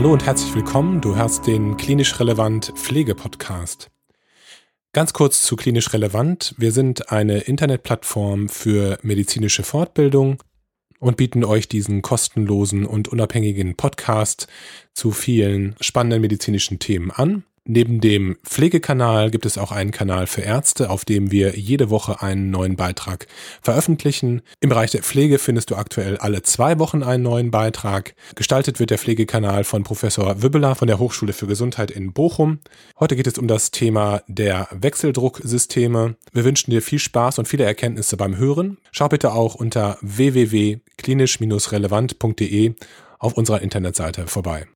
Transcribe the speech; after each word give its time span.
Hallo 0.00 0.14
und 0.14 0.24
herzlich 0.24 0.54
willkommen. 0.54 1.02
Du 1.02 1.14
hörst 1.14 1.46
den 1.46 1.76
Klinisch 1.76 2.18
Relevant 2.18 2.72
Pflege-Podcast. 2.74 3.90
Ganz 4.94 5.12
kurz 5.12 5.42
zu 5.42 5.56
Klinisch 5.56 5.92
Relevant. 5.92 6.54
Wir 6.56 6.72
sind 6.72 7.12
eine 7.12 7.40
Internetplattform 7.40 8.48
für 8.48 8.98
medizinische 9.02 9.62
Fortbildung 9.62 10.42
und 11.00 11.18
bieten 11.18 11.44
euch 11.44 11.68
diesen 11.68 12.00
kostenlosen 12.00 12.86
und 12.86 13.08
unabhängigen 13.08 13.76
Podcast 13.76 14.46
zu 14.94 15.10
vielen 15.10 15.76
spannenden 15.82 16.22
medizinischen 16.22 16.78
Themen 16.78 17.10
an. 17.10 17.44
Neben 17.66 18.00
dem 18.00 18.38
Pflegekanal 18.42 19.30
gibt 19.30 19.44
es 19.44 19.58
auch 19.58 19.70
einen 19.70 19.90
Kanal 19.90 20.26
für 20.26 20.40
Ärzte, 20.40 20.88
auf 20.88 21.04
dem 21.04 21.30
wir 21.30 21.58
jede 21.58 21.90
Woche 21.90 22.22
einen 22.22 22.50
neuen 22.50 22.74
Beitrag 22.74 23.26
veröffentlichen. 23.60 24.40
Im 24.60 24.70
Bereich 24.70 24.92
der 24.92 25.02
Pflege 25.02 25.38
findest 25.38 25.70
du 25.70 25.76
aktuell 25.76 26.16
alle 26.16 26.40
zwei 26.42 26.78
Wochen 26.78 27.02
einen 27.02 27.22
neuen 27.22 27.50
Beitrag. 27.50 28.14
Gestaltet 28.34 28.80
wird 28.80 28.88
der 28.88 28.96
Pflegekanal 28.96 29.64
von 29.64 29.82
Professor 29.82 30.42
Wübbeler 30.42 30.74
von 30.74 30.88
der 30.88 30.98
Hochschule 30.98 31.34
für 31.34 31.46
Gesundheit 31.46 31.90
in 31.90 32.14
Bochum. 32.14 32.60
Heute 32.98 33.14
geht 33.14 33.26
es 33.26 33.36
um 33.36 33.46
das 33.46 33.70
Thema 33.70 34.22
der 34.26 34.66
Wechseldrucksysteme. 34.72 36.16
Wir 36.32 36.44
wünschen 36.44 36.70
dir 36.70 36.80
viel 36.80 36.98
Spaß 36.98 37.40
und 37.40 37.46
viele 37.46 37.64
Erkenntnisse 37.64 38.16
beim 38.16 38.38
Hören. 38.38 38.78
Schau 38.90 39.08
bitte 39.08 39.32
auch 39.32 39.54
unter 39.54 39.98
www.klinisch-relevant.de 40.00 42.72
auf 43.18 43.34
unserer 43.34 43.60
Internetseite 43.60 44.26
vorbei. 44.26 44.66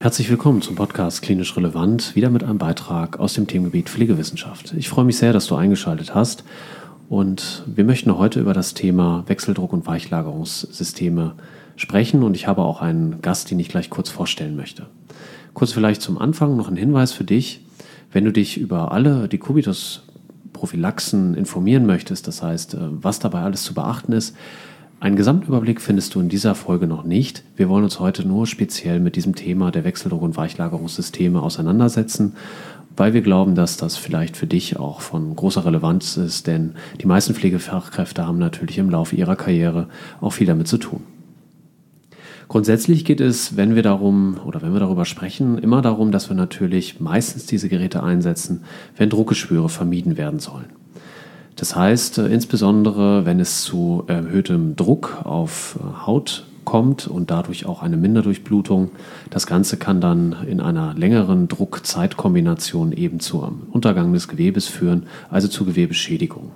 Herzlich 0.00 0.30
willkommen 0.30 0.62
zum 0.62 0.76
Podcast 0.76 1.22
Klinisch 1.22 1.56
Relevant, 1.56 2.14
wieder 2.14 2.30
mit 2.30 2.44
einem 2.44 2.58
Beitrag 2.58 3.18
aus 3.18 3.34
dem 3.34 3.48
Themengebiet 3.48 3.90
Pflegewissenschaft. 3.90 4.72
Ich 4.74 4.88
freue 4.88 5.04
mich 5.04 5.18
sehr, 5.18 5.32
dass 5.32 5.48
du 5.48 5.56
eingeschaltet 5.56 6.14
hast 6.14 6.44
und 7.08 7.64
wir 7.66 7.82
möchten 7.82 8.16
heute 8.16 8.38
über 8.38 8.54
das 8.54 8.74
Thema 8.74 9.24
Wechseldruck- 9.26 9.72
und 9.72 9.88
Weichlagerungssysteme 9.88 11.34
sprechen 11.74 12.22
und 12.22 12.36
ich 12.36 12.46
habe 12.46 12.62
auch 12.62 12.80
einen 12.80 13.20
Gast, 13.22 13.50
den 13.50 13.58
ich 13.58 13.70
gleich 13.70 13.90
kurz 13.90 14.08
vorstellen 14.08 14.54
möchte. 14.54 14.86
Kurz 15.52 15.72
vielleicht 15.72 16.00
zum 16.00 16.16
Anfang 16.16 16.56
noch 16.56 16.68
ein 16.68 16.76
Hinweis 16.76 17.10
für 17.10 17.24
dich, 17.24 17.64
wenn 18.12 18.24
du 18.24 18.30
dich 18.30 18.56
über 18.56 18.92
alle 18.92 19.26
Dekubitus 19.26 20.04
Prophylaxen 20.52 21.34
informieren 21.34 21.86
möchtest, 21.86 22.28
das 22.28 22.40
heißt, 22.40 22.74
äh, 22.74 22.78
was 22.80 23.18
dabei 23.18 23.42
alles 23.42 23.64
zu 23.64 23.74
beachten 23.74 24.12
ist, 24.12 24.36
einen 25.00 25.16
Gesamtüberblick 25.16 25.80
findest 25.80 26.14
du 26.14 26.20
in 26.20 26.28
dieser 26.28 26.56
Folge 26.56 26.88
noch 26.88 27.04
nicht. 27.04 27.44
Wir 27.56 27.68
wollen 27.68 27.84
uns 27.84 28.00
heute 28.00 28.26
nur 28.26 28.48
speziell 28.48 28.98
mit 28.98 29.14
diesem 29.14 29.36
Thema 29.36 29.70
der 29.70 29.84
Wechseldruck- 29.84 30.22
und 30.22 30.36
Weichlagerungssysteme 30.36 31.40
auseinandersetzen, 31.40 32.34
weil 32.96 33.14
wir 33.14 33.22
glauben, 33.22 33.54
dass 33.54 33.76
das 33.76 33.96
vielleicht 33.96 34.36
für 34.36 34.48
dich 34.48 34.76
auch 34.76 35.00
von 35.00 35.36
großer 35.36 35.64
Relevanz 35.64 36.16
ist, 36.16 36.48
denn 36.48 36.74
die 37.00 37.06
meisten 37.06 37.34
Pflegefachkräfte 37.34 38.26
haben 38.26 38.38
natürlich 38.38 38.78
im 38.78 38.90
Laufe 38.90 39.14
ihrer 39.14 39.36
Karriere 39.36 39.88
auch 40.20 40.32
viel 40.32 40.48
damit 40.48 40.66
zu 40.66 40.78
tun. 40.78 41.04
Grundsätzlich 42.48 43.04
geht 43.04 43.20
es, 43.20 43.56
wenn 43.56 43.76
wir 43.76 43.82
darum 43.82 44.40
oder 44.46 44.62
wenn 44.62 44.72
wir 44.72 44.80
darüber 44.80 45.04
sprechen, 45.04 45.58
immer 45.58 45.80
darum, 45.80 46.10
dass 46.10 46.28
wir 46.28 46.34
natürlich 46.34 46.98
meistens 46.98 47.46
diese 47.46 47.68
Geräte 47.68 48.02
einsetzen, 48.02 48.64
wenn 48.96 49.10
Druckgeschwüre 49.10 49.68
vermieden 49.68 50.16
werden 50.16 50.40
sollen. 50.40 50.77
Das 51.58 51.74
heißt, 51.74 52.18
äh, 52.18 52.26
insbesondere 52.28 53.26
wenn 53.26 53.40
es 53.40 53.62
zu 53.62 54.04
erhöhtem 54.06 54.76
Druck 54.76 55.22
auf 55.24 55.78
äh, 55.80 56.06
Haut 56.06 56.46
kommt 56.64 57.08
und 57.08 57.30
dadurch 57.30 57.66
auch 57.66 57.82
eine 57.82 57.96
Minderdurchblutung, 57.96 58.90
das 59.30 59.46
Ganze 59.46 59.76
kann 59.76 60.00
dann 60.00 60.36
in 60.46 60.60
einer 60.60 60.94
längeren 60.94 61.48
Druck-Zeit-Kombination 61.48 62.92
eben 62.92 63.20
zum 63.20 63.66
Untergang 63.72 64.12
des 64.12 64.28
Gewebes 64.28 64.68
führen, 64.68 65.06
also 65.30 65.48
zu 65.48 65.64
Gewebeschädigung. 65.64 66.52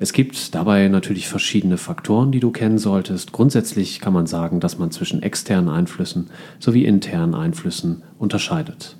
Es 0.00 0.12
gibt 0.12 0.54
dabei 0.54 0.88
natürlich 0.88 1.28
verschiedene 1.28 1.78
Faktoren, 1.78 2.32
die 2.32 2.40
du 2.40 2.50
kennen 2.50 2.78
solltest. 2.78 3.32
Grundsätzlich 3.32 4.00
kann 4.00 4.12
man 4.12 4.26
sagen, 4.26 4.60
dass 4.60 4.78
man 4.78 4.90
zwischen 4.90 5.22
externen 5.22 5.70
Einflüssen 5.70 6.28
sowie 6.58 6.84
internen 6.84 7.34
Einflüssen 7.34 8.02
unterscheidet. 8.18 8.96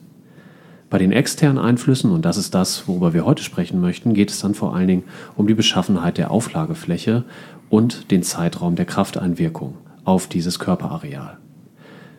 Bei 0.94 0.98
den 0.98 1.10
externen 1.10 1.58
Einflüssen, 1.58 2.12
und 2.12 2.24
das 2.24 2.36
ist 2.36 2.54
das, 2.54 2.86
worüber 2.86 3.12
wir 3.12 3.24
heute 3.24 3.42
sprechen 3.42 3.80
möchten, 3.80 4.14
geht 4.14 4.30
es 4.30 4.38
dann 4.38 4.54
vor 4.54 4.76
allen 4.76 4.86
Dingen 4.86 5.02
um 5.34 5.48
die 5.48 5.54
Beschaffenheit 5.54 6.18
der 6.18 6.30
Auflagefläche 6.30 7.24
und 7.68 8.12
den 8.12 8.22
Zeitraum 8.22 8.76
der 8.76 8.84
Krafteinwirkung 8.84 9.74
auf 10.04 10.28
dieses 10.28 10.60
Körperareal. 10.60 11.38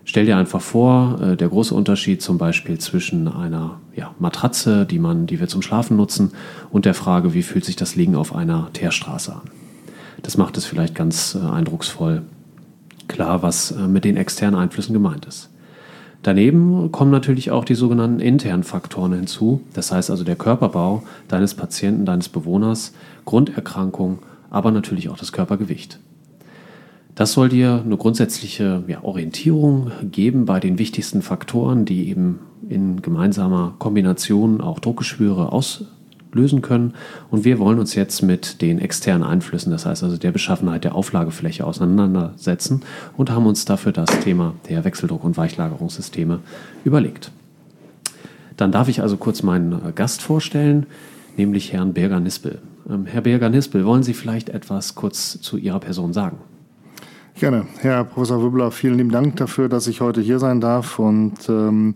Stell 0.03 0.25
dir 0.25 0.35
einfach 0.35 0.59
vor, 0.59 1.21
äh, 1.21 1.37
der 1.37 1.47
große 1.47 1.73
Unterschied 1.73 2.21
zum 2.21 2.37
Beispiel 2.37 2.77
zwischen 2.77 3.29
einer 3.29 3.79
ja, 3.95 4.13
Matratze, 4.19 4.85
die, 4.85 4.99
man, 4.99 5.25
die 5.25 5.39
wir 5.39 5.47
zum 5.47 5.61
Schlafen 5.61 5.95
nutzen, 5.95 6.33
und 6.69 6.83
der 6.83 6.95
Frage, 6.95 7.33
wie 7.33 7.43
fühlt 7.43 7.63
sich 7.63 7.77
das 7.77 7.95
Liegen 7.95 8.17
auf 8.17 8.35
einer 8.35 8.73
Teerstraße 8.73 9.35
an. 9.35 9.49
Das 10.21 10.35
macht 10.35 10.57
es 10.57 10.65
vielleicht 10.65 10.95
ganz 10.95 11.33
äh, 11.33 11.39
eindrucksvoll 11.47 12.23
klar, 13.07 13.41
was 13.41 13.71
äh, 13.71 13.87
mit 13.87 14.03
den 14.03 14.17
externen 14.17 14.59
Einflüssen 14.59 14.91
gemeint 14.91 15.27
ist. 15.27 15.49
Daneben 16.23 16.91
kommen 16.91 17.11
natürlich 17.11 17.51
auch 17.51 17.65
die 17.65 17.75
sogenannten 17.75 18.19
internen 18.19 18.63
Faktoren 18.63 19.13
hinzu, 19.13 19.61
das 19.73 19.91
heißt 19.91 20.09
also 20.09 20.23
der 20.23 20.35
Körperbau 20.35 21.03
deines 21.27 21.53
Patienten, 21.53 22.05
deines 22.05 22.29
Bewohners, 22.29 22.93
Grunderkrankung, 23.25 24.19
aber 24.49 24.71
natürlich 24.71 25.09
auch 25.09 25.17
das 25.17 25.31
Körpergewicht. 25.31 25.99
Das 27.15 27.31
soll 27.31 27.47
dir 27.47 27.81
eine 27.85 27.95
grundsätzliche 27.95 28.83
ja, 28.87 29.03
Orientierung 29.03 29.91
geben 30.11 30.45
bei 30.45 30.59
den 30.59 30.77
wichtigsten 30.77 31.21
Faktoren, 31.21 31.85
die 31.85 32.09
eben 32.09 32.39
in 32.67 33.01
gemeinsamer 33.01 33.75
Kombination 33.79 34.59
auch 34.59 34.79
Druckgeschwüre 34.79 35.53
aus, 35.53 35.85
lösen 36.35 36.61
können. 36.61 36.93
Und 37.31 37.45
wir 37.45 37.57
wollen 37.57 37.79
uns 37.79 37.95
jetzt 37.95 38.21
mit 38.21 38.61
den 38.61 38.77
externen 38.77 39.23
Einflüssen, 39.23 39.71
das 39.71 39.85
heißt 39.85 40.03
also 40.03 40.17
der 40.17 40.31
Beschaffenheit 40.31 40.83
der 40.83 40.93
Auflagefläche 40.93 41.65
auseinandersetzen 41.65 42.83
und 43.17 43.31
haben 43.31 43.47
uns 43.47 43.65
dafür 43.65 43.91
das 43.91 44.09
Thema 44.19 44.53
der 44.69 44.83
Wechseldruck- 44.83 45.23
und 45.23 45.37
Weichlagerungssysteme 45.37 46.39
überlegt. 46.83 47.31
Dann 48.57 48.71
darf 48.71 48.87
ich 48.87 49.01
also 49.01 49.17
kurz 49.17 49.41
meinen 49.43 49.95
Gast 49.95 50.21
vorstellen, 50.21 50.85
nämlich 51.37 51.73
Herrn 51.73 51.93
Berger-Nispel. 51.93 52.59
Ähm, 52.89 53.05
Herr 53.05 53.21
Berger-Nispel, 53.21 53.85
wollen 53.85 54.03
Sie 54.03 54.13
vielleicht 54.13 54.49
etwas 54.49 54.95
kurz 54.95 55.41
zu 55.41 55.57
Ihrer 55.57 55.79
Person 55.79 56.13
sagen? 56.13 56.37
Gerne. 57.37 57.65
Herr 57.79 58.05
Professor 58.05 58.41
Wübbler, 58.41 58.71
vielen 58.71 58.95
lieben 58.95 59.11
Dank 59.11 59.35
dafür, 59.35 59.67
dass 59.67 59.87
ich 59.87 59.99
heute 59.99 60.21
hier 60.21 60.39
sein 60.39 60.61
darf 60.61 60.99
und 60.99 61.49
ähm, 61.49 61.95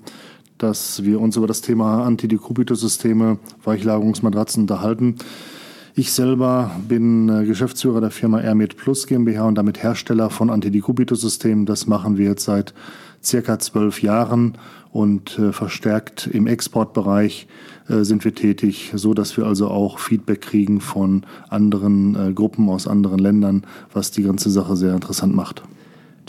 dass 0.59 1.03
wir 1.03 1.19
uns 1.19 1.35
über 1.35 1.47
das 1.47 1.61
Thema 1.61 2.03
Antidekubitus-Systeme, 2.05 3.39
Weichlagerungsmatratzen 3.63 4.63
unterhalten. 4.63 5.15
Ich 5.95 6.13
selber 6.13 6.71
bin 6.87 7.27
äh, 7.27 7.45
Geschäftsführer 7.45 7.99
der 7.99 8.11
Firma 8.11 8.39
Airmed 8.39 8.77
Plus 8.77 9.07
GmbH 9.07 9.47
und 9.47 9.55
damit 9.55 9.81
Hersteller 9.81 10.29
von 10.29 10.49
Antidekubitus-Systemen. 10.49 11.65
Das 11.65 11.87
machen 11.87 12.17
wir 12.17 12.27
jetzt 12.27 12.45
seit 12.45 12.73
circa 13.23 13.57
zwölf 13.59 14.01
Jahren 14.01 14.57
und 14.91 15.39
äh, 15.39 15.51
verstärkt 15.51 16.27
im 16.27 16.47
Exportbereich 16.47 17.47
äh, 17.87 18.03
sind 18.03 18.23
wir 18.23 18.35
tätig, 18.35 18.91
so 18.95 19.13
dass 19.13 19.35
wir 19.35 19.45
also 19.45 19.69
auch 19.69 19.99
Feedback 19.99 20.41
kriegen 20.41 20.79
von 20.81 21.25
anderen 21.49 22.33
Gruppen 22.35 22.69
aus 22.69 22.87
anderen 22.87 23.19
Ländern, 23.19 23.63
was 23.91 24.11
die 24.11 24.23
ganze 24.23 24.49
Sache 24.49 24.75
sehr 24.75 24.93
interessant 24.93 25.35
macht. 25.35 25.63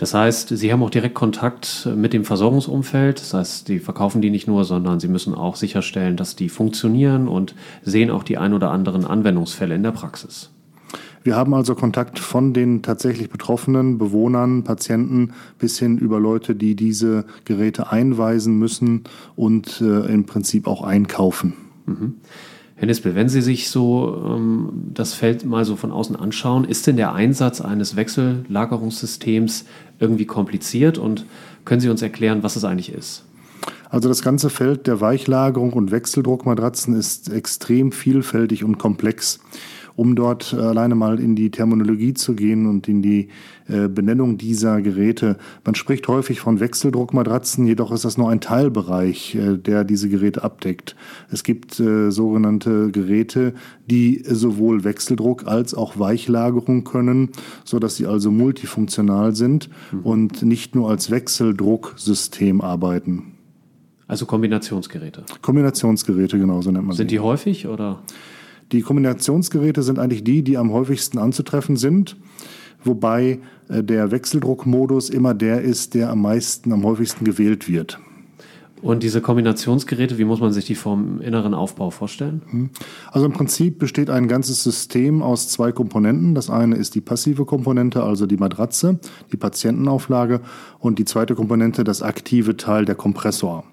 Das 0.00 0.14
heißt, 0.14 0.56
Sie 0.56 0.73
haben 0.73 0.82
auch 0.82 0.88
direkt 0.88 1.14
Kontakt 1.14 1.87
mit 1.94 2.14
dem 2.14 2.25
Versorgungsumfeld. 2.25 3.20
Das 3.20 3.35
heißt, 3.35 3.67
Sie 3.67 3.81
verkaufen 3.81 4.23
die 4.23 4.31
nicht 4.31 4.49
nur, 4.49 4.64
sondern 4.64 4.99
Sie 4.99 5.08
müssen 5.08 5.35
auch 5.35 5.56
sicherstellen, 5.56 6.17
dass 6.17 6.37
die 6.37 6.49
funktionieren 6.49 7.29
und 7.29 7.55
sehen 7.82 8.11
auch 8.11 8.23
die 8.23 8.38
ein 8.38 8.55
oder 8.55 8.70
anderen 8.70 9.05
Anwendungsfälle 9.05 9.75
in 9.75 9.82
der 9.82 9.91
Praxis. 9.91 10.52
Wir 11.23 11.37
haben 11.37 11.52
also 11.52 11.75
Kontakt 11.75 12.19
von 12.19 12.55
den 12.55 12.81
tatsächlich 12.81 13.29
betroffenen 13.29 13.99
Bewohnern, 13.99 14.64
Patienten 14.64 15.32
bis 15.58 15.79
hin 15.79 15.99
über 15.99 16.19
Leute, 16.19 16.55
die 16.55 16.76
diese 16.76 17.26
Geräte 17.44 17.93
einweisen 17.93 18.58
müssen 18.58 19.05
und 19.37 19.82
äh, 19.82 20.06
im 20.11 20.25
Prinzip 20.25 20.67
auch 20.67 20.82
einkaufen. 20.82 21.53
Mhm. 21.85 22.14
Herr 22.81 22.87
Nispel, 22.87 23.15
wenn 23.15 23.29
Sie 23.29 23.43
sich 23.43 23.69
so 23.69 24.25
ähm, 24.27 24.71
das 24.94 25.12
Feld 25.12 25.44
mal 25.44 25.67
so 25.67 25.77
von 25.77 25.93
außen 25.93 26.17
anschauen, 26.17 26.65
ist 26.65 26.87
denn 26.87 26.97
der 26.97 27.12
Einsatz 27.12 27.61
eines 27.61 27.94
Wechsellagerungssystems 27.94 29.67
irgendwie 29.99 30.25
kompliziert 30.25 30.97
und 30.97 31.27
können 31.67 31.82
Sie 31.82 31.91
uns 31.91 32.00
erklären, 32.00 32.43
was 32.43 32.56
es 32.56 32.65
eigentlich 32.65 32.91
ist? 32.91 33.27
Also 33.91 34.09
das 34.09 34.23
ganze 34.23 34.49
Feld 34.49 34.87
der 34.87 35.03
Weichlagerung 35.03 35.75
und 35.75 35.91
Wechseldruckmatratzen 35.91 36.94
ist 36.94 37.31
extrem 37.31 37.93
vielfältig 37.93 38.65
und 38.65 38.79
komplex 38.79 39.41
um 39.96 40.14
dort 40.16 40.52
äh, 40.52 40.56
alleine 40.56 40.94
mal 40.94 41.20
in 41.20 41.37
die 41.37 41.50
Terminologie 41.50 42.14
zu 42.14 42.34
gehen 42.34 42.66
und 42.66 42.88
in 42.88 43.02
die 43.02 43.28
äh, 43.69 43.88
Benennung 43.88 44.38
dieser 44.38 44.82
Geräte. 44.82 45.37
Man 45.64 45.75
spricht 45.75 46.08
häufig 46.08 46.40
von 46.40 46.60
Wechseldruckmatratzen, 46.60 47.66
jedoch 47.66 47.92
ist 47.92 48.04
das 48.04 48.19
nur 48.19 48.31
ein 48.31 48.40
Teilbereich, 48.40 49.34
äh, 49.34 49.56
der 49.56 49.84
diese 49.84 50.08
Geräte 50.08 50.42
abdeckt. 50.44 50.96
Es 51.31 51.44
gibt 51.44 51.75
sogenannte 51.75 52.90
Geräte, 52.90 53.54
die 53.90 54.22
sowohl 54.25 54.84
Wechseldruck 54.84 55.46
als 55.46 55.75
auch 55.75 55.98
Weichlagerung 55.98 56.84
können, 56.84 57.31
so 57.64 57.78
dass 57.78 57.96
sie 57.96 58.06
also 58.06 58.31
multifunktional 58.31 59.34
sind 59.34 59.69
mhm. 59.93 60.00
und 60.00 60.43
nicht 60.43 60.75
nur 60.75 60.90
als 60.90 61.10
Wechseldrucksystem 61.10 62.60
arbeiten. 62.60 63.34
Also 64.10 64.26
Kombinationsgeräte. 64.26 65.25
Kombinationsgeräte, 65.40 66.36
genau, 66.36 66.60
so 66.62 66.72
nennt 66.72 66.84
man 66.84 66.96
Sind 66.96 67.12
die 67.12 67.20
häufig 67.20 67.69
oder? 67.69 68.00
Die 68.72 68.82
Kombinationsgeräte 68.82 69.82
sind 69.82 69.99
eigentlich 69.99 70.25
die, 70.25 70.43
die 70.43 70.56
am 70.56 70.72
häufigsten 70.72 71.19
anzutreffen 71.19 71.76
sind. 71.76 72.17
wobei 72.82 73.40
äh, 73.69 73.82
der 73.82 74.11
Wechseldruckmodus 74.11 75.11
immer 75.11 75.34
der 75.34 75.61
ist, 75.61 75.94
der 75.94 76.11
am 76.11 76.22
meisten, 76.22 76.72
am 76.72 76.84
häufigsten 76.84 77.25
gewählt 77.25 77.69
wird. 77.69 77.99
Und 78.82 79.02
diese 79.02 79.20
Kombinationsgeräte, 79.20 80.17
wie 80.17 80.25
muss 80.25 80.40
man 80.40 80.52
sich 80.52 80.64
die 80.64 80.75
vom 80.75 81.20
inneren 81.20 81.52
Aufbau 81.52 81.90
vorstellen? 81.90 82.40
Hm. 82.50 82.70
Also 83.12 83.26
im 83.26 83.32
Prinzip 83.32 83.78
besteht 83.78 84.08
ein 84.08 84.26
ganzes 84.26 84.62
System 84.62 85.22
aus 85.22 85.49
zwei 85.49 85.70
Komponenten. 85.72 86.34
Das 86.34 86.49
eine 86.49 86.76
ist 86.76 86.94
die 86.94 87.02
passive 87.02 87.44
Komponente, 87.44 88.02
also 88.02 88.25
die 88.25 88.38
Matratze, 88.38 88.99
die 89.32 89.37
Patientenauflage 89.37 90.40
und 90.78 90.99
die 90.99 91.05
zweite 91.05 91.34
Komponente, 91.34 91.84
das 91.84 92.02
aktive 92.02 92.56
Teil, 92.56 92.87
der 92.87 92.94
Kompressor. 92.94 93.64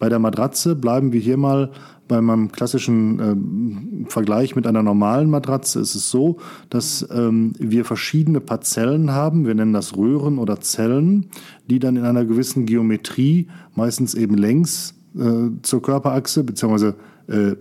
Bei 0.00 0.08
der 0.08 0.18
Matratze 0.18 0.74
bleiben 0.74 1.12
wir 1.12 1.20
hier 1.20 1.36
mal 1.36 1.70
bei 2.08 2.20
meinem 2.20 2.50
klassischen 2.50 4.06
äh, 4.06 4.10
Vergleich 4.10 4.56
mit 4.56 4.66
einer 4.66 4.82
normalen 4.82 5.30
Matratze 5.30 5.78
ist 5.78 5.94
es 5.94 6.10
so, 6.10 6.38
dass 6.68 7.06
ähm, 7.12 7.52
wir 7.56 7.84
verschiedene 7.84 8.40
Parzellen 8.40 9.12
haben. 9.12 9.46
Wir 9.46 9.54
nennen 9.54 9.72
das 9.72 9.96
Röhren 9.96 10.38
oder 10.38 10.60
Zellen, 10.60 11.26
die 11.68 11.78
dann 11.78 11.94
in 11.94 12.04
einer 12.04 12.24
gewissen 12.24 12.66
Geometrie, 12.66 13.46
meistens 13.76 14.14
eben 14.14 14.34
längs 14.34 14.94
äh, 15.16 15.50
zur 15.62 15.82
Körperachse, 15.82 16.42
beziehungsweise 16.42 16.96
äh, 17.28 17.54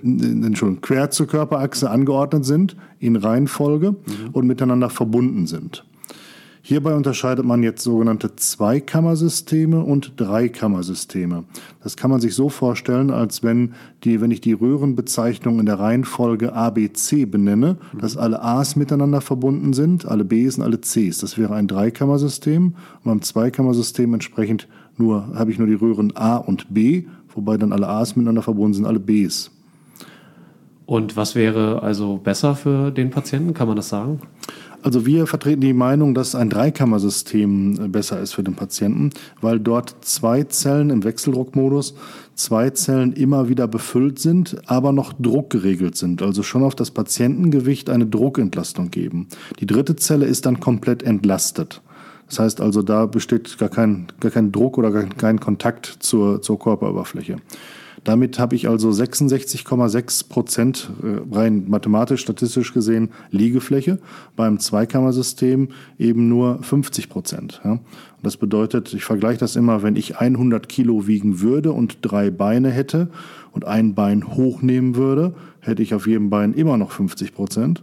schon 0.55 0.81
quer 0.81 1.11
zur 1.11 1.27
Körperachse 1.27 1.91
angeordnet 1.91 2.43
sind, 2.43 2.75
in 2.97 3.17
Reihenfolge 3.17 3.91
mhm. 3.91 3.97
und 4.31 4.47
miteinander 4.47 4.89
verbunden 4.89 5.45
sind. 5.45 5.85
Hierbei 6.69 6.93
unterscheidet 6.93 7.45
man 7.45 7.63
jetzt 7.63 7.81
sogenannte 7.81 8.35
Zweikammersysteme 8.35 9.83
und 9.83 10.13
Dreikammersysteme. 10.17 11.45
Das 11.81 11.97
kann 11.97 12.11
man 12.11 12.21
sich 12.21 12.35
so 12.35 12.49
vorstellen, 12.49 13.09
als 13.09 13.41
wenn, 13.41 13.73
die, 14.03 14.21
wenn 14.21 14.29
ich 14.29 14.39
die 14.39 14.53
Röhrenbezeichnung 14.53 15.59
in 15.59 15.65
der 15.65 15.79
Reihenfolge 15.79 16.53
ABC 16.53 17.25
benenne, 17.25 17.77
mhm. 17.91 17.97
dass 18.01 18.17
alle 18.17 18.43
A's 18.43 18.75
miteinander 18.75 19.19
verbunden 19.19 19.73
sind, 19.73 20.05
alle 20.05 20.23
B's 20.23 20.59
und 20.59 20.63
alle 20.63 20.79
C's. 20.79 21.17
Das 21.17 21.39
wäre 21.39 21.55
ein 21.55 21.67
Dreikammersystem. 21.67 22.65
Und 22.65 23.03
beim 23.03 23.23
Zweikammersystem 23.23 24.13
entsprechend 24.13 24.67
nur, 24.95 25.33
habe 25.33 25.49
ich 25.49 25.57
nur 25.57 25.67
die 25.67 25.73
Röhren 25.73 26.15
A 26.15 26.37
und 26.37 26.71
B, 26.71 27.05
wobei 27.33 27.57
dann 27.57 27.73
alle 27.73 27.87
A's 27.87 28.15
miteinander 28.15 28.43
verbunden 28.43 28.75
sind, 28.75 28.85
alle 28.85 28.99
B's. 28.99 29.49
Und 30.89 31.15
was 31.15 31.35
wäre 31.35 31.83
also 31.83 32.17
besser 32.17 32.55
für 32.55 32.89
den 32.89 33.11
Patienten? 33.11 33.53
Kann 33.53 33.67
man 33.67 33.77
das 33.77 33.89
sagen? 33.89 34.21
Also 34.81 35.05
wir 35.05 35.27
vertreten 35.27 35.61
die 35.61 35.73
Meinung, 35.73 36.15
dass 36.15 36.33
ein 36.33 36.49
Dreikammersystem 36.49 37.79
äh, 37.79 37.87
besser 37.89 38.19
ist 38.19 38.33
für 38.33 38.41
den 38.41 38.55
Patienten, 38.55 39.11
weil 39.39 39.59
dort 39.59 39.97
zwei 40.01 40.45
Zellen 40.45 40.89
im 40.89 41.03
Wechseldruckmodus, 41.03 41.93
zwei 42.33 42.71
Zellen 42.71 43.13
immer 43.13 43.49
wieder 43.49 43.67
befüllt 43.67 44.17
sind, 44.17 44.57
aber 44.65 44.91
noch 44.91 45.13
druckgeregelt 45.13 45.95
sind, 45.95 46.23
also 46.23 46.41
schon 46.41 46.63
auf 46.63 46.73
das 46.73 46.89
Patientengewicht 46.89 47.91
eine 47.91 48.07
Druckentlastung 48.07 48.89
geben. 48.89 49.27
Die 49.59 49.67
dritte 49.67 49.95
Zelle 49.95 50.25
ist 50.25 50.47
dann 50.47 50.59
komplett 50.59 51.03
entlastet. 51.03 51.83
Das 52.29 52.39
heißt 52.39 52.61
also, 52.61 52.81
da 52.81 53.05
besteht 53.05 53.59
gar 53.59 53.69
kein, 53.69 54.07
gar 54.19 54.31
kein 54.31 54.51
Druck 54.51 54.79
oder 54.79 54.89
gar 54.89 55.05
kein 55.05 55.39
Kontakt 55.39 55.97
zur, 55.99 56.41
zur 56.41 56.57
Körperoberfläche. 56.57 57.35
Damit 58.03 58.39
habe 58.39 58.55
ich 58.55 58.69
also 58.69 58.89
66,6 58.89 60.29
Prozent 60.29 60.89
äh, 61.03 61.35
rein 61.35 61.65
mathematisch, 61.67 62.21
statistisch 62.21 62.73
gesehen 62.73 63.09
Liegefläche. 63.31 63.99
Beim 64.35 64.59
Zweikammersystem 64.59 65.69
eben 65.97 66.29
nur 66.29 66.63
50 66.63 67.09
Prozent. 67.09 67.61
Das 68.21 68.37
bedeutet, 68.37 68.93
ich 68.93 69.05
vergleiche 69.05 69.39
das 69.39 69.55
immer, 69.55 69.81
wenn 69.83 69.95
ich 69.95 70.17
100 70.17 70.67
Kilo 70.67 71.07
wiegen 71.07 71.41
würde 71.41 71.71
und 71.71 71.99
drei 72.01 72.31
Beine 72.31 72.69
hätte 72.69 73.09
und 73.51 73.65
ein 73.65 73.95
Bein 73.95 74.27
hochnehmen 74.35 74.95
würde, 74.95 75.33
hätte 75.61 75.81
ich 75.81 75.93
auf 75.93 76.07
jedem 76.07 76.29
Bein 76.29 76.53
immer 76.53 76.77
noch 76.77 76.91
50 76.91 77.33
Prozent. 77.33 77.81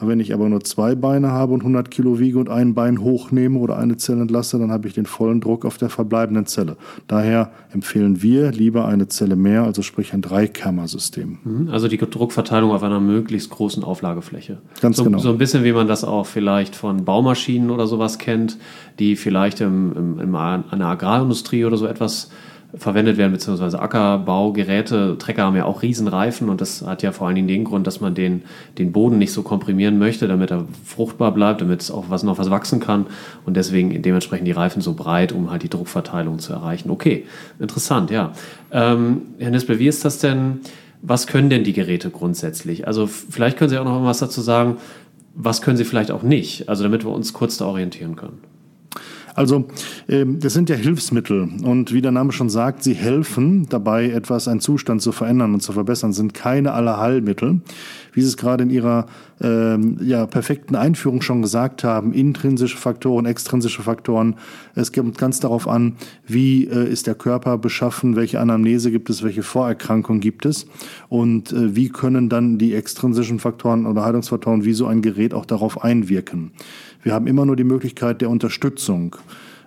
Wenn 0.00 0.20
ich 0.20 0.34
aber 0.34 0.48
nur 0.48 0.62
zwei 0.62 0.94
Beine 0.94 1.30
habe 1.32 1.54
und 1.54 1.60
100 1.60 1.90
Kilo 1.90 2.18
wiege 2.18 2.38
und 2.38 2.50
ein 2.50 2.74
Bein 2.74 3.00
hochnehme 3.00 3.58
oder 3.58 3.78
eine 3.78 3.96
Zelle 3.96 4.22
entlasse, 4.22 4.58
dann 4.58 4.70
habe 4.70 4.88
ich 4.88 4.94
den 4.94 5.06
vollen 5.06 5.40
Druck 5.40 5.64
auf 5.64 5.78
der 5.78 5.88
verbleibenden 5.88 6.46
Zelle. 6.46 6.76
Daher 7.08 7.50
empfehlen 7.72 8.22
wir 8.22 8.52
lieber 8.52 8.86
eine 8.86 9.08
Zelle 9.08 9.36
mehr, 9.36 9.62
also 9.62 9.82
sprich 9.82 10.12
ein 10.12 10.20
Dreikammersystem. 10.20 11.38
Mhm. 11.44 11.68
Also 11.70 11.88
die 11.88 11.96
Druckverteilung 11.96 12.72
auf 12.72 12.82
einer 12.82 13.00
möglichst 13.00 13.50
großen 13.50 13.82
Auflagefläche. 13.84 14.58
Ganz 14.80 14.98
so, 14.98 15.04
genau. 15.04 15.18
So 15.18 15.30
ein 15.30 15.38
bisschen 15.38 15.64
wie 15.64 15.72
man 15.72 15.88
das 15.88 16.04
auch 16.04 16.26
vielleicht 16.26 16.76
von 16.76 17.04
Baumaschinen 17.04 17.70
oder 17.70 17.86
sowas 17.86 18.18
kennt, 18.18 18.58
die 18.98 19.16
vielleicht 19.16 19.60
im, 19.60 19.92
im, 19.96 20.20
in 20.20 20.34
einer 20.34 20.86
Agrarindustrie 20.86 21.64
oder 21.64 21.78
so 21.78 21.86
etwas 21.86 22.30
verwendet 22.74 23.16
werden, 23.16 23.32
beziehungsweise 23.32 23.80
Ackerbaugeräte, 23.80 25.16
Trecker 25.18 25.44
haben 25.44 25.56
ja 25.56 25.64
auch 25.64 25.82
Riesenreifen 25.82 26.48
und 26.48 26.60
das 26.60 26.82
hat 26.82 27.02
ja 27.02 27.12
vor 27.12 27.26
allen 27.26 27.36
Dingen 27.36 27.48
den 27.48 27.64
Grund, 27.64 27.86
dass 27.86 28.00
man 28.00 28.14
den, 28.14 28.42
den 28.78 28.92
Boden 28.92 29.18
nicht 29.18 29.32
so 29.32 29.42
komprimieren 29.42 29.98
möchte, 29.98 30.28
damit 30.28 30.50
er 30.50 30.66
fruchtbar 30.84 31.32
bleibt, 31.32 31.60
damit 31.60 31.80
es 31.80 31.90
auch 31.90 32.06
was 32.08 32.22
noch 32.22 32.38
was 32.38 32.50
wachsen 32.50 32.80
kann 32.80 33.06
und 33.44 33.56
deswegen 33.56 34.02
dementsprechend 34.02 34.46
die 34.46 34.52
Reifen 34.52 34.82
so 34.82 34.94
breit, 34.94 35.32
um 35.32 35.50
halt 35.50 35.62
die 35.62 35.70
Druckverteilung 35.70 36.38
zu 36.38 36.52
erreichen. 36.52 36.90
Okay, 36.90 37.24
interessant, 37.58 38.10
ja. 38.10 38.32
Ähm, 38.72 39.22
Herr 39.38 39.50
Nispel, 39.50 39.78
wie 39.78 39.88
ist 39.88 40.04
das 40.04 40.18
denn, 40.18 40.60
was 41.02 41.26
können 41.26 41.50
denn 41.50 41.64
die 41.64 41.72
Geräte 41.72 42.10
grundsätzlich? 42.10 42.86
Also 42.86 43.06
vielleicht 43.06 43.58
können 43.58 43.70
Sie 43.70 43.78
auch 43.78 43.84
noch 43.84 44.04
was 44.04 44.18
dazu 44.18 44.40
sagen, 44.40 44.78
was 45.36 45.62
können 45.62 45.76
sie 45.76 45.84
vielleicht 45.84 46.10
auch 46.10 46.22
nicht, 46.22 46.68
also 46.68 46.82
damit 46.82 47.04
wir 47.04 47.12
uns 47.12 47.32
kurz 47.32 47.58
da 47.58 47.66
orientieren 47.66 48.16
können. 48.16 48.38
Also 49.36 49.66
ähm, 50.08 50.40
das 50.40 50.54
sind 50.54 50.70
ja 50.70 50.76
Hilfsmittel 50.76 51.48
und 51.62 51.92
wie 51.92 52.00
der 52.00 52.10
Name 52.10 52.32
schon 52.32 52.48
sagt, 52.48 52.82
sie 52.82 52.94
helfen 52.94 53.68
dabei, 53.68 54.08
etwas, 54.08 54.48
einen 54.48 54.60
Zustand 54.60 55.02
zu 55.02 55.12
verändern 55.12 55.52
und 55.52 55.60
zu 55.60 55.72
verbessern, 55.72 56.14
sind 56.14 56.32
keine 56.32 56.72
Allerheilmittel. 56.72 57.60
Wie 58.16 58.22
Sie 58.22 58.28
es 58.28 58.38
gerade 58.38 58.64
in 58.64 58.70
Ihrer 58.70 59.04
ähm, 59.42 59.98
ja, 60.00 60.24
perfekten 60.24 60.74
Einführung 60.74 61.20
schon 61.20 61.42
gesagt 61.42 61.84
haben, 61.84 62.14
intrinsische 62.14 62.78
Faktoren, 62.78 63.26
extrinsische 63.26 63.82
Faktoren. 63.82 64.36
Es 64.74 64.90
kommt 64.90 65.18
ganz 65.18 65.38
darauf 65.38 65.68
an, 65.68 65.96
wie 66.26 66.64
äh, 66.64 66.90
ist 66.90 67.06
der 67.06 67.14
Körper 67.14 67.58
beschaffen, 67.58 68.16
welche 68.16 68.40
Anamnese 68.40 68.90
gibt 68.90 69.10
es, 69.10 69.22
welche 69.22 69.42
Vorerkrankung 69.42 70.20
gibt 70.20 70.46
es 70.46 70.66
und 71.10 71.52
äh, 71.52 71.76
wie 71.76 71.90
können 71.90 72.30
dann 72.30 72.56
die 72.56 72.74
extrinsischen 72.74 73.38
Faktoren 73.38 73.84
oder 73.84 74.02
Haltungsfaktoren 74.02 74.64
wie 74.64 74.72
so 74.72 74.86
ein 74.86 75.02
Gerät 75.02 75.34
auch 75.34 75.44
darauf 75.44 75.84
einwirken. 75.84 76.52
Wir 77.02 77.12
haben 77.12 77.26
immer 77.26 77.44
nur 77.44 77.56
die 77.56 77.64
Möglichkeit 77.64 78.22
der 78.22 78.30
Unterstützung. 78.30 79.16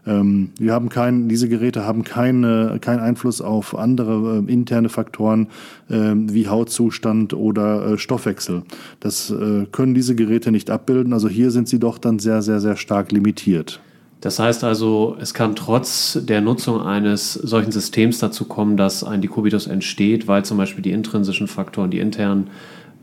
Ähm, 0.10 0.50
wir 0.58 0.74
haben 0.74 0.90
keinen, 0.90 1.30
diese 1.30 1.48
Geräte 1.48 1.86
haben 1.86 2.04
keine, 2.04 2.80
keinen 2.82 3.00
Einfluss 3.00 3.42
auf 3.42 3.78
andere 3.78 4.44
äh, 4.48 4.52
interne 4.52 4.90
Faktoren 4.90 5.48
äh, 5.90 6.14
wie 6.16 6.48
Hautzustand 6.48 7.34
oder 7.34 7.94
äh, 7.94 7.98
Stoffwechsel. 7.98 8.64
Das 9.00 9.30
äh, 9.30 9.68
können 9.72 9.94
diese 9.94 10.16
Geräte 10.16 10.52
nicht 10.52 10.72
abbilden. 10.72 11.14
Also 11.14 11.30
hier 11.30 11.52
sind 11.52 11.70
sie 11.70 11.80
doch 11.80 12.00
dann 12.00 12.18
sehr, 12.18 12.42
sehr, 12.42 12.60
sehr 12.60 12.76
stark 12.76 13.12
limitiert. 13.12 13.80
Das 14.22 14.38
heißt 14.38 14.66
also, 14.66 15.16
es 15.22 15.34
kann 15.34 15.56
trotz 15.56 16.20
der 16.22 16.42
Nutzung 16.42 16.82
eines 16.82 17.34
solchen 17.34 17.72
Systems 17.72 18.20
dazu 18.20 18.46
kommen, 18.46 18.76
dass 18.76 19.04
ein 19.04 19.22
Dekubitus 19.22 19.68
entsteht, 19.68 20.28
weil 20.28 20.44
zum 20.44 20.58
Beispiel 20.58 20.82
die 20.82 20.92
intrinsischen 20.92 21.48
Faktoren, 21.48 21.90
die 21.90 22.00
internen 22.00 22.50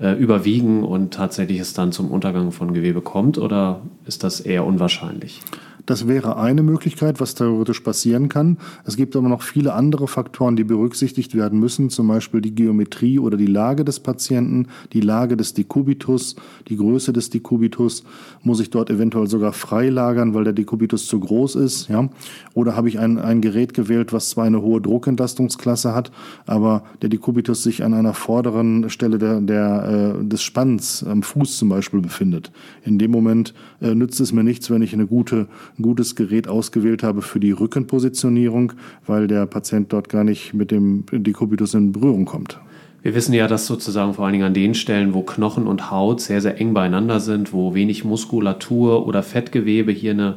äh, 0.00 0.12
überwiegen 0.12 0.82
und 0.84 1.14
tatsächlich 1.14 1.58
es 1.58 1.72
dann 1.72 1.92
zum 1.92 2.10
Untergang 2.10 2.52
von 2.52 2.74
Gewebe 2.74 3.00
kommt 3.00 3.38
oder 3.38 3.80
ist 4.04 4.24
das 4.24 4.40
eher 4.40 4.64
unwahrscheinlich? 4.64 5.42
Das 5.86 6.08
wäre 6.08 6.36
eine 6.36 6.64
Möglichkeit, 6.64 7.20
was 7.20 7.36
theoretisch 7.36 7.80
passieren 7.80 8.28
kann. 8.28 8.58
Es 8.84 8.96
gibt 8.96 9.14
aber 9.14 9.28
noch 9.28 9.42
viele 9.42 9.72
andere 9.72 10.08
Faktoren, 10.08 10.56
die 10.56 10.64
berücksichtigt 10.64 11.36
werden 11.36 11.60
müssen, 11.60 11.90
zum 11.90 12.08
Beispiel 12.08 12.40
die 12.40 12.54
Geometrie 12.54 13.20
oder 13.20 13.36
die 13.36 13.46
Lage 13.46 13.84
des 13.84 14.00
Patienten, 14.00 14.66
die 14.92 15.00
Lage 15.00 15.36
des 15.36 15.54
Dekubitus, 15.54 16.34
die 16.68 16.76
Größe 16.76 17.12
des 17.12 17.30
Dekubitus. 17.30 18.02
Muss 18.42 18.58
ich 18.58 18.70
dort 18.70 18.90
eventuell 18.90 19.28
sogar 19.28 19.52
freilagern, 19.52 20.34
weil 20.34 20.42
der 20.42 20.52
Dekubitus 20.52 21.06
zu 21.06 21.20
groß 21.20 21.54
ist? 21.54 21.88
Ja? 21.88 22.08
Oder 22.54 22.74
habe 22.74 22.88
ich 22.88 22.98
ein, 22.98 23.20
ein 23.20 23.40
Gerät 23.40 23.72
gewählt, 23.72 24.12
was 24.12 24.30
zwar 24.30 24.44
eine 24.44 24.62
hohe 24.62 24.80
Druckentlastungsklasse 24.80 25.94
hat, 25.94 26.10
aber 26.46 26.82
der 27.00 27.10
Dekubitus 27.10 27.62
sich 27.62 27.84
an 27.84 27.94
einer 27.94 28.12
vorderen 28.12 28.90
Stelle 28.90 29.18
der, 29.18 29.40
der, 29.40 29.85
äh, 29.86 30.24
des 30.24 30.42
Spanns 30.42 31.04
am 31.04 31.22
Fuß 31.22 31.56
zum 31.56 31.68
Beispiel 31.68 32.00
befindet? 32.00 32.50
In 32.84 32.98
dem 32.98 33.10
Moment 33.10 33.54
äh, 33.80 33.94
nützt 33.94 34.20
es 34.20 34.32
mir 34.32 34.44
nichts, 34.44 34.70
wenn 34.70 34.82
ich 34.82 34.92
eine 34.92 35.06
gute 35.06 35.46
ein 35.78 35.82
gutes 35.82 36.16
Gerät 36.16 36.48
ausgewählt 36.48 37.02
habe 37.02 37.22
für 37.22 37.40
die 37.40 37.52
Rückenpositionierung, 37.52 38.72
weil 39.06 39.26
der 39.26 39.46
Patient 39.46 39.92
dort 39.92 40.08
gar 40.08 40.24
nicht 40.24 40.54
mit 40.54 40.70
dem 40.70 41.04
Dekubitus 41.10 41.74
in 41.74 41.92
Berührung 41.92 42.24
kommt. 42.24 42.58
Wir 43.02 43.14
wissen 43.14 43.34
ja, 43.34 43.46
dass 43.46 43.66
sozusagen 43.66 44.14
vor 44.14 44.24
allen 44.24 44.32
Dingen 44.32 44.46
an 44.46 44.54
den 44.54 44.74
Stellen, 44.74 45.14
wo 45.14 45.22
Knochen 45.22 45.66
und 45.68 45.90
Haut 45.92 46.20
sehr, 46.20 46.40
sehr 46.40 46.60
eng 46.60 46.74
beieinander 46.74 47.20
sind, 47.20 47.52
wo 47.52 47.72
wenig 47.72 48.04
Muskulatur 48.04 49.06
oder 49.06 49.22
Fettgewebe 49.22 49.92
hier 49.92 50.10
eine 50.10 50.36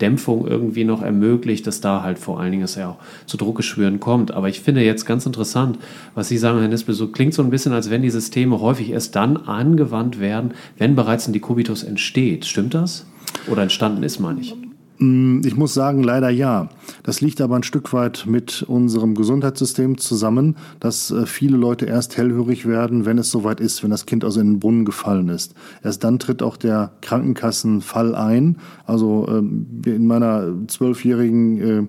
Dämpfung 0.00 0.46
irgendwie 0.46 0.84
noch 0.84 1.02
ermöglicht, 1.02 1.66
dass 1.66 1.80
da 1.80 2.02
halt 2.02 2.18
vor 2.18 2.40
allen 2.40 2.52
Dingen 2.52 2.64
es 2.64 2.74
ja 2.74 2.90
auch 2.90 2.98
zu 3.26 3.36
Druckgeschwüren 3.36 4.00
kommt. 4.00 4.30
Aber 4.32 4.48
ich 4.48 4.60
finde 4.60 4.82
jetzt 4.82 5.06
ganz 5.06 5.26
interessant, 5.26 5.78
was 6.14 6.28
Sie 6.28 6.38
sagen, 6.38 6.58
Herr 6.58 6.68
Nispel, 6.68 6.94
so 6.94 7.08
klingt 7.08 7.34
so 7.34 7.42
ein 7.42 7.50
bisschen, 7.50 7.72
als 7.72 7.90
wenn 7.90 8.02
die 8.02 8.10
Systeme 8.10 8.60
häufig 8.60 8.90
erst 8.90 9.16
dann 9.16 9.36
angewandt 9.36 10.20
werden, 10.20 10.52
wenn 10.78 10.96
bereits 10.96 11.26
ein 11.26 11.32
Dekubitus 11.32 11.82
entsteht. 11.82 12.44
Stimmt 12.44 12.74
das? 12.74 13.06
Oder 13.48 13.62
entstanden 13.62 14.02
ist, 14.02 14.20
meine 14.20 14.40
ich. 14.40 14.54
Mm, 14.98 15.40
ich 15.44 15.56
muss 15.56 15.74
sagen, 15.74 16.02
leider 16.02 16.30
ja. 16.30 16.68
Das 17.02 17.20
liegt 17.20 17.40
aber 17.40 17.56
ein 17.56 17.62
Stück 17.62 17.92
weit 17.92 18.24
mit 18.26 18.62
unserem 18.62 19.14
Gesundheitssystem 19.14 19.98
zusammen, 19.98 20.56
dass 20.80 21.10
äh, 21.10 21.26
viele 21.26 21.56
Leute 21.56 21.86
erst 21.86 22.16
hellhörig 22.16 22.66
werden, 22.66 23.04
wenn 23.04 23.18
es 23.18 23.30
soweit 23.30 23.60
ist, 23.60 23.82
wenn 23.82 23.90
das 23.90 24.06
Kind 24.06 24.24
also 24.24 24.40
in 24.40 24.54
den 24.54 24.60
Brunnen 24.60 24.84
gefallen 24.84 25.28
ist. 25.28 25.54
Erst 25.82 26.04
dann 26.04 26.18
tritt 26.18 26.42
auch 26.42 26.56
der 26.56 26.92
Krankenkassenfall 27.02 28.14
ein. 28.14 28.58
Also 28.84 29.26
ähm, 29.28 29.66
in 29.84 30.06
meiner 30.06 30.52
zwölfjährigen 30.66 31.60
äh, 31.60 31.86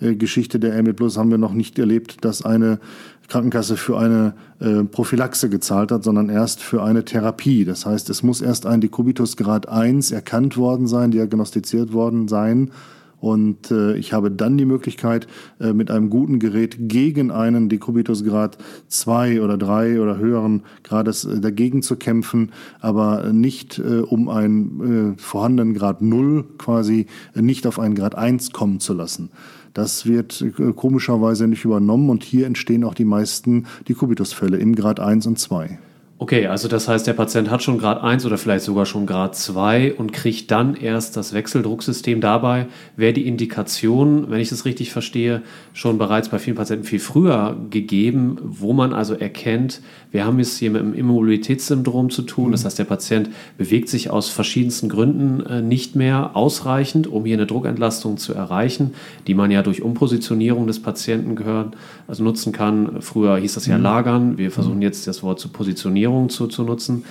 äh, 0.00 0.14
Geschichte 0.14 0.58
der 0.58 0.82
ME 0.82 0.94
Plus 0.94 1.16
haben 1.16 1.30
wir 1.30 1.38
noch 1.38 1.52
nicht 1.52 1.78
erlebt, 1.78 2.24
dass 2.24 2.42
eine 2.42 2.78
Krankenkasse 3.28 3.76
für 3.76 3.98
eine 3.98 4.34
äh, 4.60 4.84
Prophylaxe 4.84 5.48
gezahlt 5.48 5.90
hat, 5.90 6.04
sondern 6.04 6.28
erst 6.28 6.62
für 6.62 6.82
eine 6.82 7.04
Therapie. 7.04 7.64
Das 7.64 7.86
heißt, 7.86 8.10
es 8.10 8.22
muss 8.22 8.40
erst 8.40 8.66
ein 8.66 8.80
Dekubitus 8.80 9.36
Grad 9.36 9.68
1 9.68 10.12
erkannt 10.12 10.56
worden 10.56 10.86
sein, 10.86 11.10
diagnostiziert 11.10 11.92
worden 11.92 12.28
sein. 12.28 12.70
Und 13.18 13.70
äh, 13.70 13.96
ich 13.96 14.12
habe 14.12 14.30
dann 14.30 14.58
die 14.58 14.66
Möglichkeit, 14.66 15.26
äh, 15.58 15.72
mit 15.72 15.90
einem 15.90 16.10
guten 16.10 16.38
Gerät 16.38 16.76
gegen 16.78 17.30
einen 17.30 17.68
Dekubitus 17.68 18.24
Grad 18.24 18.58
2 18.88 19.42
oder 19.42 19.56
3 19.56 20.00
oder 20.00 20.18
höheren 20.18 20.62
Grades 20.82 21.24
äh, 21.24 21.40
dagegen 21.40 21.82
zu 21.82 21.96
kämpfen, 21.96 22.52
aber 22.80 23.32
nicht 23.32 23.78
äh, 23.78 24.00
um 24.00 24.28
einen 24.28 25.14
äh, 25.16 25.20
vorhandenen 25.20 25.74
Grad 25.74 26.02
0 26.02 26.44
quasi 26.58 27.06
nicht 27.34 27.66
auf 27.66 27.78
einen 27.78 27.94
Grad 27.94 28.14
1 28.14 28.52
kommen 28.52 28.80
zu 28.80 28.92
lassen. 28.92 29.30
Das 29.76 30.06
wird 30.06 30.40
äh, 30.40 30.72
komischerweise 30.72 31.46
nicht 31.46 31.66
übernommen 31.66 32.08
und 32.08 32.24
hier 32.24 32.46
entstehen 32.46 32.82
auch 32.82 32.94
die 32.94 33.04
meisten 33.04 33.66
Dekubitusfälle 33.86 34.56
im 34.56 34.74
Grad 34.74 35.00
1 35.00 35.26
und 35.26 35.38
2. 35.38 35.78
Okay, 36.18 36.46
also 36.46 36.66
das 36.66 36.88
heißt, 36.88 37.06
der 37.06 37.12
Patient 37.12 37.50
hat 37.50 37.62
schon 37.62 37.76
Grad 37.76 38.02
1 38.02 38.24
oder 38.24 38.38
vielleicht 38.38 38.64
sogar 38.64 38.86
schon 38.86 39.04
Grad 39.04 39.36
2 39.36 39.96
und 39.96 40.14
kriegt 40.14 40.50
dann 40.50 40.74
erst 40.74 41.14
das 41.14 41.34
Wechseldrucksystem. 41.34 42.22
Dabei 42.22 42.68
wäre 42.96 43.12
die 43.12 43.28
Indikation, 43.28 44.30
wenn 44.30 44.40
ich 44.40 44.48
das 44.48 44.64
richtig 44.64 44.92
verstehe, 44.92 45.42
schon 45.74 45.98
bereits 45.98 46.30
bei 46.30 46.38
vielen 46.38 46.56
Patienten 46.56 46.86
viel 46.86 47.00
früher 47.00 47.58
gegeben, 47.68 48.38
wo 48.42 48.72
man 48.72 48.94
also 48.94 49.12
erkennt, 49.12 49.82
wir 50.10 50.24
haben 50.24 50.40
es 50.40 50.56
hier 50.56 50.70
mit 50.70 50.80
einem 50.80 50.94
Immobilitätssyndrom 50.94 52.08
zu 52.08 52.22
tun. 52.22 52.52
Das 52.52 52.64
heißt, 52.64 52.78
der 52.78 52.84
Patient 52.84 53.28
bewegt 53.58 53.90
sich 53.90 54.08
aus 54.08 54.30
verschiedensten 54.30 54.88
Gründen 54.88 55.44
äh, 55.44 55.60
nicht 55.60 55.96
mehr 55.96 56.34
ausreichend, 56.34 57.08
um 57.08 57.26
hier 57.26 57.36
eine 57.36 57.44
Druckentlastung 57.44 58.16
zu 58.16 58.32
erreichen, 58.32 58.94
die 59.26 59.34
man 59.34 59.50
ja 59.50 59.62
durch 59.62 59.82
Umpositionierung 59.82 60.66
des 60.66 60.80
Patienten 60.80 61.36
gehören, 61.36 61.72
also 62.08 62.24
nutzen 62.24 62.54
kann. 62.54 63.02
Früher 63.02 63.36
hieß 63.36 63.52
das 63.52 63.66
ja 63.66 63.76
mhm. 63.76 63.82
Lagern. 63.82 64.38
Wir 64.38 64.50
versuchen 64.50 64.80
jetzt 64.80 65.06
das 65.06 65.22
Wort 65.22 65.40
zu 65.40 65.50
positionieren 65.50 66.05
Positionierung 66.06 66.28
zu, 66.28 66.46
zu 66.46 66.62
nutzen 66.62 67.04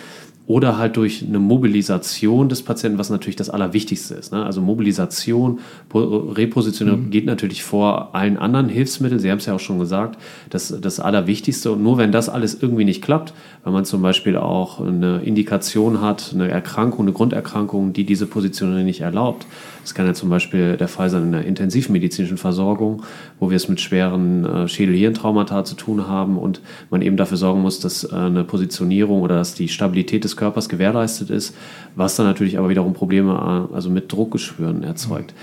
oder 0.48 0.78
halt 0.78 0.96
durch 0.96 1.24
eine 1.28 1.40
Mobilisation 1.40 2.50
des 2.50 2.62
Patienten, 2.62 3.00
was 3.00 3.10
natürlich 3.10 3.36
das 3.36 3.50
Allerwichtigste 3.50 4.14
ist. 4.14 4.32
Ne? 4.32 4.46
Also 4.46 4.62
Mobilisation, 4.62 5.60
Repositionierung 5.94 7.06
mhm. 7.06 7.10
geht 7.10 7.25
natürlich 7.25 7.64
vor 7.64 8.14
allen 8.14 8.38
anderen 8.38 8.70
Hilfsmitteln. 8.70 9.20
Sie 9.20 9.32
haben 9.32 9.40
es 9.40 9.48
ja 9.48 9.56
auch 9.56 9.60
schon 9.60 9.80
gesagt, 9.80 10.20
das 10.52 10.74
das 10.80 11.00
Allerwichtigste. 11.00 11.72
Und 11.72 11.82
nur 11.82 11.98
wenn 11.98 12.12
das 12.12 12.30
alles 12.30 12.62
irgendwie 12.62 12.86
nicht 12.86 13.02
klappt, 13.02 13.34
wenn 13.64 13.74
man 13.74 13.86
zum 13.86 14.02
Beispiel 14.02 14.38
auch 14.38 14.80
eine 14.80 15.22
Indikation 15.22 16.02
hat, 16.02 16.32
eine 16.34 16.48
Erkrankung, 16.48 17.06
eine 17.06 17.14
Grunderkrankung, 17.14 17.94
die 17.94 18.04
diese 18.04 18.28
Positionierung 18.28 18.86
nicht 18.86 19.02
erlaubt, 19.02 19.48
das 19.82 19.94
kann 19.94 20.08
ja 20.08 20.16
zum 20.16 20.30
Beispiel 20.30 20.78
der 20.78 20.88
Fall 20.88 21.12
sein 21.12 21.24
in 21.24 21.32
der 21.32 21.46
intensivmedizinischen 21.46 22.38
Versorgung, 22.38 23.04
wo 23.40 23.52
wir 23.52 23.56
es 23.56 23.70
mit 23.70 23.80
schweren 23.80 24.44
äh, 24.44 24.68
Schädel-Hirntraumata 24.68 25.64
zu 25.64 25.75
tun 25.75 26.08
haben 26.08 26.40
und 26.40 26.62
man 26.90 27.04
eben 27.04 27.18
dafür 27.18 27.38
sorgen 27.38 27.62
muss, 27.62 27.80
dass 27.80 28.04
äh, 28.04 28.16
eine 28.16 28.44
Positionierung 28.44 29.22
oder 29.22 29.36
dass 29.36 29.54
die 29.54 29.68
Stabilität 29.68 30.24
des 30.24 30.35
Körpers 30.36 30.70
gewährleistet 30.70 31.30
ist, 31.30 31.56
was 31.96 32.15
dann 32.15 32.25
natürlich 32.25 32.58
aber 32.58 32.70
wiederum 32.70 32.94
Probleme 32.94 33.68
äh, 33.72 33.74
also 33.74 33.89
mit 33.89 34.12
Druckgeschwüren 34.12 34.84
erzeugt. 34.84 35.34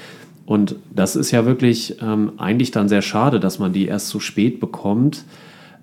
Und 0.47 0.77
das 0.95 1.17
ist 1.17 1.31
ja 1.31 1.47
wirklich 1.47 1.97
ähm, 2.03 2.33
eigentlich 2.37 2.71
dann 2.71 2.89
sehr 2.89 3.03
schade, 3.03 3.41
dass 3.41 3.59
man 3.59 3.73
die 3.73 3.87
erst 3.87 4.09
so 4.09 4.21
spät 4.21 4.61
bekommt. 4.61 5.25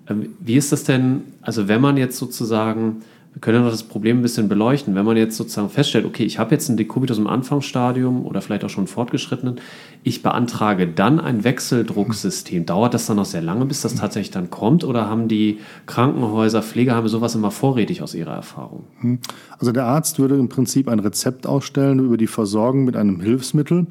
Ähm, 0.08 0.30
wie 0.40 0.56
ist 0.56 0.72
das 0.72 0.84
denn, 0.84 1.22
also 1.42 1.68
wenn 1.68 1.80
man 1.80 1.96
jetzt 1.96 2.18
sozusagen 2.18 3.02
wir 3.32 3.40
können 3.40 3.58
ja 3.58 3.62
noch 3.64 3.70
das 3.70 3.84
Problem 3.84 4.18
ein 4.18 4.22
bisschen 4.22 4.48
beleuchten. 4.48 4.96
Wenn 4.96 5.04
man 5.04 5.16
jetzt 5.16 5.36
sozusagen 5.36 5.70
feststellt, 5.70 6.04
okay, 6.04 6.24
ich 6.24 6.40
habe 6.40 6.50
jetzt 6.52 6.68
einen 6.68 6.76
Dekubitus 6.76 7.16
im 7.16 7.28
Anfangsstadium 7.28 8.26
oder 8.26 8.40
vielleicht 8.40 8.64
auch 8.64 8.70
schon 8.70 8.88
fortgeschrittenen, 8.88 9.60
ich 10.02 10.22
beantrage 10.22 10.88
dann 10.88 11.20
ein 11.20 11.44
Wechseldrucksystem. 11.44 12.66
Dauert 12.66 12.92
das 12.92 13.06
dann 13.06 13.16
noch 13.16 13.24
sehr 13.24 13.42
lange, 13.42 13.66
bis 13.66 13.82
das 13.82 13.94
tatsächlich 13.94 14.32
dann 14.32 14.50
kommt? 14.50 14.82
Oder 14.82 15.08
haben 15.08 15.28
die 15.28 15.58
Krankenhäuser, 15.86 16.60
Pflegeheime 16.60 17.08
sowas 17.08 17.36
immer 17.36 17.52
vorrätig 17.52 18.02
aus 18.02 18.14
ihrer 18.14 18.34
Erfahrung? 18.34 18.84
Hm. 19.00 19.20
Also 19.58 19.70
der 19.70 19.84
Arzt 19.84 20.18
würde 20.18 20.34
im 20.34 20.48
Prinzip 20.48 20.88
ein 20.88 20.98
Rezept 20.98 21.46
ausstellen 21.46 22.00
über 22.00 22.16
die 22.16 22.26
Versorgung 22.26 22.84
mit 22.84 22.96
einem 22.96 23.20
Hilfsmittel. 23.20 23.86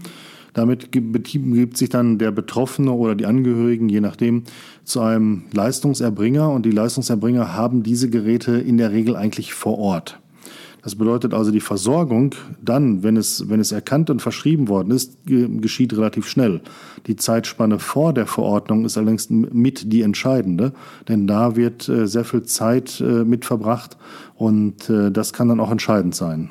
Damit 0.53 0.91
gibt 0.91 1.77
sich 1.77 1.89
dann 1.89 2.17
der 2.17 2.31
Betroffene 2.31 2.91
oder 2.91 3.15
die 3.15 3.25
Angehörigen, 3.25 3.89
je 3.89 4.01
nachdem, 4.01 4.43
zu 4.83 5.01
einem 5.01 5.43
Leistungserbringer 5.51 6.49
und 6.49 6.65
die 6.65 6.71
Leistungserbringer 6.71 7.53
haben 7.53 7.83
diese 7.83 8.09
Geräte 8.09 8.53
in 8.53 8.77
der 8.77 8.91
Regel 8.91 9.15
eigentlich 9.15 9.53
vor 9.53 9.77
Ort. 9.77 10.19
Das 10.81 10.95
bedeutet 10.95 11.33
also, 11.33 11.51
die 11.51 11.59
Versorgung 11.59 12.35
dann, 12.61 13.03
wenn 13.03 13.17
es, 13.17 13.49
wenn 13.49 13.59
es 13.59 13.71
erkannt 13.71 14.09
und 14.09 14.21
verschrieben 14.21 14.69
worden 14.69 14.91
ist, 14.91 15.17
geschieht 15.25 15.93
relativ 15.93 16.27
schnell. 16.27 16.61
Die 17.07 17.17
Zeitspanne 17.17 17.79
vor 17.79 18.13
der 18.13 18.27
Verordnung 18.27 18.85
ist 18.85 18.97
allerdings 18.97 19.29
mit 19.29 19.91
die 19.91 20.01
entscheidende, 20.03 20.73
denn 21.07 21.27
da 21.27 21.55
wird 21.55 21.89
äh, 21.89 22.07
sehr 22.07 22.23
viel 22.23 22.43
Zeit 22.43 23.01
äh, 23.01 23.25
mit 23.25 23.45
verbracht 23.45 23.97
und 24.35 24.89
äh, 24.89 25.11
das 25.11 25.33
kann 25.33 25.49
dann 25.49 25.59
auch 25.59 25.71
entscheidend 25.71 26.15
sein. 26.15 26.49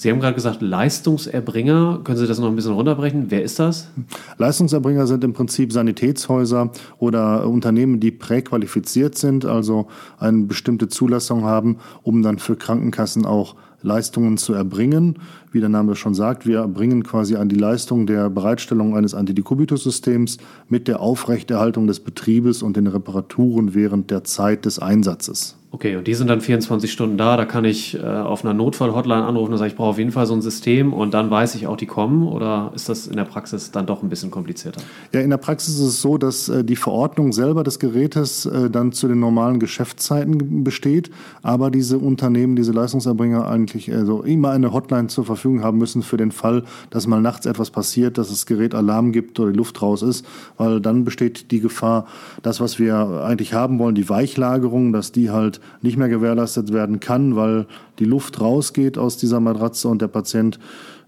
Sie 0.00 0.10
haben 0.10 0.18
gerade 0.18 0.34
gesagt, 0.34 0.62
Leistungserbringer. 0.62 2.00
Können 2.04 2.16
Sie 2.16 2.26
das 2.26 2.38
noch 2.38 2.48
ein 2.48 2.56
bisschen 2.56 2.72
runterbrechen? 2.72 3.26
Wer 3.28 3.42
ist 3.42 3.58
das? 3.58 3.90
Leistungserbringer 4.38 5.06
sind 5.06 5.22
im 5.24 5.34
Prinzip 5.34 5.74
Sanitätshäuser 5.74 6.70
oder 6.96 7.46
Unternehmen, 7.46 8.00
die 8.00 8.10
präqualifiziert 8.10 9.18
sind, 9.18 9.44
also 9.44 9.88
eine 10.18 10.44
bestimmte 10.44 10.88
Zulassung 10.88 11.44
haben, 11.44 11.80
um 12.02 12.22
dann 12.22 12.38
für 12.38 12.56
Krankenkassen 12.56 13.26
auch 13.26 13.56
Leistungen 13.82 14.38
zu 14.38 14.54
erbringen. 14.54 15.18
Wie 15.52 15.60
der 15.60 15.68
Name 15.68 15.94
schon 15.96 16.14
sagt, 16.14 16.46
wir 16.46 16.60
erbringen 16.60 17.02
quasi 17.02 17.36
an 17.36 17.50
die 17.50 17.56
Leistung 17.56 18.06
der 18.06 18.30
Bereitstellung 18.30 18.96
eines 18.96 19.12
Antidekubitus-Systems 19.12 20.38
mit 20.70 20.88
der 20.88 21.00
Aufrechterhaltung 21.00 21.86
des 21.86 22.00
Betriebes 22.00 22.62
und 22.62 22.78
den 22.78 22.86
Reparaturen 22.86 23.74
während 23.74 24.10
der 24.10 24.24
Zeit 24.24 24.64
des 24.64 24.78
Einsatzes. 24.78 25.59
Okay, 25.72 25.94
und 25.94 26.08
die 26.08 26.14
sind 26.14 26.28
dann 26.28 26.40
24 26.40 26.90
Stunden 26.90 27.16
da. 27.16 27.36
Da 27.36 27.44
kann 27.44 27.64
ich 27.64 27.96
äh, 27.96 28.00
auf 28.00 28.44
einer 28.44 28.54
Notfall-Hotline 28.54 29.22
anrufen 29.22 29.52
und 29.52 29.58
sagen, 29.58 29.70
ich 29.70 29.76
brauche 29.76 29.90
auf 29.90 29.98
jeden 29.98 30.10
Fall 30.10 30.26
so 30.26 30.34
ein 30.34 30.42
System 30.42 30.92
und 30.92 31.14
dann 31.14 31.30
weiß 31.30 31.54
ich 31.54 31.68
auch, 31.68 31.76
die 31.76 31.86
kommen. 31.86 32.26
Oder 32.26 32.72
ist 32.74 32.88
das 32.88 33.06
in 33.06 33.14
der 33.14 33.24
Praxis 33.24 33.70
dann 33.70 33.86
doch 33.86 34.02
ein 34.02 34.08
bisschen 34.08 34.32
komplizierter? 34.32 34.80
Ja, 35.12 35.20
in 35.20 35.30
der 35.30 35.36
Praxis 35.36 35.74
ist 35.74 35.86
es 35.86 36.02
so, 36.02 36.18
dass 36.18 36.48
äh, 36.48 36.64
die 36.64 36.74
Verordnung 36.74 37.32
selber 37.32 37.62
des 37.62 37.78
Gerätes 37.78 38.46
äh, 38.46 38.68
dann 38.68 38.90
zu 38.90 39.06
den 39.06 39.20
normalen 39.20 39.60
Geschäftszeiten 39.60 40.64
besteht, 40.64 41.12
aber 41.42 41.70
diese 41.70 41.98
Unternehmen, 41.98 42.56
diese 42.56 42.72
Leistungserbringer 42.72 43.48
eigentlich 43.48 43.92
also 43.92 44.22
immer 44.22 44.50
eine 44.50 44.72
Hotline 44.72 45.06
zur 45.06 45.24
Verfügung 45.24 45.62
haben 45.62 45.78
müssen 45.78 46.02
für 46.02 46.16
den 46.16 46.32
Fall, 46.32 46.64
dass 46.90 47.06
mal 47.06 47.20
nachts 47.20 47.46
etwas 47.46 47.70
passiert, 47.70 48.18
dass 48.18 48.28
das 48.28 48.44
Gerät 48.44 48.74
Alarm 48.74 49.12
gibt 49.12 49.38
oder 49.38 49.52
die 49.52 49.58
Luft 49.58 49.80
raus 49.82 50.02
ist, 50.02 50.26
weil 50.56 50.80
dann 50.80 51.04
besteht 51.04 51.52
die 51.52 51.60
Gefahr, 51.60 52.06
das, 52.42 52.60
was 52.60 52.80
wir 52.80 53.22
eigentlich 53.24 53.54
haben 53.54 53.78
wollen, 53.78 53.94
die 53.94 54.08
Weichlagerung, 54.08 54.92
dass 54.92 55.12
die 55.12 55.30
halt 55.30 55.59
nicht 55.82 55.96
mehr 55.96 56.08
gewährleistet 56.08 56.72
werden 56.72 57.00
kann, 57.00 57.36
weil 57.36 57.66
die 57.98 58.04
Luft 58.04 58.40
rausgeht 58.40 58.98
aus 58.98 59.16
dieser 59.16 59.40
Matratze 59.40 59.88
und 59.88 60.02
der 60.02 60.08
Patient 60.08 60.58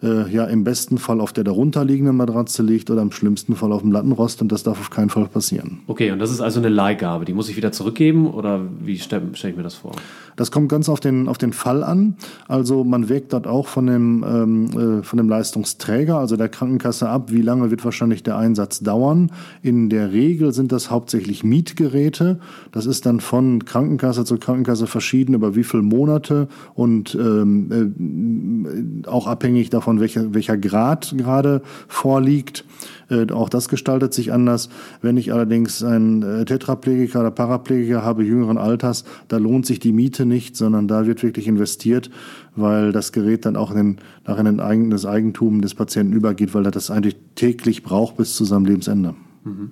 äh, 0.02 0.30
ja 0.30 0.44
im 0.44 0.64
besten 0.64 0.98
Fall 0.98 1.20
auf 1.20 1.32
der 1.32 1.44
darunterliegenden 1.44 2.16
Matratze 2.16 2.62
liegt 2.62 2.90
oder 2.90 3.02
im 3.02 3.12
schlimmsten 3.12 3.54
Fall 3.54 3.72
auf 3.72 3.82
dem 3.82 3.92
Lattenrost 3.92 4.42
und 4.42 4.50
das 4.50 4.62
darf 4.62 4.80
auf 4.80 4.90
keinen 4.90 5.10
Fall 5.10 5.26
passieren. 5.26 5.80
Okay, 5.86 6.10
und 6.10 6.18
das 6.18 6.30
ist 6.30 6.40
also 6.40 6.60
eine 6.60 6.68
Leihgabe, 6.68 7.24
die 7.24 7.32
muss 7.32 7.48
ich 7.48 7.56
wieder 7.56 7.72
zurückgeben 7.72 8.26
oder 8.26 8.60
wie 8.80 8.98
stelle 8.98 9.28
stell 9.34 9.50
ich 9.50 9.56
mir 9.56 9.62
das 9.62 9.74
vor? 9.74 9.92
Das 10.36 10.50
kommt 10.50 10.68
ganz 10.68 10.88
auf 10.88 11.00
den, 11.00 11.28
auf 11.28 11.38
den 11.38 11.52
Fall 11.52 11.84
an. 11.84 12.16
Also 12.48 12.84
man 12.84 13.08
wägt 13.08 13.32
dort 13.32 13.46
auch 13.46 13.66
von 13.66 13.86
dem, 13.86 14.24
ähm, 14.26 15.00
äh, 15.00 15.02
von 15.02 15.16
dem 15.16 15.28
Leistungsträger, 15.28 16.18
also 16.18 16.36
der 16.36 16.48
Krankenkasse 16.48 17.08
ab, 17.08 17.30
wie 17.32 17.42
lange 17.42 17.70
wird 17.70 17.84
wahrscheinlich 17.84 18.22
der 18.22 18.36
Einsatz 18.36 18.80
dauern. 18.80 19.30
In 19.62 19.88
der 19.88 20.12
Regel 20.12 20.52
sind 20.52 20.72
das 20.72 20.90
hauptsächlich 20.90 21.44
Mietgeräte. 21.44 22.40
Das 22.70 22.86
ist 22.86 23.06
dann 23.06 23.20
von 23.20 23.64
Krankenkasse 23.64 24.24
zu 24.24 24.38
Krankenkasse 24.38 24.86
verschieden, 24.86 25.34
über 25.34 25.54
wie 25.54 25.64
viele 25.64 25.82
Monate 25.82 26.48
und 26.74 27.14
ähm, 27.14 29.04
äh, 29.04 29.08
auch 29.08 29.26
abhängig 29.26 29.70
davon, 29.70 30.00
welcher, 30.00 30.34
welcher 30.34 30.56
Grad 30.56 31.14
gerade 31.16 31.62
vorliegt. 31.88 32.64
Äh, 33.12 33.30
auch 33.32 33.48
das 33.48 33.68
gestaltet 33.68 34.14
sich 34.14 34.32
anders. 34.32 34.70
Wenn 35.02 35.16
ich 35.16 35.32
allerdings 35.32 35.84
einen 35.84 36.22
äh, 36.22 36.44
Tetraplegiker 36.44 37.20
oder 37.20 37.30
Paraplegiker 37.30 38.02
habe 38.02 38.24
jüngeren 38.24 38.58
Alters, 38.58 39.04
da 39.28 39.36
lohnt 39.36 39.66
sich 39.66 39.78
die 39.78 39.92
Miete 39.92 40.24
nicht, 40.24 40.56
sondern 40.56 40.88
da 40.88 41.06
wird 41.06 41.22
wirklich 41.22 41.46
investiert, 41.46 42.10
weil 42.56 42.92
das 42.92 43.12
Gerät 43.12 43.44
dann 43.44 43.56
auch 43.56 43.74
in 43.74 43.98
nach 44.26 44.38
in 44.38 44.90
das 44.90 45.04
Eigentum 45.04 45.60
des 45.60 45.74
Patienten 45.74 46.12
übergeht, 46.12 46.54
weil 46.54 46.64
er 46.64 46.70
das 46.70 46.90
eigentlich 46.90 47.16
täglich 47.34 47.82
braucht 47.82 48.16
bis 48.16 48.34
zu 48.34 48.44
seinem 48.44 48.64
Lebensende. 48.64 49.14
Mhm. 49.44 49.70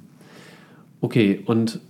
Okay, 1.00 1.40
und 1.46 1.80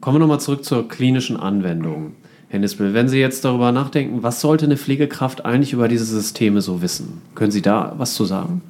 kommen 0.00 0.16
wir 0.16 0.20
nochmal 0.20 0.40
zurück 0.40 0.64
zur 0.64 0.86
klinischen 0.88 1.36
Anwendung. 1.36 2.12
Herr 2.48 2.60
Nispel, 2.60 2.94
wenn 2.94 3.08
Sie 3.08 3.18
jetzt 3.18 3.44
darüber 3.44 3.72
nachdenken, 3.72 4.22
was 4.22 4.40
sollte 4.40 4.64
eine 4.64 4.76
Pflegekraft 4.76 5.44
eigentlich 5.44 5.72
über 5.72 5.88
diese 5.88 6.04
Systeme 6.04 6.60
so 6.60 6.82
wissen? 6.82 7.22
Können 7.34 7.52
Sie 7.52 7.62
da 7.62 7.94
was 7.96 8.14
zu 8.14 8.24
sagen? 8.24 8.60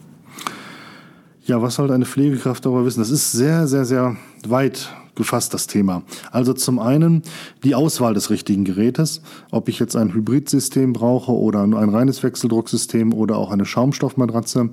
Ja, 1.50 1.61
was 1.61 1.75
sollte 1.75 1.95
eine 1.95 2.07
Pflegekraft 2.07 2.64
darüber 2.64 2.85
wissen? 2.85 3.00
Das 3.00 3.11
ist 3.11 3.33
sehr, 3.33 3.66
sehr, 3.66 3.85
sehr 3.85 4.16
weit 4.47 4.88
gefasst, 5.16 5.52
das 5.52 5.66
Thema. 5.66 6.04
Also 6.30 6.52
zum 6.52 6.78
einen 6.78 7.25
die 7.64 7.75
Auswahl 7.75 8.14
des 8.14 8.30
richtigen 8.30 8.64
Gerätes, 8.64 9.21
ob 9.50 9.69
ich 9.69 9.80
jetzt 9.80 9.97
ein 9.97 10.14
Hybridsystem 10.14 10.92
brauche 10.92 11.33
oder 11.33 11.64
ein 11.64 11.75
reines 11.75 12.23
Wechseldrucksystem 12.23 13.12
oder 13.12 13.37
auch 13.37 13.50
eine 13.50 13.64
Schaumstoffmatratze. 13.64 14.71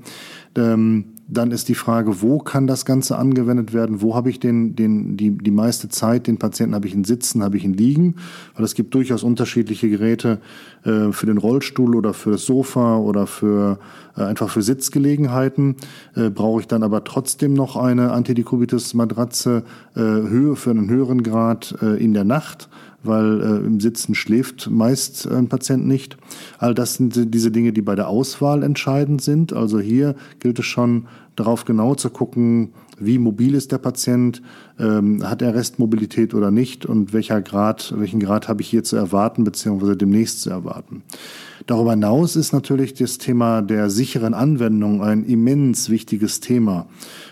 Ähm, 0.55 1.15
dann 1.29 1.51
ist 1.51 1.67
die 1.67 1.75
Frage, 1.75 2.21
wo 2.21 2.39
kann 2.39 2.67
das 2.67 2.85
Ganze 2.85 3.17
angewendet 3.17 3.73
werden? 3.73 4.01
Wo 4.01 4.15
habe 4.15 4.29
ich 4.29 4.39
den, 4.39 4.75
den, 4.75 5.17
die, 5.17 5.31
die 5.31 5.51
meiste 5.51 5.89
Zeit? 5.89 6.27
Den 6.27 6.37
Patienten 6.37 6.73
habe 6.73 6.87
ich 6.87 6.93
ihn 6.93 7.03
sitzen, 7.03 7.43
habe 7.43 7.57
ich 7.57 7.65
ihn 7.65 7.73
liegen? 7.73 8.15
Weil 8.55 8.63
es 8.63 8.75
gibt 8.75 8.93
durchaus 8.93 9.23
unterschiedliche 9.23 9.89
Geräte 9.89 10.39
äh, 10.83 11.11
für 11.11 11.25
den 11.25 11.37
Rollstuhl 11.37 11.95
oder 11.95 12.13
für 12.13 12.31
das 12.31 12.45
Sofa 12.45 12.97
oder 12.97 13.27
für 13.27 13.77
äh, 14.15 14.21
einfach 14.21 14.49
für 14.49 14.61
Sitzgelegenheiten. 14.61 15.75
Äh, 16.15 16.29
brauche 16.29 16.61
ich 16.61 16.67
dann 16.67 16.81
aber 16.81 17.03
trotzdem 17.03 17.53
noch 17.53 17.75
eine 17.75 18.11
Antidekubitus-Matratze 18.13 19.63
äh, 19.95 19.99
Höhe 19.99 20.55
für 20.55 20.71
einen 20.71 20.89
höheren 20.89 21.23
Grad 21.23 21.75
äh, 21.81 22.01
in 22.01 22.13
der 22.13 22.23
Nacht? 22.23 22.69
Weil 23.03 23.41
äh, 23.41 23.65
im 23.65 23.79
Sitzen 23.79 24.15
schläft 24.15 24.69
meist 24.69 25.27
ein 25.27 25.47
Patient 25.47 25.85
nicht. 25.85 26.17
All 26.57 26.73
das 26.73 26.95
sind 26.95 27.33
diese 27.33 27.51
Dinge, 27.51 27.73
die 27.73 27.81
bei 27.81 27.95
der 27.95 28.07
Auswahl 28.07 28.63
entscheidend 28.63 29.21
sind. 29.21 29.53
Also 29.53 29.79
hier 29.79 30.15
gilt 30.39 30.59
es 30.59 30.65
schon 30.65 31.07
darauf 31.35 31.65
genau 31.65 31.95
zu 31.95 32.09
gucken, 32.09 32.73
wie 32.99 33.17
mobil 33.17 33.53
ist 33.53 33.71
der 33.71 33.77
Patient, 33.77 34.41
ähm, 34.79 35.27
hat 35.27 35.41
er 35.41 35.55
Restmobilität 35.55 36.33
oder 36.33 36.51
nicht 36.51 36.85
und 36.85 37.13
welcher 37.13 37.41
Grad, 37.41 37.93
welchen 37.97 38.19
Grad 38.19 38.47
habe 38.47 38.61
ich 38.61 38.69
hier 38.69 38.83
zu 38.83 38.95
erwarten 38.95 39.43
beziehungsweise 39.43 39.95
demnächst 39.95 40.41
zu 40.41 40.49
erwarten. 40.49 41.03
Darüber 41.65 41.91
hinaus 41.91 42.35
ist 42.35 42.53
natürlich 42.53 42.93
das 42.93 43.17
Thema 43.17 43.61
der 43.61 43.89
sicheren 43.89 44.33
Anwendung 44.33 45.01
ein 45.03 45.25
immens 45.25 45.89
wichtiges 45.89 46.39
Thema. 46.39 46.87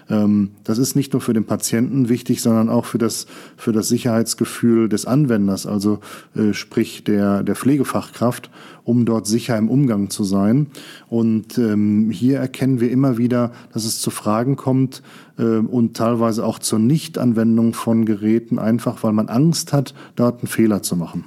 Ähm, 0.10 0.52
das 0.64 0.78
ist 0.78 0.96
nicht 0.96 1.14
nur 1.14 1.22
für 1.22 1.34
den 1.34 1.46
Patienten 1.46 2.10
wichtig, 2.10 2.42
sondern 2.42 2.70
auch 2.70 2.86
für 2.86 2.98
das, 2.98 3.28
für 3.58 3.72
das 3.72 3.88
Sicherheitsgefühl 3.88 4.90
des 4.90 5.06
Anwenders, 5.06 5.66
also 5.66 6.00
äh, 6.36 6.54
sprich 6.54 7.04
der, 7.04 7.44
der 7.44 7.56
Pflegefachkraft, 7.56 8.50
um 8.84 9.06
dort 9.06 9.26
sicher 9.26 9.58
im 9.58 9.70
Umgang 9.70 10.10
zu 10.10 10.24
sein. 10.24 10.68
Und 11.08 11.58
ähm, 11.58 12.12
hier 12.12 12.40
erkennen 12.40 12.80
wir 12.80 12.92
immer 12.92 13.18
wieder, 13.18 13.52
dass 13.74 13.86
es 13.86 14.00
zu 14.00 14.12
Fragen 14.12 14.56
kommt 14.56 15.02
äh, 15.38 15.55
und 15.60 15.96
teilweise 15.96 16.46
auch 16.46 16.60
zur 16.60 16.80
Nichtanwendung 16.80 17.74
von 17.74 18.06
Geräten, 18.06 18.60
einfach 18.60 19.04
weil 19.04 19.14
man 19.14 19.30
Angst 19.30 19.74
hat, 19.74 19.94
dort 20.16 20.40
einen 20.40 20.48
Fehler 20.48 20.82
zu 20.82 20.96
machen. 20.96 21.26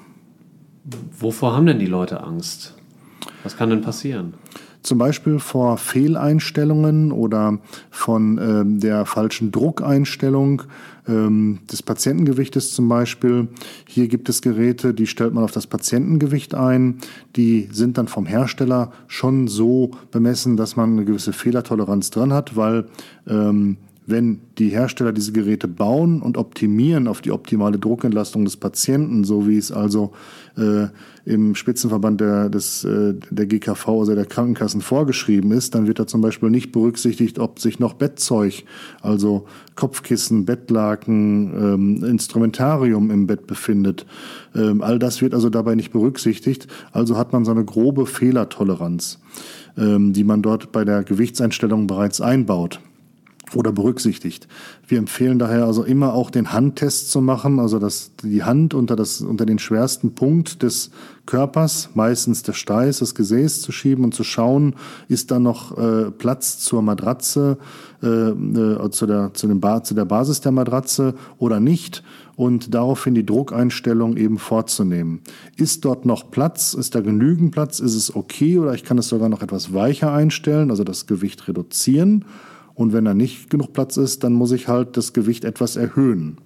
Wovor 1.18 1.54
haben 1.54 1.66
denn 1.66 1.78
die 1.78 1.86
Leute 1.86 2.22
Angst? 2.22 2.74
Was 3.42 3.56
kann 3.56 3.70
denn 3.70 3.82
passieren? 3.82 4.34
zum 4.82 4.98
Beispiel 4.98 5.38
vor 5.38 5.76
Fehleinstellungen 5.76 7.12
oder 7.12 7.58
von 7.90 8.38
ähm, 8.38 8.80
der 8.80 9.06
falschen 9.06 9.50
Druckeinstellung 9.50 10.62
ähm, 11.06 11.60
des 11.70 11.82
Patientengewichtes 11.82 12.72
zum 12.72 12.88
Beispiel. 12.88 13.48
Hier 13.86 14.08
gibt 14.08 14.28
es 14.28 14.40
Geräte, 14.40 14.94
die 14.94 15.06
stellt 15.06 15.34
man 15.34 15.44
auf 15.44 15.52
das 15.52 15.66
Patientengewicht 15.66 16.54
ein. 16.54 16.98
Die 17.36 17.68
sind 17.72 17.98
dann 17.98 18.08
vom 18.08 18.26
Hersteller 18.26 18.92
schon 19.08 19.48
so 19.48 19.90
bemessen, 20.10 20.56
dass 20.56 20.76
man 20.76 20.92
eine 20.92 21.04
gewisse 21.04 21.32
Fehlertoleranz 21.32 22.10
dran 22.10 22.32
hat, 22.32 22.56
weil 22.56 22.86
ähm, 23.26 23.78
wenn 24.08 24.40
die 24.56 24.70
Hersteller 24.70 25.12
diese 25.12 25.32
Geräte 25.32 25.68
bauen 25.68 26.22
und 26.22 26.38
optimieren 26.38 27.06
auf 27.08 27.20
die 27.20 27.30
optimale 27.30 27.78
Druckentlastung 27.78 28.44
des 28.44 28.56
Patienten, 28.56 29.22
so 29.22 29.46
wie 29.46 29.58
es 29.58 29.70
also 29.70 30.12
äh, 30.56 30.86
im 31.26 31.54
Spitzenverband 31.54 32.22
der, 32.22 32.48
des, 32.48 32.84
äh, 32.84 33.14
der 33.30 33.44
GKV, 33.44 33.86
also 33.86 34.14
der 34.14 34.24
Krankenkassen 34.24 34.80
vorgeschrieben 34.80 35.52
ist, 35.52 35.74
dann 35.74 35.86
wird 35.86 35.98
da 35.98 36.06
zum 36.06 36.22
Beispiel 36.22 36.48
nicht 36.48 36.72
berücksichtigt, 36.72 37.38
ob 37.38 37.60
sich 37.60 37.80
noch 37.80 37.92
Bettzeug, 37.92 38.64
also 39.02 39.44
Kopfkissen, 39.74 40.46
Bettlaken, 40.46 41.52
ähm, 41.54 42.04
Instrumentarium 42.04 43.10
im 43.10 43.26
Bett 43.26 43.46
befindet. 43.46 44.06
Ähm, 44.54 44.80
all 44.80 44.98
das 44.98 45.20
wird 45.20 45.34
also 45.34 45.50
dabei 45.50 45.74
nicht 45.74 45.92
berücksichtigt. 45.92 46.66
Also 46.92 47.18
hat 47.18 47.34
man 47.34 47.44
so 47.44 47.50
eine 47.50 47.64
grobe 47.64 48.06
Fehlertoleranz, 48.06 49.18
ähm, 49.76 50.14
die 50.14 50.24
man 50.24 50.40
dort 50.40 50.72
bei 50.72 50.86
der 50.86 51.04
Gewichtseinstellung 51.04 51.86
bereits 51.86 52.22
einbaut 52.22 52.80
oder 53.54 53.72
berücksichtigt. 53.72 54.48
Wir 54.86 54.98
empfehlen 54.98 55.38
daher 55.38 55.64
also 55.64 55.84
immer 55.84 56.14
auch 56.14 56.30
den 56.30 56.52
Handtest 56.52 57.10
zu 57.10 57.20
machen, 57.20 57.58
also 57.58 57.78
dass 57.78 58.12
die 58.22 58.42
Hand 58.42 58.74
unter, 58.74 58.96
das, 58.96 59.20
unter 59.20 59.46
den 59.46 59.58
schwersten 59.58 60.14
Punkt 60.14 60.62
des 60.62 60.90
Körpers, 61.26 61.90
meistens 61.94 62.42
der 62.42 62.54
Steiß, 62.54 63.00
das 63.00 63.14
Gesäß 63.14 63.60
zu 63.60 63.70
schieben 63.70 64.04
und 64.04 64.14
zu 64.14 64.24
schauen, 64.24 64.74
ist 65.08 65.30
da 65.30 65.38
noch 65.38 65.76
äh, 65.76 66.10
Platz 66.10 66.58
zur 66.58 66.80
Matratze, 66.80 67.58
äh, 68.02 68.06
äh, 68.06 68.90
zu, 68.90 69.06
der, 69.06 69.34
zu, 69.34 69.46
dem 69.46 69.60
ba 69.60 69.82
zu 69.82 69.94
der 69.94 70.06
Basis 70.06 70.40
der 70.40 70.52
Matratze 70.52 71.14
oder 71.38 71.60
nicht 71.60 72.02
und 72.36 72.72
daraufhin 72.72 73.14
die 73.14 73.26
Druckeinstellung 73.26 74.16
eben 74.16 74.38
vorzunehmen. 74.38 75.20
Ist 75.56 75.84
dort 75.84 76.06
noch 76.06 76.30
Platz? 76.30 76.72
Ist 76.72 76.94
da 76.94 77.00
genügend 77.00 77.50
Platz? 77.50 77.80
Ist 77.80 77.94
es 77.94 78.14
okay 78.14 78.58
oder 78.58 78.74
ich 78.74 78.84
kann 78.84 78.96
es 78.96 79.08
sogar 79.08 79.28
noch 79.28 79.42
etwas 79.42 79.74
weicher 79.74 80.12
einstellen, 80.12 80.70
also 80.70 80.84
das 80.84 81.06
Gewicht 81.06 81.48
reduzieren? 81.48 82.24
Und 82.78 82.92
wenn 82.92 83.04
da 83.04 83.12
nicht 83.12 83.50
genug 83.50 83.72
Platz 83.72 83.96
ist, 83.96 84.22
dann 84.22 84.34
muss 84.34 84.52
ich 84.52 84.68
halt 84.68 84.96
das 84.96 85.12
Gewicht 85.12 85.44
etwas 85.44 85.74
erhöhen. 85.74 86.38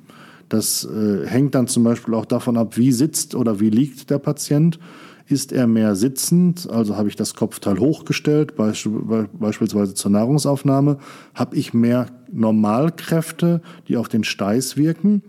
Das 0.48 0.82
äh, 0.82 1.26
hängt 1.26 1.54
dann 1.54 1.66
zum 1.66 1.84
Beispiel 1.84 2.14
auch 2.14 2.24
davon 2.24 2.56
ab, 2.56 2.78
wie 2.78 2.90
sitzt 2.90 3.34
oder 3.34 3.60
wie 3.60 3.68
liegt 3.68 4.08
der 4.08 4.18
Patient. 4.18 4.78
Ist 5.26 5.52
er 5.52 5.66
mehr 5.66 5.94
sitzend, 5.94 6.70
also 6.70 6.96
habe 6.96 7.10
ich 7.10 7.16
das 7.16 7.34
Kopfteil 7.34 7.78
hochgestellt, 7.78 8.54
beispielsweise 8.56 9.92
zur 9.92 10.10
Nahrungsaufnahme, 10.10 10.96
habe 11.34 11.54
ich 11.54 11.74
mehr 11.74 12.06
Normalkräfte, 12.32 13.60
die 13.88 13.98
auf 13.98 14.08
den 14.08 14.24
Steiß 14.24 14.78
wirken, 14.78 15.22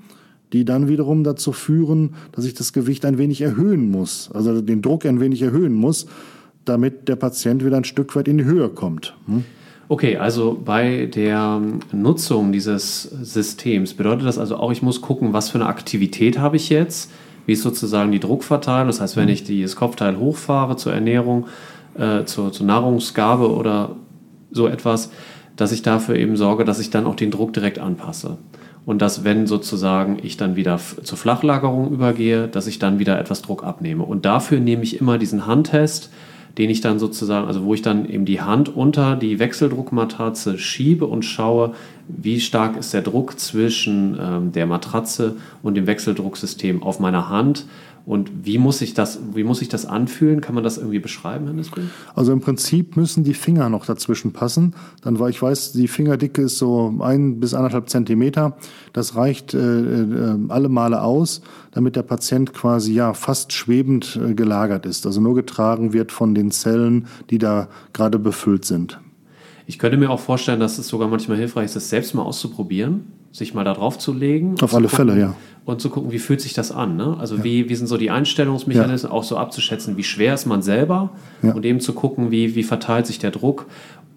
die 0.54 0.64
dann 0.64 0.88
wiederum 0.88 1.26
dazu 1.26 1.52
führen, 1.52 2.16
dass 2.32 2.46
ich 2.46 2.54
das 2.54 2.72
Gewicht 2.72 3.04
ein 3.04 3.18
wenig 3.18 3.42
erhöhen 3.42 3.92
muss, 3.92 4.32
also 4.34 4.62
den 4.62 4.82
Druck 4.82 5.06
ein 5.06 5.20
wenig 5.20 5.42
erhöhen 5.42 5.74
muss, 5.74 6.06
damit 6.64 7.10
der 7.10 7.18
Patient 7.18 7.66
wieder 7.66 7.76
ein 7.76 7.84
Stück 7.84 8.16
weit 8.16 8.30
in 8.30 8.38
die 8.38 8.46
Höhe 8.46 8.70
kommt. 8.70 9.18
Hm? 9.26 9.44
Okay, 9.94 10.18
also 10.18 10.60
bei 10.66 11.06
der 11.06 11.62
Nutzung 11.92 12.52
dieses 12.52 13.04
Systems 13.04 13.94
bedeutet 13.94 14.26
das 14.26 14.40
also 14.40 14.56
auch, 14.56 14.72
ich 14.72 14.82
muss 14.82 15.02
gucken, 15.02 15.34
was 15.34 15.52
für 15.52 15.60
eine 15.60 15.68
Aktivität 15.68 16.40
habe 16.40 16.56
ich 16.56 16.70
jetzt, 16.70 17.12
wie 17.46 17.54
ist 17.54 17.62
sozusagen 17.62 18.12
die 18.12 18.20
Druckverteilung. 18.20 18.88
Das 18.88 19.02
heißt, 19.02 19.16
wenn 19.18 19.30
ich 19.30 19.44
das 19.44 19.76
Kopfteil 19.76 20.18
hochfahre 20.18 20.78
zur 20.78 20.94
Ernährung, 20.96 21.46
äh, 21.94 22.24
zur, 22.24 22.52
zur 22.52 22.66
Nahrungsgabe 22.66 23.54
oder 23.54 23.96
so 24.50 24.68
etwas, 24.68 25.12
dass 25.58 25.72
ich 25.72 25.84
dafür 25.84 26.16
eben 26.16 26.38
sorge, 26.38 26.66
dass 26.66 26.80
ich 26.80 26.90
dann 26.90 27.06
auch 27.06 27.16
den 27.16 27.30
Druck 27.30 27.54
direkt 27.54 27.78
anpasse. 27.78 28.40
Und 28.88 29.00
dass, 29.00 29.24
wenn 29.24 29.46
sozusagen 29.46 30.18
ich 30.24 30.38
dann 30.38 30.56
wieder 30.56 30.80
zur 31.04 31.20
Flachlagerung 31.20 31.92
übergehe, 31.92 32.48
dass 32.48 32.66
ich 32.66 32.80
dann 32.80 32.98
wieder 32.98 33.20
etwas 33.20 33.44
Druck 33.44 33.64
abnehme. 33.64 34.06
Und 34.06 34.26
dafür 34.26 34.60
nehme 34.60 34.82
ich 34.82 35.00
immer 35.00 35.20
diesen 35.20 35.46
Handtest, 35.46 36.10
den 36.58 36.70
ich 36.70 36.82
dann 36.82 37.00
sozusagen, 37.00 37.48
also 37.48 37.64
wo 37.64 37.74
ich 37.74 37.82
dann 37.82 38.08
eben 38.08 38.26
die 38.26 38.42
Hand 38.42 38.70
unter 38.76 39.16
die 39.16 39.40
Wechseldruckmatratze 39.40 40.58
schiebe 40.60 41.06
und 41.06 41.24
schaue, 41.24 41.74
wie 42.08 42.40
stark 42.40 42.78
ist 42.78 42.94
der 42.94 43.02
Druck 43.02 43.40
zwischen 43.40 44.18
ähm, 44.20 44.52
der 44.52 44.66
Matratze 44.66 45.38
und 45.64 45.76
dem 45.76 45.88
Wechseldrucksystem 45.88 46.84
auf 46.84 47.00
meiner 47.00 47.30
Hand 47.30 47.66
und 48.06 48.46
wie 48.46 48.58
muss 48.58 48.82
ich 48.82 48.94
das, 48.94 49.20
wie 49.34 49.46
muss 49.46 49.62
ich 49.62 49.70
das 49.70 49.86
anfühlen? 49.86 50.42
Kann 50.42 50.56
man 50.56 50.64
das 50.64 50.78
irgendwie 50.78 51.00
beschreiben, 51.00 51.46
Herr 51.46 51.54
Nispel? 51.54 51.90
Also 52.16 52.34
im 52.34 52.42
Prinzip 52.42 52.98
müssen 52.98 53.24
die 53.24 53.34
Finger 53.34 53.70
noch 53.70 53.86
dazwischen 53.86 54.34
passen. 54.34 54.76
Dann 55.02 55.20
war 55.20 55.30
ich 55.30 55.42
weiß, 55.42 55.72
die 55.72 55.88
Fingerdicke 55.88 56.42
ist 56.42 56.58
so 56.58 56.94
ein 57.02 57.40
bis 57.40 57.54
anderthalb 57.54 57.90
Zentimeter. 57.90 58.58
Das 58.92 59.16
reicht 59.16 59.54
äh, 59.54 59.60
äh, 59.60 60.38
alle 60.50 60.68
Male 60.68 61.02
aus, 61.02 61.42
damit 61.72 61.96
der 61.96 62.04
Patient 62.04 62.54
quasi 62.54 62.94
ja 62.94 63.14
fast 63.14 63.54
schwebend 63.54 64.20
äh, 64.22 64.34
gelagert 64.34 64.86
ist. 64.86 65.06
Also 65.06 65.22
nur 65.22 65.36
getragen 65.36 65.94
wird 65.94 66.12
von 66.12 66.36
den 66.36 66.52
Zellen, 66.52 67.08
die 67.30 67.38
da 67.38 67.70
gerade 67.94 68.20
befüllt 68.20 68.66
sind. 68.66 69.00
Ich 69.66 69.80
könnte 69.80 69.98
mir 69.98 70.10
auch 70.10 70.20
vorstellen, 70.20 70.60
dass 70.60 70.78
es 70.78 70.90
sogar 70.90 71.08
manchmal 71.08 71.38
hilfreich 71.38 71.66
ist, 71.66 71.78
das 71.78 71.90
selbst 71.90 72.14
mal 72.14 72.24
auszuprobieren, 72.24 73.06
sich 73.34 73.54
mal 73.54 73.64
da 73.66 73.74
drauf 73.74 73.98
zu 73.98 74.14
legen. 74.14 74.56
Auf 74.62 74.74
alle 74.76 74.88
gucken, 74.88 75.10
Fälle, 75.10 75.20
ja. 75.20 75.36
Und 75.66 75.82
zu 75.82 75.90
gucken, 75.90 76.12
wie 76.12 76.20
fühlt 76.20 76.40
sich 76.40 76.54
das 76.54 76.72
an. 76.72 76.96
Ne? 76.96 77.18
Also 77.20 77.38
ja. 77.38 77.44
wie, 77.44 77.68
wie 77.68 77.76
sind 77.76 77.88
so 77.88 77.98
die 77.98 78.12
Einstellungsmechanismen, 78.12 79.12
ja. 79.12 79.18
auch 79.18 79.24
so 79.24 79.38
abzuschätzen, 79.38 79.98
wie 79.98 80.04
schwer 80.04 80.36
ist 80.36 80.46
man 80.46 80.62
selber 80.62 81.10
ja. 81.42 81.54
und 81.54 81.66
eben 81.66 81.80
zu 81.80 81.94
gucken, 81.94 82.32
wie, 82.32 82.56
wie 82.56 82.64
verteilt 82.64 83.08
sich 83.08 83.18
der 83.18 83.32
Druck, 83.32 83.66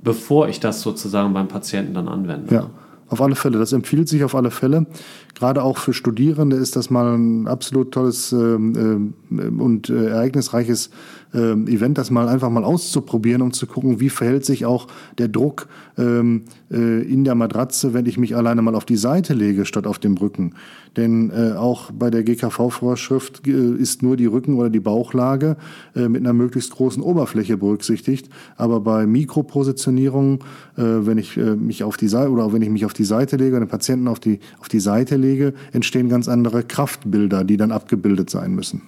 bevor 0.05 0.49
ich 0.49 0.61
das 0.61 0.83
sozusagen 0.83 1.33
beim 1.33 1.49
Patienten 1.49 1.95
dann 1.95 2.09
anwende. 2.09 2.55
Ja. 2.55 2.71
Auf 3.09 3.23
alle 3.23 3.37
Fälle, 3.37 3.59
das 3.59 3.73
empfiehlt 3.73 4.09
sich 4.09 4.25
auf 4.25 4.35
alle 4.35 4.51
Fälle. 4.51 4.87
Gerade 5.35 5.63
auch 5.63 5.79
für 5.79 5.93
Studierende 5.93 6.57
ist 6.57 6.75
das 6.75 6.91
mal 6.91 7.17
ein 7.17 7.47
absolut 7.47 7.93
tolles 7.93 8.33
äh, 8.33 8.37
und 8.37 9.89
äh, 9.89 10.09
ereignisreiches 10.09 10.91
ähm, 11.37 11.69
Event, 11.69 11.99
das 11.99 12.11
mal 12.11 12.29
einfach 12.29 12.51
mal 12.51 12.65
auszuprobieren, 12.65 13.43
um 13.43 13.53
zu 13.53 13.67
gucken, 13.67 14.01
wie 14.01 14.11
verhält 14.11 14.45
sich 14.45 14.65
auch 14.65 14.89
der 15.19 15.29
Druck 15.29 15.69
ähm, 15.99 16.45
äh, 16.71 17.03
in 17.03 17.25
der 17.25 17.35
Matratze, 17.35 17.95
wenn 17.95 18.07
ich 18.07 18.19
mich 18.19 18.35
alleine 18.35 18.63
mal 18.63 18.75
auf 18.75 18.85
die 18.85 18.97
Seite 18.97 19.35
lege 19.35 19.67
statt 19.67 19.87
auf 19.87 19.99
dem 19.99 20.17
Rücken. 20.17 20.55
Denn 20.97 21.31
äh, 21.31 21.53
auch 21.53 21.91
bei 21.93 22.11
der 22.11 22.23
GKV-Vorschrift 22.23 23.47
äh, 23.47 23.75
ist 23.75 24.03
nur 24.03 24.17
die 24.17 24.27
Rücken- 24.27 24.55
oder 24.55 24.71
die 24.71 24.81
Bauchlage 24.81 25.57
äh, 25.95 26.09
mit 26.09 26.23
einer 26.23 26.33
möglichst 26.33 26.73
großen 26.73 27.03
Oberfläche 27.03 27.59
berücksichtigt. 27.59 28.31
Aber 28.57 28.81
bei 28.81 29.07
Mikropositionierung, 29.07 30.41
äh, 30.77 30.83
wenn 30.83 31.19
ich 31.19 31.37
äh, 31.37 31.55
mich 31.55 31.85
auf 31.85 31.97
die 31.97 32.09
Seite 32.09 32.31
oder 32.31 32.45
auch 32.45 32.53
wenn 32.53 32.63
ich 32.63 32.71
mich 32.71 32.87
auf 32.87 32.95
die 32.95 33.05
Seite 33.05 33.37
lege, 33.37 33.59
den 33.59 33.69
Patienten 33.69 34.09
auf 34.09 34.21
die, 34.21 34.41
auf 34.59 34.69
die 34.69 34.81
Seite 34.81 35.17
lege, 35.17 35.53
entstehen 35.73 36.09
ganz 36.09 36.29
andere 36.29 36.63
Kraftbilder, 36.63 37.45
die 37.45 37.59
dann 37.59 37.73
abgebildet 37.73 38.31
sein 38.31 38.55
müssen. 38.55 38.83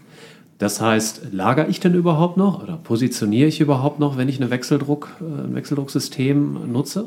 Das 0.59 0.81
heißt, 0.81 1.33
lagere 1.33 1.69
ich 1.69 1.79
denn 1.79 1.95
überhaupt 1.95 2.37
noch 2.37 2.63
oder 2.63 2.77
positioniere 2.77 3.49
ich 3.49 3.61
überhaupt 3.61 4.01
noch, 4.01 4.17
wenn 4.17 4.29
ich 4.29 4.41
eine 4.41 4.51
Wechseldruck, 4.51 5.09
ein 5.21 5.55
Wechseldrucksystem 5.55 6.73
nutze? 6.73 7.07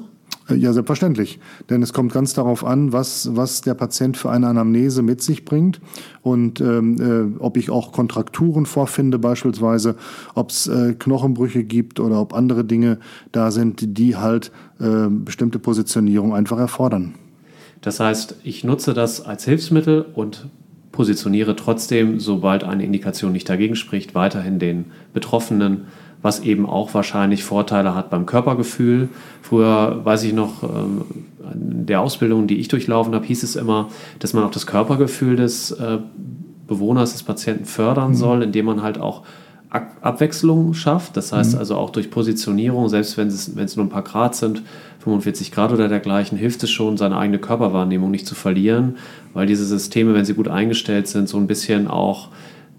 Ja, 0.50 0.74
selbstverständlich. 0.74 1.40
Denn 1.70 1.82
es 1.82 1.94
kommt 1.94 2.14
ganz 2.14 2.34
darauf 2.34 2.66
an, 2.66 2.94
was, 2.94 3.36
was 3.36 3.62
der 3.62 3.74
Patient 3.74 4.18
für 4.18 4.30
eine 4.30 4.48
Anamnese 4.48 5.02
mit 5.02 5.22
sich 5.22 5.46
bringt 5.46 5.80
und 6.22 6.60
ähm, 6.62 7.36
äh, 7.38 7.40
ob 7.40 7.58
ich 7.58 7.70
auch 7.70 7.92
Kontrakturen 7.92 8.66
vorfinde 8.66 9.20
beispielsweise, 9.20 9.96
ob 10.34 10.50
es 10.50 10.68
äh, 10.68 10.96
Knochenbrüche 10.98 11.64
gibt 11.64 12.00
oder 12.00 12.20
ob 12.20 12.34
andere 12.34 12.66
Dinge 12.66 13.00
da 13.32 13.52
sind, 13.52 13.98
die 13.98 14.16
halt 14.16 14.52
äh, 14.80 15.08
bestimmte 15.10 15.60
Positionierung 15.60 16.34
einfach 16.34 16.58
erfordern. 16.58 17.16
Das 17.82 18.00
heißt, 18.00 18.36
ich 18.44 18.64
nutze 18.64 18.94
das 18.94 19.22
als 19.22 19.46
Hilfsmittel 19.46 20.06
und 20.14 20.48
positioniere 20.92 21.56
trotzdem, 21.56 22.20
sobald 22.20 22.64
eine 22.64 22.84
Indikation 22.84 23.32
nicht 23.32 23.48
dagegen 23.50 23.76
spricht, 23.76 24.14
weiterhin 24.16 24.60
den 24.60 24.86
Betroffenen 25.14 25.86
was 26.22 26.42
eben 26.42 26.66
auch 26.66 26.94
wahrscheinlich 26.94 27.44
Vorteile 27.44 27.96
hat 27.96 28.10
beim 28.10 28.26
Körpergefühl. 28.26 29.10
Früher 29.42 30.02
weiß 30.04 30.24
ich 30.24 30.34
noch, 30.34 30.64
ähm, 30.64 31.02
in 31.54 31.86
der 31.86 32.02
Ausbildung, 32.02 32.48
die 32.48 32.60
ich 32.60 32.68
durchlaufen 32.68 33.16
habe, 33.16 33.26
hieß 33.26 33.44
es 33.44 33.56
immer, 33.56 33.90
dass 34.20 34.34
man 34.34 34.44
auch 34.44 34.52
das 34.52 34.68
Körpergefühl 34.68 35.36
des 35.36 35.72
äh, 35.72 35.98
Bewohners, 36.68 37.14
des 37.14 37.24
Patienten 37.24 37.66
fördern 37.66 38.12
mhm. 38.12 38.16
soll, 38.16 38.44
indem 38.44 38.66
man 38.68 38.82
halt 38.82 39.00
auch 39.00 39.24
Abwechslung 39.70 40.74
schafft. 40.74 41.16
Das 41.18 41.32
heißt 41.32 41.54
mhm. 41.54 41.60
also 41.60 41.76
auch 41.76 41.90
durch 41.90 42.12
Positionierung, 42.12 42.90
selbst 42.90 43.18
wenn 43.18 43.30
es, 43.30 43.56
wenn 43.56 43.66
es 43.66 43.76
nur 43.76 43.86
ein 43.86 43.90
paar 43.90 44.04
Grad 44.04 44.36
sind, 44.36 44.62
45 45.00 45.52
Grad 45.52 45.72
oder 45.72 45.88
dergleichen, 45.88 46.38
hilft 46.38 46.62
es 46.64 46.70
schon, 46.70 46.98
seine 46.98 47.18
eigene 47.18 47.40
Körperwahrnehmung 47.40 48.12
nicht 48.12 48.28
zu 48.28 48.36
verlieren, 48.36 48.98
weil 49.34 49.48
diese 49.48 49.66
Systeme, 49.66 50.14
wenn 50.14 50.26
sie 50.26 50.34
gut 50.34 50.48
eingestellt 50.48 51.08
sind, 51.08 51.30
so 51.30 51.38
ein 51.38 51.48
bisschen 51.48 51.88
auch 51.88 52.30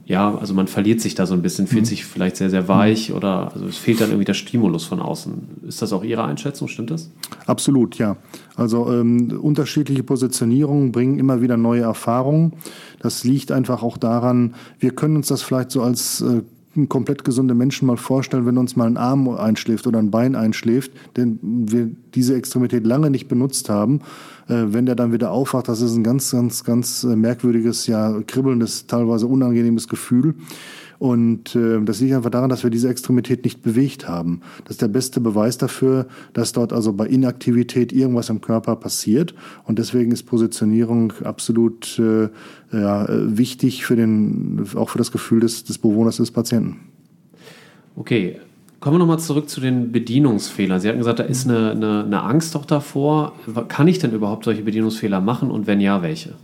ja, 0.04 0.36
also 0.36 0.52
man 0.52 0.66
verliert 0.66 1.00
sich 1.00 1.14
da 1.14 1.26
so 1.26 1.34
ein 1.34 1.42
bisschen, 1.42 1.66
fühlt 1.66 1.82
mhm. 1.82 1.86
sich 1.86 2.04
vielleicht 2.04 2.36
sehr, 2.36 2.50
sehr 2.50 2.66
weich 2.68 3.10
mhm. 3.10 3.16
oder 3.16 3.52
also 3.52 3.66
es 3.66 3.76
fehlt 3.76 4.00
dann 4.00 4.10
irgendwie 4.10 4.24
der 4.24 4.34
Stimulus 4.34 4.84
von 4.84 5.00
außen. 5.00 5.62
Ist 5.66 5.80
das 5.80 5.92
auch 5.92 6.02
Ihre 6.02 6.24
Einschätzung? 6.24 6.68
Stimmt 6.68 6.90
das? 6.90 7.10
Absolut, 7.46 7.98
ja. 7.98 8.16
Also 8.56 8.92
ähm, 8.92 9.38
unterschiedliche 9.40 10.02
Positionierungen 10.02 10.92
bringen 10.92 11.18
immer 11.18 11.40
wieder 11.40 11.56
neue 11.56 11.82
Erfahrungen. 11.82 12.54
Das 12.98 13.24
liegt 13.24 13.52
einfach 13.52 13.82
auch 13.82 13.96
daran, 13.96 14.54
wir 14.78 14.90
können 14.90 15.16
uns 15.16 15.28
das 15.28 15.42
vielleicht 15.42 15.70
so 15.70 15.82
als 15.82 16.20
äh, 16.20 16.42
komplett 16.88 17.24
gesunde 17.24 17.54
Menschen 17.54 17.86
mal 17.86 17.96
vorstellen, 17.96 18.46
wenn 18.46 18.58
uns 18.58 18.76
mal 18.76 18.86
ein 18.86 18.96
Arm 18.96 19.28
einschläft 19.28 19.86
oder 19.86 19.98
ein 19.98 20.10
Bein 20.10 20.34
einschläft, 20.34 20.92
denn 21.16 21.38
wir 21.42 21.90
diese 22.14 22.34
Extremität 22.34 22.86
lange 22.86 23.10
nicht 23.10 23.28
benutzt 23.28 23.68
haben, 23.68 24.00
äh, 24.48 24.64
wenn 24.68 24.86
der 24.86 24.94
dann 24.94 25.12
wieder 25.12 25.30
aufwacht, 25.30 25.68
das 25.68 25.80
ist 25.80 25.94
ein 25.96 26.04
ganz, 26.04 26.30
ganz, 26.30 26.64
ganz 26.64 27.04
äh, 27.04 27.16
merkwürdiges, 27.16 27.86
ja, 27.86 28.20
kribbelndes, 28.26 28.86
teilweise 28.86 29.26
unangenehmes 29.26 29.88
Gefühl. 29.88 30.34
Und 31.02 31.56
äh, 31.56 31.82
das 31.82 32.00
liegt 32.00 32.14
einfach 32.14 32.30
daran, 32.30 32.48
dass 32.48 32.62
wir 32.62 32.70
diese 32.70 32.88
Extremität 32.88 33.42
nicht 33.42 33.60
bewegt 33.60 34.06
haben. 34.06 34.40
Das 34.62 34.74
ist 34.74 34.82
der 34.82 34.86
beste 34.86 35.20
Beweis 35.20 35.58
dafür, 35.58 36.06
dass 36.32 36.52
dort 36.52 36.72
also 36.72 36.92
bei 36.92 37.08
Inaktivität 37.08 37.92
irgendwas 37.92 38.30
im 38.30 38.40
Körper 38.40 38.76
passiert. 38.76 39.34
Und 39.64 39.80
deswegen 39.80 40.12
ist 40.12 40.22
Positionierung 40.22 41.12
absolut 41.24 41.98
äh, 41.98 42.28
ja, 42.72 43.08
wichtig 43.08 43.84
für 43.84 43.96
den, 43.96 44.64
auch 44.76 44.90
für 44.90 44.98
das 44.98 45.10
Gefühl 45.10 45.40
des, 45.40 45.64
des 45.64 45.78
Bewohners 45.78 46.18
des 46.18 46.30
Patienten. 46.30 46.76
Okay, 47.96 48.36
Kommen 48.78 48.94
wir 48.96 48.98
nochmal 49.00 49.20
zurück 49.20 49.48
zu 49.48 49.60
den 49.60 49.92
Bedienungsfehlern. 49.92 50.80
Sie 50.80 50.88
hatten 50.88 50.98
gesagt, 50.98 51.20
da 51.20 51.24
ist 51.24 51.48
eine, 51.48 51.70
eine, 51.70 52.04
eine 52.04 52.22
Angst 52.22 52.56
doch 52.56 52.64
davor. 52.64 53.32
Kann 53.68 53.86
ich 53.86 54.00
denn 54.00 54.12
überhaupt 54.12 54.44
solche 54.44 54.62
Bedienungsfehler 54.62 55.20
machen 55.20 55.52
und 55.52 55.68
wenn 55.68 55.80
ja, 55.80 56.02
welche? 56.02 56.34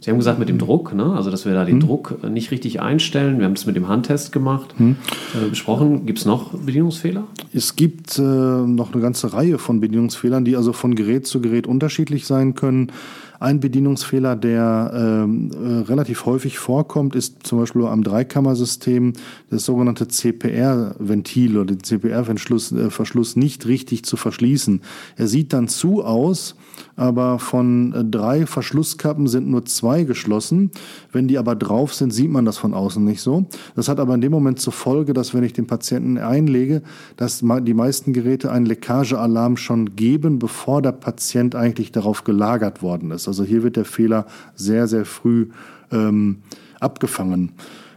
Sie 0.00 0.10
haben 0.10 0.16
gesagt 0.16 0.38
mit 0.38 0.48
dem 0.48 0.56
Druck, 0.56 0.94
ne? 0.94 1.12
also 1.12 1.30
dass 1.30 1.44
wir 1.44 1.52
da 1.52 1.66
den 1.66 1.80
hm. 1.80 1.86
Druck 1.86 2.24
nicht 2.28 2.50
richtig 2.50 2.80
einstellen. 2.80 3.38
Wir 3.38 3.44
haben 3.44 3.52
es 3.52 3.66
mit 3.66 3.76
dem 3.76 3.86
Handtest 3.86 4.32
gemacht, 4.32 4.74
hm. 4.78 4.96
äh, 5.34 5.50
besprochen. 5.50 6.06
Gibt 6.06 6.20
es 6.20 6.24
noch 6.24 6.54
Bedienungsfehler? 6.54 7.24
Es 7.52 7.76
gibt 7.76 8.18
äh, 8.18 8.22
noch 8.22 8.94
eine 8.94 9.02
ganze 9.02 9.34
Reihe 9.34 9.58
von 9.58 9.80
Bedienungsfehlern, 9.80 10.46
die 10.46 10.56
also 10.56 10.72
von 10.72 10.94
Gerät 10.94 11.26
zu 11.26 11.42
Gerät 11.42 11.66
unterschiedlich 11.66 12.26
sein 12.26 12.54
können. 12.54 12.92
Ein 13.40 13.58
Bedienungsfehler, 13.58 14.36
der 14.36 14.92
ähm, 14.94 15.50
äh, 15.50 15.80
relativ 15.88 16.26
häufig 16.26 16.58
vorkommt, 16.58 17.16
ist 17.16 17.46
zum 17.46 17.58
Beispiel 17.58 17.86
am 17.86 18.04
Dreikammersystem 18.04 19.14
das 19.48 19.64
sogenannte 19.64 20.08
CPR-Ventil 20.08 21.56
oder 21.56 21.74
den 21.74 21.82
CPR-Verschluss 21.82 23.36
äh, 23.36 23.40
nicht 23.40 23.64
richtig 23.64 24.04
zu 24.04 24.18
verschließen. 24.18 24.82
Er 25.16 25.26
sieht 25.26 25.54
dann 25.54 25.68
zu 25.68 26.04
aus, 26.04 26.54
aber 26.96 27.38
von 27.38 27.94
äh, 27.94 28.04
drei 28.04 28.44
Verschlusskappen 28.44 29.26
sind 29.26 29.48
nur 29.48 29.64
zwei 29.64 30.04
geschlossen. 30.04 30.70
Wenn 31.10 31.26
die 31.26 31.38
aber 31.38 31.56
drauf 31.56 31.94
sind, 31.94 32.12
sieht 32.12 32.30
man 32.30 32.44
das 32.44 32.58
von 32.58 32.74
außen 32.74 33.02
nicht 33.02 33.22
so. 33.22 33.46
Das 33.74 33.88
hat 33.88 34.00
aber 34.00 34.14
in 34.14 34.20
dem 34.20 34.32
Moment 34.32 34.60
zur 34.60 34.74
Folge, 34.74 35.14
dass 35.14 35.32
wenn 35.32 35.44
ich 35.44 35.54
den 35.54 35.66
Patienten 35.66 36.18
einlege, 36.18 36.82
dass 37.16 37.42
die 37.42 37.74
meisten 37.74 38.12
Geräte 38.12 38.52
einen 38.52 38.66
Leckagealarm 38.66 39.56
schon 39.56 39.96
geben, 39.96 40.38
bevor 40.38 40.82
der 40.82 40.92
Patient 40.92 41.54
eigentlich 41.54 41.90
darauf 41.90 42.24
gelagert 42.24 42.82
worden 42.82 43.12
ist. 43.12 43.28
Also 43.30 43.44
hier 43.44 43.62
wird 43.62 43.76
der 43.76 43.84
Fehler 43.84 44.26
sehr, 44.54 44.88
sehr 44.88 45.04
früh 45.04 45.48
ähm, 45.92 46.38
abgefangen. 46.80 47.52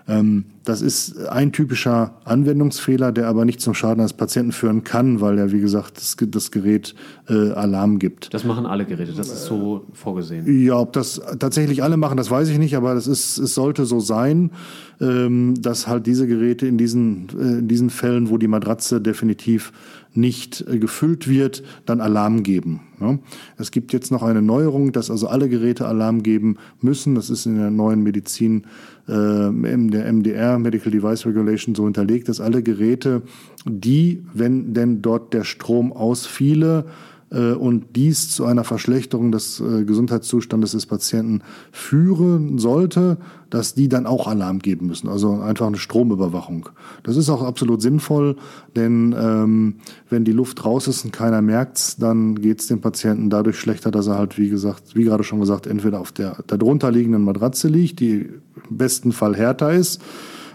Ähm, 0.08 0.46
das 0.66 0.82
ist 0.82 1.28
ein 1.28 1.52
typischer 1.52 2.16
Anwendungsfehler, 2.26 3.12
der 3.12 3.28
aber 3.28 3.46
nicht 3.46 3.62
zum 3.62 3.74
Schaden 3.74 4.02
eines 4.02 4.14
Patienten 4.14 4.52
führen 4.52 4.84
kann, 4.84 5.22
weil 5.22 5.38
er, 5.38 5.52
wie 5.52 5.60
gesagt, 5.60 5.98
das, 5.98 6.16
das 6.20 6.52
Gerät 6.52 6.94
äh, 7.30 7.52
Alarm 7.52 8.00
gibt. 8.00 8.34
Das 8.34 8.44
machen 8.44 8.66
alle 8.66 8.86
Geräte, 8.86 9.14
das 9.14 9.28
ist 9.28 9.46
so 9.46 9.86
vorgesehen. 9.94 10.64
Ja, 10.64 10.78
ob 10.78 10.94
das 10.94 11.22
tatsächlich 11.40 11.84
alle 11.84 11.98
machen, 11.98 12.18
das 12.18 12.30
weiß 12.30 12.50
ich 12.50 12.60
nicht, 12.60 12.76
aber 12.76 12.94
das 12.94 13.08
ist, 13.08 13.38
es 13.38 13.54
sollte 13.56 13.86
so 13.86 14.00
sein, 14.00 14.52
ähm, 15.00 15.56
dass 15.62 15.88
halt 15.88 16.06
diese 16.06 16.28
Geräte 16.28 16.68
in 16.68 16.78
diesen, 16.78 17.28
äh, 17.38 17.60
in 17.60 17.68
diesen 17.68 17.90
Fällen, 17.90 18.30
wo 18.30 18.38
die 18.38 18.48
Matratze 18.48 19.02
definitiv 19.02 19.72
nicht 20.14 20.66
äh, 20.68 20.78
gefüllt 20.78 21.28
wird, 21.28 21.64
dann 21.86 22.02
Alarm 22.02 22.44
geben. 22.44 22.82
Ja. 23.00 23.20
Es 23.58 23.72
gibt 23.72 23.94
jetzt 23.94 24.12
noch 24.12 24.24
eine 24.24 24.42
Neuerung, 24.42 24.92
dass 24.92 25.12
also 25.12 25.28
alle 25.28 25.50
Geräte 25.50 25.88
Alarm 25.88 26.24
geben 26.24 26.58
müssen. 26.82 27.16
Das 27.16 27.30
ist 27.30 27.46
in 27.46 27.58
der 27.58 27.72
neuen 27.72 28.04
Medizin, 28.04 28.66
äh, 29.08 29.48
in 29.48 29.90
der 29.92 30.12
MDR, 30.12 30.60
Medical 30.60 30.92
Device 30.92 31.26
Regulation, 31.26 31.76
so 31.76 31.86
hinterlegt, 31.86 32.30
dass 32.30 32.40
alle 32.40 32.64
Geräte, 32.64 33.24
die, 33.66 34.24
wenn 34.34 34.74
denn 34.74 35.02
dort 35.02 35.34
der 35.34 35.44
Strom 35.44 35.92
ausfiele, 35.92 36.86
äh, 36.86 37.13
und 37.38 37.96
dies 37.96 38.30
zu 38.30 38.46
einer 38.46 38.64
Verschlechterung 38.64 39.32
des 39.32 39.60
äh, 39.60 39.86
Gesundheitszustandes 39.86 40.74
des 40.74 40.86
Patienten 40.86 41.42
führen 41.72 42.60
sollte, 42.60 43.18
dass 43.50 43.74
die 43.74 43.90
dann 43.90 44.06
auch 44.06 44.28
Alarm 44.28 44.60
geben 44.60 44.88
müssen. 44.88 45.10
Also 45.10 45.40
einfach 45.40 45.68
eine 45.68 45.78
Stromüberwachung. 45.78 46.70
Das 47.04 47.18
ist 47.18 47.30
auch 47.30 47.42
absolut 47.42 47.82
sinnvoll, 47.82 48.36
denn 48.76 49.16
ähm, 49.18 49.76
wenn 50.10 50.26
die 50.26 50.32
Luft 50.32 50.64
raus 50.66 50.88
ist 50.88 51.06
und 51.06 51.12
keiner 51.12 51.42
merkt's, 51.42 51.98
dann 51.98 52.36
geht's 52.36 52.68
dem 52.68 52.82
Patienten 52.82 53.30
dadurch 53.30 53.60
schlechter, 53.60 53.92
dass 53.92 54.08
er 54.08 54.18
halt, 54.18 54.38
wie 54.38 54.50
gesagt, 54.50 54.96
wie 54.96 55.04
gerade 55.04 55.24
schon 55.24 55.40
gesagt, 55.40 55.68
entweder 55.68 56.00
auf 56.00 56.12
der 56.12 56.38
darunter 56.48 56.92
liegenden 56.92 57.24
Matratze 57.24 57.68
liegt, 57.68 58.00
die 58.00 58.30
im 58.70 58.78
besten 58.78 59.12
Fall 59.12 59.36
härter 59.36 59.74
ist, 59.74 60.02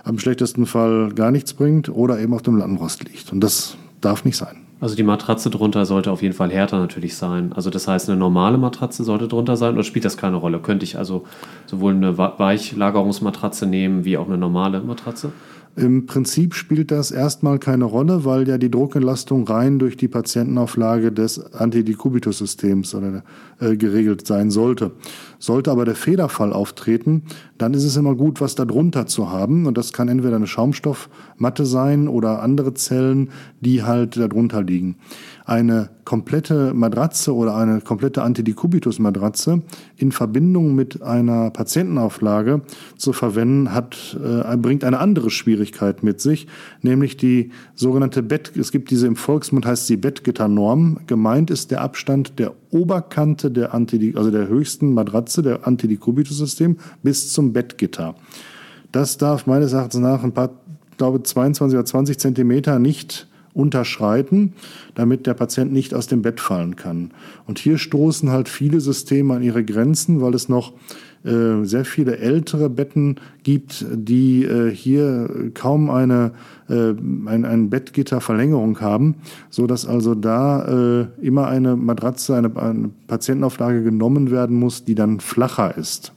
am 0.05 0.19
schlechtesten 0.19 0.67
Fall 0.67 1.13
gar 1.15 1.31
nichts 1.31 1.55
bringt, 1.55 1.89
oder 1.89 2.19
eben 2.21 2.35
auf 2.35 2.43
dem 2.43 2.57
Lattenrost 2.57 3.05
liegt. 3.05 3.33
Und 3.33 3.41
das 3.41 3.77
darf 4.01 4.25
nicht 4.25 4.37
sein. 4.37 4.68
Also 4.81 4.95
die 4.95 5.03
Matratze 5.03 5.51
drunter 5.51 5.87
sollte 5.87 6.13
auf 6.13 6.23
jeden 6.23 6.35
Fall 6.35 6.51
härter 6.51 6.79
natürlich 6.79 7.17
sein. 7.17 7.53
Also 7.53 7.69
das 7.69 7.89
heißt, 7.89 8.09
eine 8.09 8.19
normale 8.19 8.59
Matratze 8.59 9.03
sollte 9.03 9.27
drunter 9.27 9.57
sein 9.57 9.75
oder 9.75 9.83
spielt 9.83 10.05
das 10.05 10.17
keine 10.17 10.37
Rolle? 10.37 10.61
Könnte 10.61 10.85
ich 10.85 10.97
also 10.97 11.25
sowohl 11.67 11.95
eine 11.95 12.17
Weichlagerungsmatratze 12.17 13.67
nehmen 13.67 14.05
wie 14.05 14.17
auch 14.17 14.29
eine 14.29 14.39
normale 14.39 14.81
Matratze? 14.81 15.33
Im 15.79 16.07
Prinzip 16.07 16.55
spielt 16.57 16.91
das 16.91 17.13
erstmal 17.13 17.61
keine 17.61 17.85
Rolle, 17.85 18.25
weil 18.25 18.49
ja 18.49 18.59
die 18.59 18.71
Druckentlastung 18.71 19.47
rein 19.47 19.79
durch 19.79 19.97
die 19.97 20.09
Patientenauflage 20.09 21.13
des 21.13 21.55
Antidekubitus-Systems 21.55 22.97
äh, 23.61 23.77
geregelt 23.77 24.27
sein 24.27 24.51
sollte. 24.51 24.91
Sollte 25.39 25.71
aber 25.71 25.85
der 25.85 25.95
Federfall 25.95 26.53
auftreten, 26.53 27.23
dann 27.59 27.75
ist 27.75 27.85
es 27.85 27.97
immer 27.97 28.17
gut, 28.17 28.41
was 28.41 28.57
da 28.57 28.65
drunter 28.65 29.07
zu 29.07 29.31
haben. 29.31 29.67
Und 29.67 29.79
das 29.79 29.93
kann 29.93 30.09
entweder 30.09 30.35
eine 30.35 30.49
Schaumstoffmatte 30.49 31.65
sein 31.65 32.09
oder 32.09 32.43
andere 32.43 32.75
Zellen, 32.75 33.31
die 33.61 33.85
halt 33.85 34.17
darunter 34.17 34.65
liegen. 34.65 34.97
Eine 35.49 35.89
komplette 36.05 36.75
Matratze 36.75 37.35
oder 37.35 37.57
eine 37.57 37.81
komplette 37.81 38.23
Antidekubitus-Matratze 38.23 39.63
in 39.97 40.13
Verbindung 40.13 40.75
mit 40.75 41.03
einer 41.03 41.51
Patientenauflage 41.51 42.61
zu 42.97 43.15
verwenden, 43.15 43.73
hat, 43.73 44.19
äh, 44.23 44.57
bringt 44.59 44.85
eine 44.85 44.99
andere 44.99 45.31
Schwierigkeit 45.31 46.03
mit 46.03 46.21
sich, 46.21 46.49
nämlich 46.83 47.17
die 47.17 47.51
sogenannte 47.75 48.23
Bett, 48.23 48.53
es 48.57 48.73
gibt 48.73 48.91
diese 48.91 49.07
im 49.07 49.17
Volksmund 49.17 49.65
heißt 49.65 49.87
sie 49.87 49.97
Bettgitternorm. 49.97 51.01
Gemeint 51.07 51.51
ist 51.51 51.71
der 51.71 51.81
Abstand 51.81 52.39
der 52.39 52.53
Oberkante 52.71 53.51
der 53.51 53.73
Anti, 53.73 54.15
also 54.17 54.31
der 54.31 54.49
höchsten 54.49 54.93
Matratze 54.93 55.43
der 55.43 55.67
Antidekubitus-System 55.67 56.77
bis 57.03 57.33
zum 57.33 57.55
Bettgitter. 57.55 58.15
Das 58.93 59.17
darf 59.17 59.47
meines 59.47 59.73
Erachtens 59.73 60.01
nach 60.01 60.23
ein 60.23 60.33
paar, 60.33 60.51
glaube 60.99 61.23
22 61.23 61.77
oder 61.77 61.85
20 61.87 62.19
Zentimeter 62.19 62.79
nicht 62.79 63.28
unterschreiten, 63.59 64.55
damit 64.95 65.27
der 65.27 65.35
Patient 65.35 65.73
nicht 65.73 65.93
aus 65.93 66.07
dem 66.07 66.23
Bett 66.23 66.41
fallen 66.41 66.77
kann. 66.77 67.11
Und 67.47 67.59
hier 67.59 67.77
stoßen 67.77 68.31
halt 68.31 68.49
viele 68.49 68.81
Systeme 68.81 69.35
an 69.35 69.43
ihre 69.43 69.65
Grenzen, 69.65 70.21
weil 70.21 70.35
es 70.35 70.49
noch 70.49 70.73
äh, 71.25 71.65
sehr 71.65 71.85
viele 71.85 72.19
ältere 72.19 72.71
Betten 72.71 73.17
gibt, 73.43 73.85
die 73.91 74.45
äh, 74.45 74.71
hier 74.71 75.51
kaum 75.55 75.91
eine 75.91 76.33
äh, 76.69 76.91
ein, 76.93 77.45
ein 77.45 77.69
Bettgitterverlängerung 77.71 78.81
haben, 78.81 79.17
so 79.51 79.67
dass 79.67 79.85
also 79.87 80.15
da 80.15 81.01
äh, 81.01 81.07
immer 81.21 81.49
eine 81.49 81.75
Matratze, 81.75 82.37
eine, 82.37 82.55
eine 82.57 82.91
Patientenauflage 83.09 83.83
genommen 83.83 84.31
werden 84.31 84.57
muss, 84.57 84.85
die 84.85 84.95
dann 84.95 85.19
flacher 85.19 85.77
ist. 85.77 86.13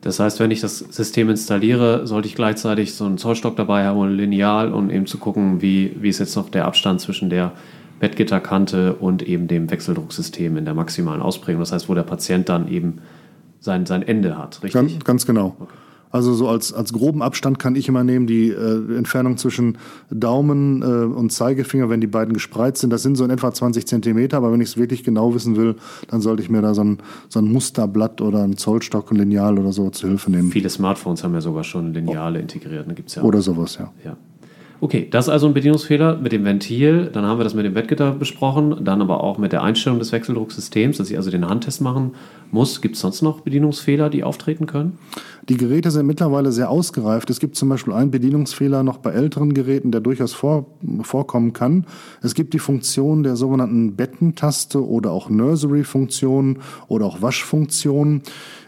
Das 0.00 0.18
heißt, 0.18 0.40
wenn 0.40 0.50
ich 0.50 0.60
das 0.60 0.78
System 0.78 1.28
installiere, 1.28 2.06
sollte 2.06 2.26
ich 2.26 2.34
gleichzeitig 2.34 2.94
so 2.94 3.04
einen 3.04 3.18
Zollstock 3.18 3.56
dabei 3.56 3.84
haben 3.84 3.98
und 3.98 4.08
ein 4.08 4.16
Lineal, 4.16 4.72
um 4.72 4.90
eben 4.90 5.06
zu 5.06 5.18
gucken, 5.18 5.60
wie, 5.60 5.94
wie 6.00 6.08
ist 6.08 6.20
jetzt 6.20 6.36
noch 6.36 6.48
der 6.48 6.64
Abstand 6.64 7.00
zwischen 7.00 7.28
der 7.28 7.52
Bettgitterkante 7.98 8.94
und 8.94 9.22
eben 9.22 9.46
dem 9.46 9.70
Wechseldrucksystem 9.70 10.56
in 10.56 10.64
der 10.64 10.72
maximalen 10.72 11.20
Ausprägung. 11.20 11.60
Das 11.60 11.72
heißt, 11.72 11.90
wo 11.90 11.94
der 11.94 12.02
Patient 12.02 12.48
dann 12.48 12.66
eben 12.68 13.02
sein, 13.60 13.84
sein 13.84 14.02
Ende 14.02 14.38
hat, 14.38 14.62
richtig? 14.62 14.72
Ganz, 14.72 15.04
ganz 15.04 15.26
genau. 15.26 15.56
Okay. 15.60 15.74
Also 16.10 16.34
so 16.34 16.48
als, 16.48 16.72
als 16.72 16.92
groben 16.92 17.22
Abstand 17.22 17.58
kann 17.58 17.76
ich 17.76 17.88
immer 17.88 18.02
nehmen 18.02 18.26
die 18.26 18.48
äh, 18.50 18.96
Entfernung 18.96 19.36
zwischen 19.36 19.78
Daumen 20.10 20.82
äh, 20.82 20.84
und 20.84 21.30
Zeigefinger, 21.30 21.88
wenn 21.88 22.00
die 22.00 22.08
beiden 22.08 22.34
gespreizt 22.34 22.80
sind. 22.80 22.90
Das 22.90 23.02
sind 23.02 23.16
so 23.16 23.24
in 23.24 23.30
etwa 23.30 23.52
20 23.52 23.86
Zentimeter, 23.86 24.36
aber 24.36 24.52
wenn 24.52 24.60
ich 24.60 24.70
es 24.70 24.76
wirklich 24.76 25.04
genau 25.04 25.34
wissen 25.34 25.56
will, 25.56 25.76
dann 26.08 26.20
sollte 26.20 26.42
ich 26.42 26.50
mir 26.50 26.62
da 26.62 26.74
so 26.74 26.82
ein, 26.82 26.98
so 27.28 27.38
ein 27.38 27.50
Musterblatt 27.52 28.20
oder 28.20 28.42
ein 28.42 28.56
Zollstock, 28.56 29.12
ein 29.12 29.16
Lineal 29.16 29.58
oder 29.58 29.72
so 29.72 29.90
zu 29.90 30.08
Hilfe 30.08 30.30
nehmen. 30.30 30.50
Viele 30.50 30.68
Smartphones 30.68 31.22
haben 31.22 31.34
ja 31.34 31.40
sogar 31.40 31.64
schon 31.64 31.94
Lineale 31.94 32.40
integriert. 32.40 32.88
Da 32.88 32.92
gibt's 32.92 33.14
ja 33.14 33.22
oder 33.22 33.40
sowas, 33.40 33.78
ja. 33.78 33.92
ja. 34.04 34.16
Okay, 34.82 35.08
das 35.10 35.26
ist 35.26 35.28
also 35.28 35.46
ein 35.46 35.52
Bedienungsfehler 35.52 36.16
mit 36.16 36.32
dem 36.32 36.44
Ventil. 36.44 37.10
Dann 37.12 37.26
haben 37.26 37.38
wir 37.38 37.44
das 37.44 37.52
mit 37.52 37.66
dem 37.66 37.74
Bettgitter 37.74 38.12
besprochen. 38.12 38.82
Dann 38.82 39.02
aber 39.02 39.22
auch 39.22 39.36
mit 39.36 39.52
der 39.52 39.62
Einstellung 39.62 39.98
des 39.98 40.10
Wechseldrucksystems, 40.10 40.96
dass 40.96 41.10
ich 41.10 41.18
also 41.18 41.30
den 41.30 41.46
Handtest 41.46 41.82
machen 41.82 42.12
muss. 42.52 42.80
Gibt 42.80 42.96
es 42.96 43.00
sonst 43.00 43.22
noch 43.22 43.40
Bedienungsfehler, 43.40 44.10
die 44.10 44.24
auftreten 44.24 44.66
können? 44.66 44.98
Die 45.48 45.56
Geräte 45.56 45.90
sind 45.90 46.06
mittlerweile 46.06 46.52
sehr 46.52 46.70
ausgereift. 46.70 47.30
Es 47.30 47.40
gibt 47.40 47.56
zum 47.56 47.68
Beispiel 47.68 47.92
einen 47.92 48.10
Bedienungsfehler 48.10 48.82
noch 48.82 48.98
bei 48.98 49.10
älteren 49.10 49.54
Geräten, 49.54 49.90
der 49.90 50.00
durchaus 50.00 50.32
vor, 50.32 50.66
vorkommen 51.02 51.52
kann. 51.52 51.86
Es 52.22 52.34
gibt 52.34 52.54
die 52.54 52.58
Funktion 52.58 53.22
der 53.22 53.36
sogenannten 53.36 53.96
Bettentaste 53.96 54.86
oder 54.86 55.10
auch 55.10 55.28
Nursery-Funktion 55.28 56.58
oder 56.88 57.06
auch 57.06 57.22
Waschfunktion. 57.22 58.22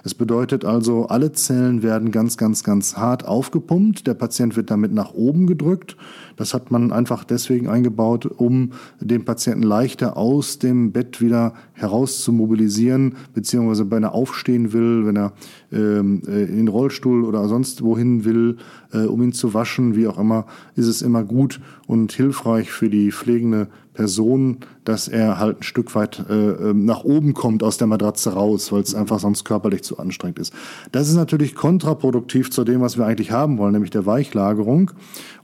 Es 0.04 0.14
bedeutet 0.14 0.64
also, 0.64 1.06
alle 1.06 1.32
Zellen 1.32 1.82
werden 1.82 2.10
ganz, 2.10 2.36
ganz, 2.36 2.64
ganz 2.64 2.96
hart 2.96 3.24
aufgepumpt. 3.24 4.06
Der 4.06 4.14
Patient 4.14 4.56
wird 4.56 4.70
damit 4.70 4.92
nach 4.92 5.14
oben 5.14 5.46
gedrückt. 5.46 5.96
Das 6.36 6.54
hat 6.54 6.70
man 6.70 6.92
einfach 6.92 7.24
deswegen 7.24 7.68
eingebaut, 7.68 8.26
um 8.26 8.72
den 9.00 9.24
Patienten 9.24 9.62
leichter 9.62 10.16
aus 10.16 10.58
dem 10.58 10.92
Bett 10.92 11.20
wieder 11.20 11.54
heraus 11.72 12.22
zu 12.22 12.32
mobilisieren, 12.32 13.14
beziehungsweise 13.34 13.90
wenn 13.90 14.02
er 14.02 14.14
aufstehen 14.14 14.72
will, 14.72 15.06
wenn 15.06 15.16
er 15.16 15.32
ähm, 15.72 16.22
äh, 16.26 16.44
in 16.44 16.56
den 16.56 16.68
Rollstuhl 16.68 17.24
oder 17.24 17.48
sonst 17.48 17.82
wohin 17.82 18.24
will, 18.24 18.56
äh, 18.92 19.04
um 19.04 19.22
ihn 19.22 19.32
zu 19.32 19.54
waschen, 19.54 19.96
wie 19.96 20.06
auch 20.06 20.18
immer, 20.18 20.46
ist 20.76 20.86
es 20.86 21.02
immer 21.02 21.24
gut 21.24 21.60
und 21.86 22.12
hilfreich 22.12 22.70
für 22.70 22.88
die 22.88 23.12
pflegende 23.12 23.68
Person, 23.94 24.58
dass 24.84 25.06
er 25.06 25.38
halt 25.38 25.60
ein 25.60 25.62
Stück 25.62 25.94
weit 25.94 26.24
äh, 26.28 26.32
ähm, 26.32 26.84
nach 26.84 27.04
oben 27.04 27.34
kommt 27.34 27.62
aus 27.62 27.76
der 27.76 27.86
Matratze 27.86 28.32
raus, 28.32 28.72
weil 28.72 28.80
es 28.80 28.94
einfach 28.94 29.20
sonst 29.20 29.44
körperlich 29.44 29.82
zu 29.82 29.98
anstrengend 29.98 30.38
ist. 30.38 30.52
Das 30.92 31.08
ist 31.08 31.14
natürlich 31.14 31.54
kontraproduktiv 31.54 32.50
zu 32.50 32.64
dem, 32.64 32.80
was 32.80 32.96
wir 32.96 33.06
eigentlich 33.06 33.32
haben 33.32 33.58
wollen, 33.58 33.72
nämlich 33.72 33.90
der 33.90 34.06
Weichlagerung. 34.06 34.92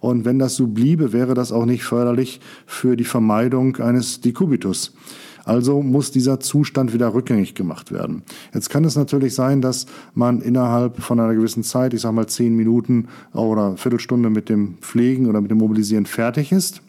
Und 0.01 0.25
wenn 0.25 0.39
das 0.39 0.57
so 0.57 0.67
bliebe, 0.67 1.13
wäre 1.13 1.35
das 1.35 1.53
auch 1.53 1.67
nicht 1.67 1.85
förderlich 1.85 2.41
für 2.67 2.97
die 2.97 3.05
Vermeidung 3.05 3.77
eines 3.77 4.21
Dekubitus. 4.21 4.95
Also 5.45 5.81
muss 5.81 6.11
dieser 6.11 6.41
Zustand 6.41 6.93
wieder 6.93 7.15
rückgängig 7.15 7.55
gemacht 7.55 7.91
werden. 7.91 8.23
Jetzt 8.53 8.69
kann 8.69 8.85
es 8.85 8.97
natürlich 8.97 9.35
sein, 9.35 9.63
dass 9.63 9.87
man 10.15 10.43
innerhalb 10.43 11.01
von 11.01 11.19
einer 11.19 11.35
gewissen 11.35 11.63
Zeit, 11.63 11.95
ich 11.95 12.03
sage 12.03 12.15
mal 12.15 12.27
zehn 12.27 12.55
Minuten 12.55 13.09
oder 13.33 13.77
Viertelstunde 13.79 14.29
mit 14.29 14.51
dem 14.51 14.77
Pflegen 14.83 15.27
oder 15.27 15.41
mit 15.41 15.51
dem 15.51 15.59
Mobilisieren 15.59 16.05
fertig 16.05 16.53
ist 16.53 16.83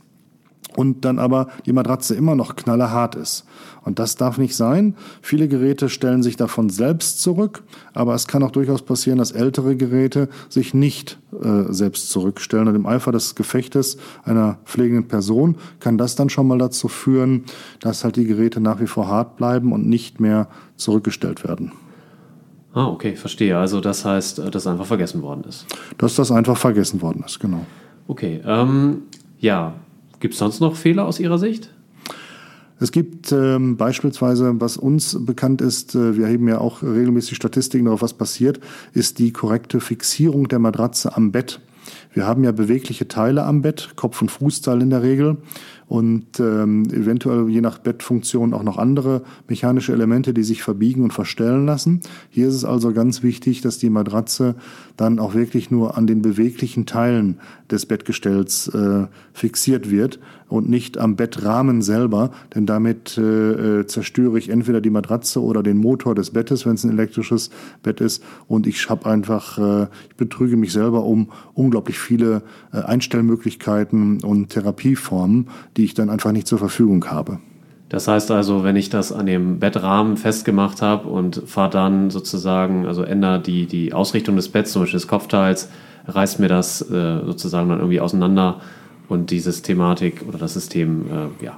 und 0.80 1.04
dann 1.04 1.20
aber 1.20 1.50
die 1.66 1.74
Matratze 1.74 2.16
immer 2.16 2.36
noch 2.36 2.56
knallerhart 2.56 3.16
ist. 3.16 3.44
Und 3.84 4.00
das 4.00 4.16
darf 4.16 4.38
nicht 4.38 4.56
sein. 4.56 4.96
Viele 5.22 5.50
Geräte 5.50 5.90
stellen 5.90 6.24
sich 6.24 6.38
davon 6.38 6.70
selbst 6.70 7.22
zurück, 7.22 7.64
aber 7.94 8.16
es 8.16 8.28
kann 8.28 8.44
auch 8.44 8.52
durchaus 8.52 8.82
passieren, 8.82 9.18
dass 9.18 9.32
ältere 9.32 9.76
Geräte 9.76 10.30
sich 10.48 10.74
nicht 10.74 11.20
äh, 11.34 11.64
selbst 11.68 12.10
zurückstellen. 12.12 12.70
Und 12.70 12.76
im 12.76 12.86
Eifer 12.86 13.12
des 13.12 13.36
Gefechtes 13.36 13.98
einer 14.24 14.58
pflegenden 14.64 15.10
Person 15.10 15.58
kann 15.82 15.98
das 15.98 16.16
dann 16.16 16.30
schon 16.30 16.48
mal 16.48 16.58
dazu 16.58 16.88
führen, 16.88 17.44
dass 17.82 18.06
halt 18.06 18.16
die 18.16 18.26
Geräte 18.26 18.62
nach 18.62 18.80
wie 18.80 18.88
vor 18.88 19.10
hart 19.10 19.36
bleiben 19.36 19.74
und 19.74 19.86
nicht 19.86 20.22
mehr 20.22 20.48
zurückgestellt 20.78 21.44
werden. 21.44 21.74
Ah, 22.74 22.88
okay, 22.88 23.18
verstehe. 23.18 23.58
Also 23.58 23.82
das 23.82 24.06
heißt, 24.06 24.40
äh, 24.40 24.50
dass 24.50 24.66
einfach 24.66 24.86
vergessen 24.86 25.22
worden 25.24 25.44
ist. 25.44 25.66
Dass 25.98 26.16
das 26.16 26.32
einfach 26.32 26.56
vergessen 26.56 27.02
worden 27.02 27.22
ist, 27.26 27.42
genau. 27.42 27.66
Okay, 28.08 28.40
ähm, 28.46 29.02
ja, 29.40 29.74
Gibt 30.20 30.34
es 30.34 30.40
sonst 30.40 30.60
noch 30.60 30.76
Fehler 30.76 31.06
aus 31.06 31.20
Ihrer 31.20 31.38
Sicht? 31.38 31.70
Es 32.82 32.92
gibt 32.92 33.32
ähm, 33.34 33.76
beispielsweise, 33.76 34.54
was 34.62 34.78
uns 34.78 35.18
bekannt 35.26 35.62
ist, 35.62 35.96
äh, 35.96 36.16
wir 36.16 36.26
erheben 36.26 36.48
ja 36.48 36.60
auch 36.60 36.82
regelmäßig 36.82 37.36
Statistiken 37.36 37.86
darauf, 37.86 38.02
was 38.02 38.14
passiert, 38.14 38.60
ist 38.94 39.20
die 39.20 39.34
korrekte 39.34 39.82
Fixierung 39.82 40.48
der 40.48 40.60
Matratze 40.60 41.16
am 41.16 41.32
Bett. 41.32 41.60
Wir 42.14 42.26
haben 42.26 42.44
ja 42.44 42.52
bewegliche 42.52 43.08
Teile 43.08 43.44
am 43.44 43.62
Bett, 43.62 43.90
Kopf- 43.96 44.22
und 44.22 44.30
Fußteil 44.30 44.82
in 44.82 44.90
der 44.92 45.04
Regel 45.04 45.38
und 45.90 46.40
ähm, 46.40 46.86
eventuell 46.92 47.50
je 47.50 47.62
nach 47.62 47.80
Bettfunktion 47.80 48.54
auch 48.54 48.62
noch 48.62 48.78
andere 48.78 49.24
mechanische 49.48 49.92
Elemente, 49.92 50.36
die 50.36 50.44
sich 50.44 50.62
verbiegen 50.62 51.04
und 51.04 51.14
verstellen 51.14 51.66
lassen. 51.66 52.02
Hier 52.30 52.48
ist 52.48 52.54
es 52.54 52.64
also 52.64 52.94
ganz 52.94 53.24
wichtig, 53.24 53.62
dass 53.62 53.80
die 53.80 53.90
Matratze 53.90 54.54
dann 54.98 55.18
auch 55.18 55.34
wirklich 55.34 55.72
nur 55.72 55.98
an 55.98 56.06
den 56.06 56.22
beweglichen 56.22 56.86
Teilen 56.86 57.40
des 57.72 57.88
Bettgestells 57.88 58.68
äh, 58.68 59.08
fixiert 59.34 59.90
wird 59.90 60.20
und 60.48 60.70
nicht 60.70 60.98
am 60.98 61.16
Bettrahmen 61.16 61.82
selber, 61.82 62.32
denn 62.54 62.66
damit 62.66 63.18
äh, 63.18 63.80
äh, 63.80 63.88
zerstöre 63.88 64.38
ich 64.38 64.50
entweder 64.50 64.82
die 64.82 64.90
Matratze 64.90 65.42
oder 65.42 65.64
den 65.64 65.78
Motor 65.78 66.16
des 66.16 66.32
Bettes, 66.32 66.66
wenn 66.66 66.74
es 66.74 66.84
ein 66.84 66.92
elektrisches 66.92 67.50
Bett 67.84 68.02
ist 68.02 68.24
und 68.48 68.68
ich 68.68 68.90
habe 68.90 69.06
einfach, 69.08 69.58
äh, 69.58 69.88
ich 70.10 70.16
betrüge 70.18 70.58
mich 70.58 70.74
selber 70.74 71.04
um 71.04 71.30
unglaublich 71.54 72.00
viele 72.00 72.42
äh, 72.74 72.78
Einstellmöglichkeiten 72.78 74.24
und 74.24 74.50
Therapieformen, 74.50 75.48
die 75.80 75.86
ich 75.86 75.94
dann 75.94 76.10
einfach 76.10 76.34
nicht 76.34 76.46
zur 76.46 76.60
Verfügung 76.60 77.06
habe. 77.06 77.40
Das 77.88 78.08
heißt 78.08 78.32
also, 78.32 78.66
wenn 78.66 78.76
ich 78.76 78.90
das 78.90 79.14
an 79.14 79.26
dem 79.26 79.60
Bettrahmen 79.60 80.18
festgemacht 80.18 80.82
habe 80.82 81.08
und 81.08 81.42
fahre 81.46 81.72
dann 81.72 82.10
sozusagen, 82.10 82.86
also 82.86 83.02
ändere 83.04 83.40
die, 83.40 83.66
die 83.66 83.94
Ausrichtung 83.94 84.36
des 84.36 84.50
Betts, 84.50 84.74
zum 84.74 84.82
Beispiel 84.84 85.00
des 85.00 85.08
Kopfteils, 85.08 85.70
reißt 86.06 86.40
mir 86.40 86.50
das 86.50 86.82
äh, 86.82 87.26
sozusagen 87.26 87.70
dann 87.70 87.80
irgendwie 87.80 88.02
auseinander 88.02 88.60
und 89.08 89.32
die 89.32 89.40
Systematik 89.40 90.26
oder 90.28 90.38
das 90.38 90.54
System 90.54 91.06
äh, 91.08 91.46
ja, 91.46 91.58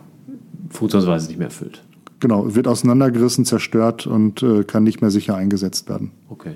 funktionsweise 0.69 1.27
nicht 1.27 1.39
mehr 1.39 1.47
erfüllt. 1.47 1.81
Genau, 2.19 2.53
wird 2.53 2.67
auseinandergerissen, 2.67 3.43
zerstört 3.43 4.05
und 4.05 4.43
äh, 4.43 4.63
kann 4.63 4.83
nicht 4.83 5.01
mehr 5.01 5.09
sicher 5.09 5.35
eingesetzt 5.35 5.89
werden. 5.89 6.11
Okay. 6.29 6.53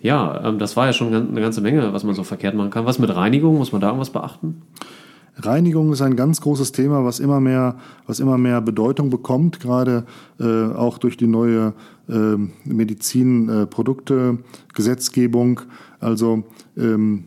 Ja, 0.00 0.48
ähm, 0.48 0.58
das 0.58 0.76
war 0.76 0.86
ja 0.86 0.92
schon 0.92 1.14
eine 1.14 1.40
ganze 1.40 1.60
Menge, 1.60 1.92
was 1.92 2.02
man 2.02 2.16
so 2.16 2.24
verkehrt 2.24 2.56
machen 2.56 2.70
kann. 2.70 2.84
Was 2.84 2.98
mit 2.98 3.14
Reinigung? 3.14 3.56
Muss 3.56 3.70
man 3.70 3.80
da 3.80 3.86
irgendwas 3.86 4.10
beachten? 4.10 4.62
Reinigung 5.36 5.92
ist 5.92 6.02
ein 6.02 6.16
ganz 6.16 6.40
großes 6.40 6.72
Thema, 6.72 7.04
was 7.04 7.20
immer 7.20 7.38
mehr, 7.40 7.76
was 8.06 8.18
immer 8.20 8.38
mehr 8.38 8.60
Bedeutung 8.60 9.10
bekommt, 9.10 9.60
gerade 9.60 10.04
äh, 10.38 10.66
auch 10.66 10.98
durch 10.98 11.16
die 11.16 11.26
neue 11.26 11.72
äh, 12.08 12.36
Medizinprodukte-Gesetzgebung. 12.64 15.62
also 16.00 16.44
ähm, 16.76 17.24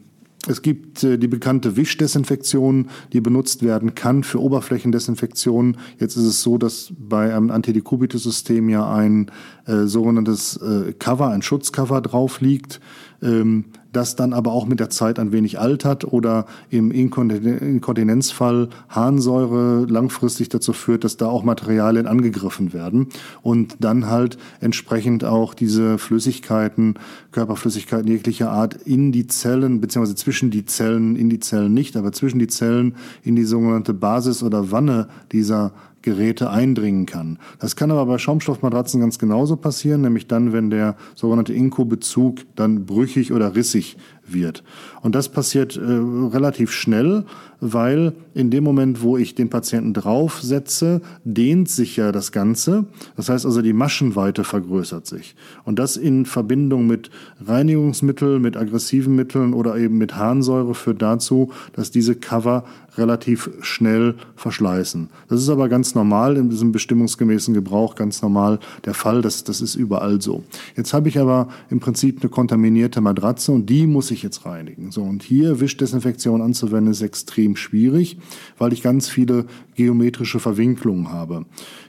es 0.47 0.61
gibt 0.61 1.03
äh, 1.03 1.17
die 1.17 1.27
bekannte 1.27 1.75
Wischdesinfektion, 1.75 2.89
die 3.13 3.21
benutzt 3.21 3.63
werden 3.63 3.95
kann 3.95 4.23
für 4.23 4.41
Oberflächendesinfektion. 4.41 5.77
Jetzt 5.99 6.17
ist 6.17 6.25
es 6.25 6.43
so, 6.43 6.57
dass 6.57 6.93
bei 6.97 7.35
einem 7.35 7.51
Antidekubitus-System 7.51 8.69
ja 8.69 8.93
ein 8.93 9.31
äh, 9.65 9.85
sogenanntes 9.85 10.57
äh, 10.57 10.93
Cover, 10.93 11.29
ein 11.29 11.41
Schutzcover 11.41 12.01
drauf 12.01 12.41
liegt. 12.41 12.79
Ähm, 13.21 13.65
das 13.95 14.15
dann 14.15 14.34
aber 14.34 14.51
auch 14.51 14.65
mit 14.65 14.79
der 14.79 14.89
Zeit 14.89 15.19
ein 15.19 15.31
wenig 15.31 15.60
altert 15.60 16.05
oder 16.05 16.45
im 16.69 16.91
Inkontinenzfall 16.91 18.69
Harnsäure 18.89 19.86
langfristig 19.86 20.49
dazu 20.49 20.73
führt, 20.73 21.03
dass 21.03 21.17
da 21.17 21.27
auch 21.27 21.43
Materialien 21.43 22.08
angegriffen 22.08 22.73
werden 22.73 23.08
und 23.41 23.77
dann 23.79 24.10
halt 24.10 24.38
entsprechend 24.60 25.23
auch 25.23 25.53
diese 25.53 25.97
Flüssigkeiten, 25.97 26.95
Körperflüssigkeiten 27.31 28.08
jeglicher 28.08 28.51
Art 28.51 28.73
in 28.73 29.12
die 29.12 29.27
Zellen, 29.27 29.81
beziehungsweise 29.81 30.15
zwischen 30.15 30.51
die 30.51 30.65
Zellen, 30.65 31.15
in 31.15 31.29
die 31.29 31.39
Zellen 31.39 31.73
nicht, 31.73 31.95
aber 31.95 32.12
zwischen 32.12 32.39
die 32.39 32.47
Zellen 32.47 32.95
in 33.23 33.36
die 33.36 33.45
sogenannte 33.45 33.93
Basis 33.93 34.43
oder 34.43 34.71
Wanne 34.71 35.08
dieser 35.31 35.71
Geräte 36.05 36.49
eindringen 36.49 37.05
kann. 37.05 37.39
Das 37.59 37.75
kann 37.75 37.91
aber 37.91 38.05
bei 38.05 38.17
Schaumstoffmatratzen 38.17 39.01
ganz 39.01 39.19
genauso 39.19 39.57
passieren, 39.57 40.01
nämlich 40.01 40.27
dann, 40.27 40.53
wenn 40.53 40.69
der 40.69 40.95
sogenannte 41.15 41.53
Inkobezug 41.53 42.45
dann 42.55 42.85
brüchig 42.85 43.33
oder 43.33 43.55
rissig 43.55 43.97
wird. 44.27 44.63
Und 45.01 45.15
das 45.15 45.29
passiert 45.29 45.77
äh, 45.77 45.81
relativ 45.81 46.71
schnell, 46.71 47.25
weil 47.59 48.13
in 48.33 48.49
dem 48.49 48.63
Moment, 48.63 49.01
wo 49.01 49.17
ich 49.17 49.35
den 49.35 49.49
Patienten 49.49 49.93
draufsetze, 49.93 51.01
dehnt 51.23 51.69
sich 51.69 51.95
ja 51.97 52.11
das 52.11 52.31
Ganze. 52.31 52.85
Das 53.15 53.29
heißt 53.29 53.45
also, 53.45 53.61
die 53.61 53.73
Maschenweite 53.73 54.43
vergrößert 54.43 55.05
sich. 55.05 55.35
Und 55.63 55.79
das 55.79 55.97
in 55.97 56.25
Verbindung 56.25 56.87
mit 56.87 57.09
Reinigungsmitteln, 57.45 58.41
mit 58.41 58.57
aggressiven 58.57 59.15
Mitteln 59.15 59.53
oder 59.53 59.77
eben 59.77 59.97
mit 59.97 60.15
Harnsäure 60.15 60.73
führt 60.75 61.01
dazu, 61.01 61.51
dass 61.73 61.91
diese 61.91 62.15
Cover 62.15 62.65
relativ 62.97 63.49
schnell 63.62 64.15
verschleißen. 64.36 65.10
Das 65.27 65.41
ist 65.41 65.49
aber 65.49 65.69
ganz 65.69 65.95
normal 65.95 66.38
in 66.38 66.49
diesem 66.49 66.71
bestimmungsgemäßen 66.71 67.53
Gebrauch, 67.53 67.95
ganz 67.95 68.21
normal 68.21 68.60
der 68.86 68.93
Fall. 68.93 69.21
Das, 69.21 69.43
das 69.43 69.62
ist 69.62 69.75
überall 69.75 70.21
so. 70.21 70.43
Jetzt 70.75 70.93
habe 70.93 71.10
ich 71.10 71.19
aber 71.19 71.49
im 71.69 71.79
Prinzip 71.79 72.21
eine 72.21 72.29
kontaminierte 72.29 73.01
Matratze 73.01 73.51
und 73.51 73.69
die 73.69 73.88
muss 73.88 74.12
ich 74.12 74.23
jetzt 74.23 74.45
reinigen. 74.45 74.91
So, 74.91 75.03
und 75.03 75.23
hier 75.23 75.60
Wischdesinfektion 75.60 76.41
anzuwenden 76.41 76.91
ist 76.91 77.01
extrem 77.01 77.55
schwierig, 77.55 78.17
weil 78.58 78.73
ich 78.73 78.81
ganz 78.81 79.10
viele 79.10 79.45
geometrische 79.75 80.39
Verwinklungen 80.39 81.12
habe. 81.12 81.45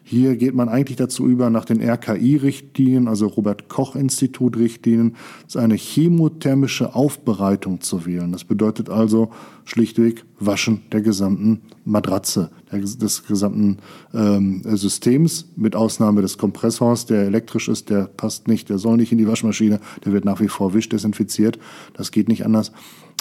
Hier 0.08 0.36
geht 0.36 0.54
man 0.54 0.68
eigentlich 0.68 0.96
dazu 0.96 1.26
über, 1.26 1.50
nach 1.50 1.64
den 1.64 1.80
RKI-Richtlinien, 1.80 3.08
also 3.08 3.26
Robert-Koch-Institut-Richtlinien, 3.26 5.16
eine 5.54 5.74
chemothermische 5.74 6.94
Aufbereitung 6.94 7.80
zu 7.80 8.06
wählen. 8.06 8.30
Das 8.30 8.44
bedeutet 8.44 8.88
also 8.88 9.30
schlichtweg 9.66 10.24
Waschen 10.40 10.82
der 10.92 11.02
gesamten 11.02 11.60
Matratze, 11.84 12.50
des 12.72 13.26
gesamten 13.26 13.78
ähm, 14.14 14.62
Systems, 14.64 15.50
mit 15.56 15.76
Ausnahme 15.76 16.22
des 16.22 16.38
Kompressors, 16.38 17.04
der 17.04 17.24
elektrisch 17.24 17.68
ist, 17.68 17.90
der 17.90 18.04
passt 18.04 18.48
nicht, 18.48 18.70
der 18.70 18.78
soll 18.78 18.96
nicht 18.96 19.12
in 19.12 19.18
die 19.18 19.28
Waschmaschine, 19.28 19.80
der 20.04 20.12
wird 20.12 20.24
nach 20.24 20.40
wie 20.40 20.48
vor 20.48 20.72
wischdesinfiziert. 20.72 21.58
Das 21.94 22.10
geht 22.10 22.28
nicht 22.28 22.46
anders. 22.46 22.72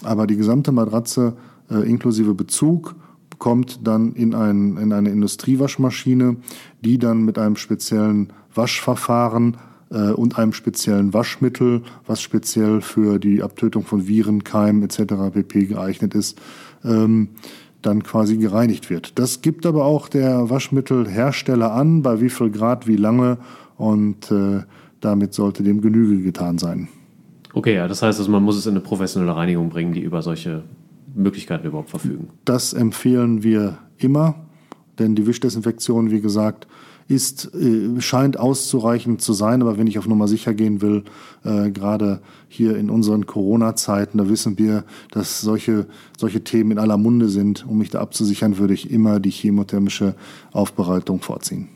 Aber 0.03 0.27
die 0.27 0.37
gesamte 0.37 0.71
Matratze 0.71 1.35
äh, 1.69 1.87
inklusive 1.89 2.33
Bezug, 2.33 2.95
kommt 3.37 3.85
dann 3.85 4.13
in, 4.13 4.33
ein, 4.33 4.77
in 4.77 4.93
eine 4.93 5.09
Industriewaschmaschine, 5.09 6.37
die 6.81 6.97
dann 6.97 7.25
mit 7.25 7.37
einem 7.37 7.55
speziellen 7.55 8.31
Waschverfahren 8.53 9.57
äh, 9.89 10.11
und 10.11 10.37
einem 10.37 10.53
speziellen 10.53 11.13
Waschmittel, 11.13 11.81
was 12.05 12.21
speziell 12.21 12.81
für 12.81 13.19
die 13.19 13.43
Abtötung 13.43 13.83
von 13.83 14.07
Viren, 14.07 14.43
Keimen 14.43 14.83
etc. 14.83 15.15
pp. 15.33 15.65
geeignet 15.65 16.15
ist, 16.15 16.39
ähm, 16.83 17.29
dann 17.81 18.03
quasi 18.03 18.37
gereinigt 18.37 18.89
wird. 18.89 19.19
Das 19.19 19.41
gibt 19.41 19.65
aber 19.65 19.85
auch 19.85 20.09
der 20.09 20.49
Waschmittelhersteller 20.49 21.71
an, 21.71 22.01
bei 22.01 22.19
wie 22.21 22.29
viel 22.29 22.49
Grad, 22.49 22.87
wie 22.87 22.95
lange 22.95 23.37
und 23.77 24.31
äh, 24.31 24.63
damit 25.01 25.33
sollte 25.33 25.63
dem 25.63 25.81
Genüge 25.81 26.21
getan 26.21 26.57
sein. 26.57 26.87
Okay, 27.53 27.75
ja, 27.75 27.87
das 27.87 28.01
heißt, 28.01 28.19
also 28.19 28.31
man 28.31 28.43
muss 28.43 28.57
es 28.57 28.65
in 28.65 28.71
eine 28.71 28.81
professionelle 28.81 29.35
Reinigung 29.35 29.69
bringen, 29.69 29.93
die 29.93 30.01
über 30.01 30.21
solche 30.21 30.63
Möglichkeiten 31.13 31.67
überhaupt 31.67 31.89
verfügen. 31.89 32.29
Das 32.43 32.73
empfehlen 32.73 33.43
wir 33.43 33.77
immer, 33.97 34.35
denn 34.99 35.15
die 35.15 35.25
Wischdesinfektion, 35.27 36.11
wie 36.11 36.21
gesagt, 36.21 36.67
ist, 37.07 37.53
äh, 37.53 38.01
scheint 38.01 38.39
auszureichend 38.39 39.21
zu 39.21 39.33
sein, 39.33 39.61
aber 39.61 39.77
wenn 39.77 39.87
ich 39.87 39.99
auf 39.99 40.07
Nummer 40.07 40.27
sicher 40.27 40.53
gehen 40.53 40.81
will, 40.81 41.03
äh, 41.43 41.69
gerade 41.69 42.19
hier 42.47 42.77
in 42.77 42.89
unseren 42.89 43.25
Corona-Zeiten, 43.25 44.17
da 44.17 44.27
wissen 44.27 44.57
wir, 44.57 44.83
dass 45.11 45.41
solche, 45.41 45.85
solche 46.17 46.43
Themen 46.43 46.71
in 46.71 46.79
aller 46.79 46.97
Munde 46.97 47.29
sind. 47.29 47.65
Um 47.67 47.77
mich 47.77 47.91
da 47.91 47.99
abzusichern, 47.99 48.57
würde 48.57 48.73
ich 48.73 48.89
immer 48.89 49.19
die 49.19 49.29
chemothermische 49.29 50.15
Aufbereitung 50.51 51.21
vorziehen. 51.21 51.69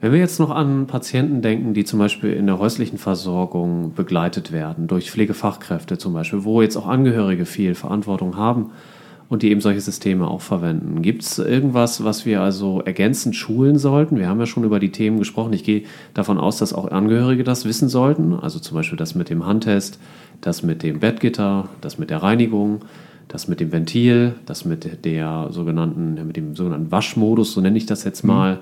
Wenn 0.00 0.12
wir 0.12 0.18
jetzt 0.18 0.38
noch 0.38 0.50
an 0.50 0.86
Patienten 0.86 1.40
denken, 1.40 1.72
die 1.72 1.84
zum 1.84 1.98
Beispiel 1.98 2.34
in 2.34 2.46
der 2.46 2.58
häuslichen 2.58 2.98
Versorgung 2.98 3.94
begleitet 3.94 4.52
werden, 4.52 4.86
durch 4.86 5.10
Pflegefachkräfte 5.10 5.96
zum 5.96 6.12
Beispiel, 6.12 6.44
wo 6.44 6.60
jetzt 6.60 6.76
auch 6.76 6.86
Angehörige 6.86 7.46
viel 7.46 7.74
Verantwortung 7.74 8.36
haben 8.36 8.72
und 9.28 9.42
die 9.42 9.50
eben 9.50 9.60
solche 9.60 9.80
Systeme 9.80 10.28
auch 10.28 10.40
verwenden, 10.40 11.02
gibt 11.02 11.22
es 11.22 11.38
irgendwas, 11.38 12.04
was 12.04 12.26
wir 12.26 12.40
also 12.40 12.80
ergänzend 12.82 13.36
schulen 13.36 13.78
sollten? 13.78 14.18
Wir 14.18 14.28
haben 14.28 14.40
ja 14.40 14.46
schon 14.46 14.64
über 14.64 14.78
die 14.80 14.92
Themen 14.92 15.18
gesprochen. 15.18 15.52
Ich 15.52 15.64
gehe 15.64 15.84
davon 16.12 16.38
aus, 16.38 16.58
dass 16.58 16.72
auch 16.72 16.90
Angehörige 16.90 17.44
das 17.44 17.64
wissen 17.64 17.88
sollten. 17.88 18.34
Also 18.34 18.58
zum 18.58 18.76
Beispiel 18.76 18.98
das 18.98 19.14
mit 19.14 19.30
dem 19.30 19.46
Handtest, 19.46 19.98
das 20.40 20.62
mit 20.62 20.82
dem 20.82 21.00
Bettgitter, 21.00 21.68
das 21.80 21.98
mit 21.98 22.10
der 22.10 22.22
Reinigung 22.22 22.82
das 23.28 23.48
mit 23.48 23.60
dem 23.60 23.72
Ventil, 23.72 24.34
das 24.46 24.64
mit 24.64 25.04
der 25.04 25.48
sogenannten, 25.50 26.14
mit 26.26 26.36
dem 26.36 26.54
sogenannten 26.54 26.90
Waschmodus, 26.92 27.52
so 27.52 27.60
nenne 27.60 27.76
ich 27.76 27.86
das 27.86 28.04
jetzt 28.04 28.22
mal, 28.22 28.60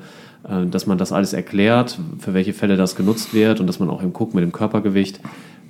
äh, 0.48 0.66
dass 0.66 0.86
man 0.86 0.98
das 0.98 1.12
alles 1.12 1.32
erklärt, 1.32 1.98
für 2.18 2.34
welche 2.34 2.52
Fälle 2.52 2.76
das 2.76 2.96
genutzt 2.96 3.34
wird 3.34 3.60
und 3.60 3.66
dass 3.66 3.80
man 3.80 3.90
auch 3.90 4.02
eben 4.02 4.12
guckt 4.12 4.34
mit 4.34 4.42
dem 4.42 4.52
Körpergewicht, 4.52 5.20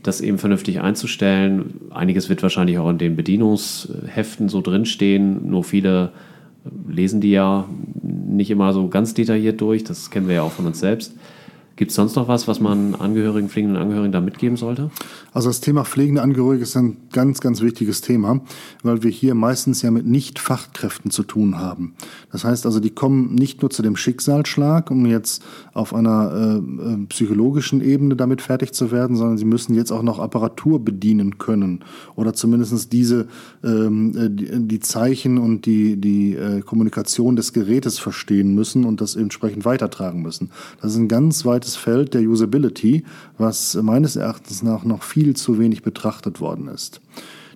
das 0.03 0.21
eben 0.21 0.39
vernünftig 0.39 0.81
einzustellen. 0.81 1.81
Einiges 1.91 2.29
wird 2.29 2.43
wahrscheinlich 2.43 2.79
auch 2.79 2.91
in 2.91 2.99
den 2.99 3.17
Bedienungsheften 3.17 4.49
so 4.49 4.61
drinstehen, 4.61 5.49
nur 5.49 5.65
viele 5.65 6.13
lesen 6.89 7.21
die 7.21 7.31
ja 7.31 7.69
nicht 8.03 8.51
immer 8.51 8.73
so 8.73 8.89
ganz 8.89 9.15
detailliert 9.15 9.61
durch, 9.61 9.85
das 9.85 10.11
kennen 10.11 10.29
wir 10.29 10.37
ja 10.37 10.43
auch 10.43 10.53
von 10.53 10.67
uns 10.67 10.81
selbst. 10.81 11.15
Gibt 11.83 11.91
es 11.91 11.97
sonst 11.97 12.15
noch 12.15 12.29
was, 12.29 12.47
was 12.47 12.61
man 12.61 12.95
Angehörigen, 12.95 13.49
pflegenden 13.49 13.77
Angehörigen 13.83 14.13
da 14.13 14.21
mitgeben 14.21 14.57
sollte? 14.57 14.93
Also 15.33 15.49
das 15.49 15.61
Thema 15.61 15.85
pflegende 15.85 16.23
Angehörige 16.23 16.63
ist 16.63 16.77
ein 16.77 16.97
ganz, 17.11 17.41
ganz 17.41 17.61
wichtiges 17.61 18.03
Thema, 18.03 18.41
weil 18.85 19.03
wir 19.03 19.11
hier 19.11 19.35
meistens 19.35 19.83
ja 19.83 19.91
mit 19.91 20.07
Nicht-Fachkräften 20.07 21.11
zu 21.11 21.25
tun 21.25 21.59
haben. 21.59 21.95
Das 22.31 22.45
heißt 22.45 22.67
also, 22.67 22.79
die 22.79 22.91
kommen 22.91 23.35
nicht 23.35 23.63
nur 23.63 23.71
zu 23.73 23.83
dem 23.83 23.97
Schicksalsschlag, 23.97 24.93
um 24.93 25.07
jetzt 25.07 25.43
auf 25.75 25.93
einer 25.93 26.63
äh, 26.63 26.93
äh 26.93 27.07
psychologischen 27.09 27.81
Ebene 27.81 28.15
damit 28.15 28.43
fertig 28.43 28.75
zu 28.75 28.93
werden, 28.93 29.17
sondern 29.17 29.37
sie 29.37 29.45
müssen 29.45 29.75
jetzt 29.75 29.91
auch 29.91 30.05
noch 30.05 30.21
Apparatur 30.21 30.85
bedienen 30.85 31.39
können 31.39 31.81
oder 32.15 32.33
zumindest 32.33 32.93
diese 32.93 33.27
ähm, 33.65 34.17
äh, 34.17 34.31
die, 34.31 34.69
die 34.69 34.79
Zeichen 34.79 35.37
und 35.37 35.67
die, 35.67 35.97
die 35.97 36.37
äh, 36.37 36.61
Kommunikation 36.61 37.35
des 37.35 37.53
Gerätes 37.53 37.99
verstehen 37.99 38.55
müssen 38.55 38.85
und 38.85 39.01
das 39.01 39.17
entsprechend 39.17 39.65
weitertragen 39.65 40.23
müssen. 40.23 40.51
Das 40.81 40.93
ist 40.93 40.99
ein 40.99 41.09
ganz 41.09 41.45
weit 41.45 41.72
weites 41.73 41.77
Feld 41.77 42.15
der 42.15 42.23
Usability, 42.23 43.05
was 43.39 43.75
meines 43.83 44.17
Erachtens 44.17 44.63
nach 44.63 44.85
noch 44.85 45.03
viel 45.03 45.35
zu 45.35 45.59
wenig 45.59 45.83
betrachtet 45.83 46.41
worden 46.41 46.69
ist. 46.69 47.01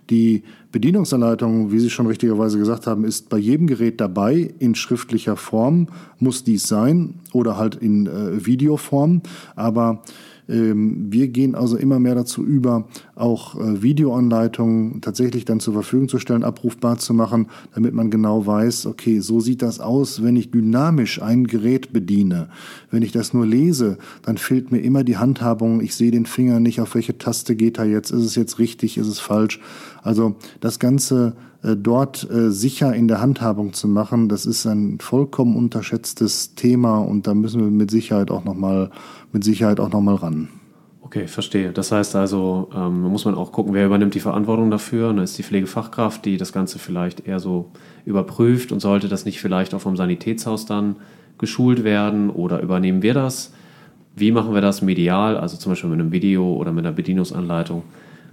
Die 0.09 0.45
Bedienungsanleitung, 0.71 1.73
wie 1.73 1.81
Sie 1.81 1.91
schon 1.91 2.07
richtigerweise 2.07 2.59
gesagt 2.59 2.87
haben, 2.87 3.05
ist 3.05 3.29
bei 3.29 3.39
jedem 3.39 3.67
Gerät 3.67 4.01
dabei. 4.01 4.55
In 4.61 4.75
schriftlicher 4.75 5.37
Form 5.37 5.89
muss 6.21 6.45
dies 6.45 6.69
sein 6.69 7.15
oder 7.33 7.57
halt 7.57 7.75
in 7.75 8.07
äh, 8.07 8.47
Videoform. 8.47 9.23
Aber 9.57 10.03
wir 10.49 11.29
gehen 11.29 11.55
also 11.55 11.77
immer 11.77 11.99
mehr 11.99 12.15
dazu 12.15 12.45
über, 12.45 12.87
auch 13.15 13.57
äh, 13.57 13.83
Videoanleitungen 13.83 15.01
tatsächlich 15.01 15.45
dann 15.45 15.59
zur 15.59 15.75
Verfügung 15.75 16.09
zu 16.09 16.19
stellen, 16.19 16.45
abrufbar 16.45 16.99
zu 16.99 17.15
machen, 17.15 17.49
damit 17.75 17.95
man 17.95 18.11
genau 18.11 18.47
weiß, 18.47 18.87
okay, 18.87 19.21
so 19.21 19.41
sieht 19.41 19.63
das 19.63 19.81
aus, 19.81 20.23
wenn 20.23 20.37
ich 20.37 20.51
dynamisch 20.51 21.21
ein 21.21 21.47
Gerät 21.47 21.93
bediene. 21.93 22.49
Wenn 22.91 23.03
ich 23.03 23.13
das 23.13 23.35
nur 23.35 23.47
lese, 23.47 23.99
dann 24.23 24.39
fehlt 24.39 24.71
mir 24.71 24.79
immer 24.79 25.03
die 25.03 25.17
Handhabung. 25.17 25.81
Ich 25.81 25.95
sehe 25.97 26.11
den 26.11 26.27
Finger 26.27 26.61
nicht, 26.61 26.81
auf 26.81 26.95
welche 26.95 27.19
Taste 27.19 27.57
geht 27.57 27.79
er 27.79 27.87
jetzt. 27.87 28.11
Ist 28.11 28.25
es 28.25 28.37
jetzt 28.37 28.59
richtig, 28.59 28.99
ist 28.99 29.09
es 29.09 29.19
falsch? 29.19 29.61
Also 30.03 30.37
das 30.61 30.79
Ganze 30.79 31.35
äh, 31.67 31.77
dort 31.77 32.29
äh, 32.31 32.53
sicher 32.53 32.95
in 32.95 33.09
der 33.09 33.21
Handhabung 33.21 33.73
zu 33.73 33.89
machen, 33.89 34.29
das 34.29 34.47
ist 34.47 34.67
ein 34.67 34.99
vollkommen 35.01 35.57
unterschätztes 35.57 36.55
Thema 36.55 36.99
und 36.99 37.27
da 37.27 37.35
müssen 37.35 37.61
wir 37.61 37.71
mit 37.71 37.91
Sicherheit 37.91 38.31
auch 38.31 38.45
nochmal 38.45 38.91
mit 39.37 39.45
Sicherheit 39.45 39.81
auch 39.81 39.91
noch 39.91 40.01
mal 40.01 40.15
ran. 40.15 40.49
Okay, 41.03 41.29
verstehe. 41.29 41.71
Das 41.71 41.93
heißt 41.93 42.17
also, 42.17 42.71
ähm, 42.75 43.03
muss 43.03 43.27
man 43.27 43.35
auch 43.35 43.53
gucken, 43.53 43.75
wer 43.75 43.85
übernimmt 43.85 44.15
die 44.15 44.21
Verantwortung 44.21 44.71
dafür. 44.71 45.13
Da 45.13 45.23
ist 45.23 45.37
die 45.37 45.43
Pflegefachkraft, 45.43 46.25
die 46.25 46.39
das 46.39 46.55
Ganze 46.55 46.79
vielleicht 46.79 47.29
eher 47.29 47.39
so 47.39 47.71
überprüft 48.07 48.73
und 48.73 48.81
sollte 48.81 49.09
das 49.09 49.27
nicht 49.27 49.43
vielleicht 49.43 49.75
auch 49.75 49.81
vom 49.83 49.95
Sanitätshaus 49.95 50.65
dann 50.65 50.97
geschult 51.37 51.85
werden 51.85 52.31
oder 52.31 52.63
übernehmen 52.63 53.03
wir 53.03 53.13
das? 53.13 53.53
Wie 54.17 54.33
machen 54.33 54.55
wir 54.55 54.63
das 54.63 54.81
medial, 54.81 55.37
also 55.37 55.59
zum 55.59 55.73
Beispiel 55.73 55.91
mit 55.91 56.01
einem 56.01 56.13
Video 56.13 56.55
oder 56.55 56.73
mit 56.73 56.87
einer 56.87 56.95
Bedienungsanleitung? 56.95 57.83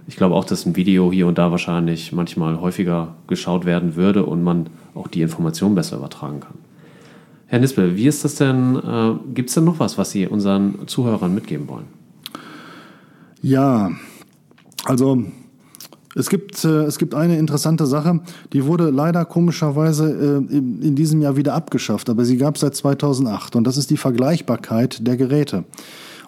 Ich 0.06 0.16
glaube 0.16 0.34
auch, 0.34 0.46
dass 0.46 0.64
ein 0.64 0.74
Video 0.74 1.12
hier 1.12 1.26
und 1.26 1.36
da 1.36 1.50
wahrscheinlich 1.50 2.12
manchmal 2.12 2.62
häufiger 2.62 3.14
geschaut 3.26 3.66
werden 3.66 3.94
würde 3.94 4.24
und 4.24 4.42
man 4.42 4.70
auch 4.94 5.08
die 5.08 5.20
Information 5.20 5.74
besser 5.74 5.98
übertragen 5.98 6.40
kann. 6.40 6.63
Herr 7.54 7.60
Nispel, 7.60 7.96
wie 7.96 8.08
ist 8.08 8.24
das 8.24 8.34
denn? 8.34 8.74
Äh, 8.74 9.32
Gibt 9.32 9.48
es 9.48 9.54
denn 9.54 9.62
noch 9.62 9.78
was, 9.78 9.96
was 9.96 10.10
Sie 10.10 10.26
unseren 10.26 10.88
Zuhörern 10.88 11.32
mitgeben 11.32 11.68
wollen? 11.68 11.84
Ja, 13.42 13.92
also 14.86 15.22
Es 16.16 16.30
gibt, 16.30 16.64
äh, 16.64 16.82
es 16.82 16.98
gibt 16.98 17.14
eine 17.14 17.38
interessante 17.38 17.86
Sache, 17.86 18.18
die 18.52 18.64
wurde 18.64 18.90
leider 18.90 19.24
komischerweise 19.24 20.42
äh, 20.50 20.52
in, 20.52 20.82
in 20.82 20.96
diesem 20.96 21.22
Jahr 21.22 21.36
wieder 21.36 21.54
abgeschafft, 21.54 22.10
aber 22.10 22.24
sie 22.24 22.38
gab 22.38 22.56
es 22.56 22.62
seit 22.62 22.74
2008 22.74 23.54
und 23.54 23.64
das 23.64 23.76
ist 23.76 23.88
die 23.88 23.98
Vergleichbarkeit 23.98 25.06
der 25.06 25.16
Geräte. 25.16 25.62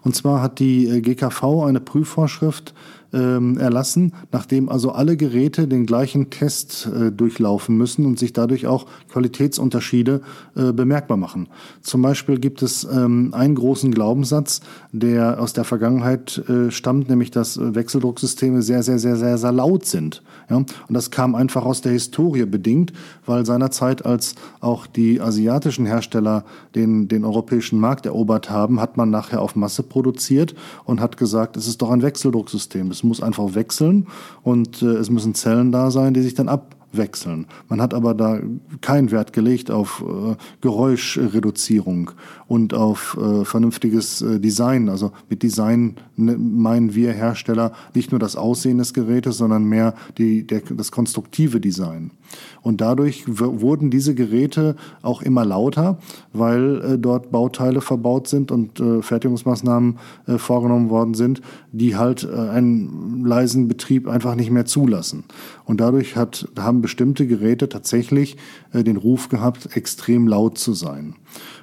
Und 0.02 0.14
zwar 0.14 0.40
hat 0.40 0.60
die 0.60 0.86
äh, 0.86 1.00
GKV 1.00 1.64
eine 1.66 1.80
Prüfvorschrift 1.80 2.72
ähm, 3.12 3.58
erlassen, 3.58 4.12
nachdem 4.32 4.68
also 4.68 4.92
alle 4.92 5.16
Geräte 5.16 5.68
den 5.68 5.86
gleichen 5.86 6.30
Test 6.30 6.86
äh, 6.86 7.10
durchlaufen 7.10 7.76
müssen 7.76 8.06
und 8.06 8.18
sich 8.18 8.32
dadurch 8.32 8.66
auch 8.66 8.86
Qualitätsunterschiede 9.10 10.20
äh, 10.54 10.72
bemerkbar 10.72 11.16
machen. 11.16 11.48
Zum 11.82 12.02
Beispiel 12.02 12.38
gibt 12.38 12.62
es 12.62 12.84
ähm, 12.84 13.32
einen 13.32 13.54
großen 13.54 13.92
Glaubenssatz, 13.92 14.60
der 14.92 15.40
aus 15.40 15.52
der 15.52 15.64
Vergangenheit 15.64 16.42
äh, 16.48 16.70
stammt, 16.70 17.08
nämlich 17.08 17.30
dass 17.30 17.58
Wechseldrucksysteme 17.60 18.62
sehr, 18.62 18.82
sehr, 18.82 18.98
sehr, 18.98 19.16
sehr, 19.16 19.38
sehr 19.38 19.52
laut 19.52 19.84
sind. 19.86 20.22
Ja? 20.50 20.56
Und 20.56 20.70
das 20.88 21.10
kam 21.10 21.34
einfach 21.34 21.64
aus 21.64 21.80
der 21.80 21.92
Historie 21.92 22.44
bedingt, 22.44 22.92
weil 23.24 23.46
seinerzeit, 23.46 24.04
als 24.04 24.34
auch 24.60 24.86
die 24.86 25.20
asiatischen 25.20 25.86
Hersteller 25.86 26.44
den, 26.74 27.08
den 27.08 27.24
europäischen 27.24 27.78
Markt 27.78 28.06
erobert 28.06 28.50
haben, 28.50 28.80
hat 28.80 28.96
man 28.96 29.10
nachher 29.10 29.40
auf 29.40 29.56
Masse 29.56 29.82
produziert 29.82 30.54
und 30.84 31.00
hat 31.00 31.16
gesagt, 31.16 31.56
es 31.56 31.66
ist 31.66 31.82
doch 31.82 31.90
ein 31.90 32.02
Wechseldrucksystem. 32.02 32.90
Es 32.96 33.02
muss 33.02 33.22
einfach 33.22 33.54
wechseln 33.54 34.06
und 34.42 34.82
äh, 34.82 34.86
es 34.86 35.10
müssen 35.10 35.34
Zellen 35.34 35.70
da 35.70 35.90
sein, 35.90 36.14
die 36.14 36.22
sich 36.22 36.34
dann 36.34 36.48
abwechseln. 36.96 37.46
Man 37.68 37.80
hat 37.80 37.94
aber 37.94 38.14
da 38.14 38.40
keinen 38.80 39.10
Wert 39.10 39.32
gelegt 39.32 39.70
auf 39.70 40.02
äh, 40.06 40.36
Geräuschreduzierung 40.60 42.10
und 42.48 42.74
auf 42.74 43.18
äh, 43.20 43.44
vernünftiges 43.44 44.22
äh, 44.22 44.40
Design. 44.40 44.88
Also 44.88 45.12
mit 45.28 45.42
Design 45.42 45.96
ne, 46.16 46.36
meinen 46.36 46.94
wir 46.94 47.12
Hersteller 47.12 47.72
nicht 47.94 48.12
nur 48.12 48.18
das 48.18 48.36
Aussehen 48.36 48.78
des 48.78 48.94
Gerätes, 48.94 49.38
sondern 49.38 49.64
mehr 49.64 49.94
die, 50.18 50.46
der, 50.46 50.62
das 50.70 50.90
konstruktive 50.90 51.60
Design. 51.60 52.10
Und 52.62 52.80
dadurch 52.80 53.24
wurden 53.26 53.90
diese 53.90 54.14
Geräte 54.14 54.76
auch 55.02 55.22
immer 55.22 55.44
lauter, 55.44 55.98
weil 56.32 56.80
äh, 56.82 56.98
dort 56.98 57.30
Bauteile 57.30 57.80
verbaut 57.80 58.28
sind 58.28 58.50
und 58.50 58.80
äh, 58.80 59.02
Fertigungsmaßnahmen 59.02 59.98
äh, 60.26 60.38
vorgenommen 60.38 60.90
worden 60.90 61.14
sind, 61.14 61.40
die 61.72 61.96
halt 61.96 62.28
einen 62.28 63.24
leisen 63.24 63.68
Betrieb 63.68 64.08
einfach 64.08 64.34
nicht 64.34 64.50
mehr 64.50 64.64
zulassen. 64.64 65.24
Und 65.66 65.80
dadurch 65.80 66.16
hat, 66.16 66.48
haben 66.56 66.80
bestimmte 66.80 67.26
Geräte 67.26 67.68
tatsächlich 67.68 68.36
äh, 68.72 68.84
den 68.84 68.96
Ruf 68.96 69.28
gehabt, 69.28 69.76
extrem 69.76 70.28
laut 70.28 70.58
zu 70.58 70.72
sein. 70.72 71.16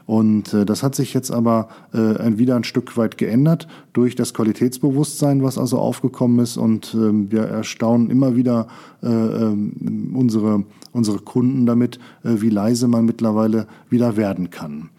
Und 0.05 0.53
äh, 0.53 0.65
das 0.65 0.83
hat 0.83 0.93
sich 0.93 1.13
jetzt 1.13 1.31
aber 1.31 1.69
äh, 1.93 2.37
wieder 2.37 2.57
ein 2.57 2.65
Stück 2.65 2.97
weit 2.97 3.17
geändert 3.17 3.67
durch 3.93 4.15
das 4.15 4.33
Qualitätsbewusstsein, 4.33 5.41
was 5.41 5.57
also 5.57 5.79
aufgekommen 5.79 6.39
ist. 6.39 6.57
Und 6.57 6.93
ähm, 6.93 7.31
wir 7.31 7.43
erstaunen 7.43 8.09
immer 8.09 8.35
wieder 8.35 8.67
äh, 9.01 9.07
ähm, 9.07 10.11
unsere, 10.13 10.65
unsere 10.91 11.19
Kunden 11.19 11.65
damit, 11.65 11.97
äh, 12.23 12.41
wie 12.41 12.49
leise 12.49 12.89
man 12.89 13.05
mittlerweile 13.05 13.67
wieder 13.89 14.17
werden 14.17 14.49
kann. 14.49 14.89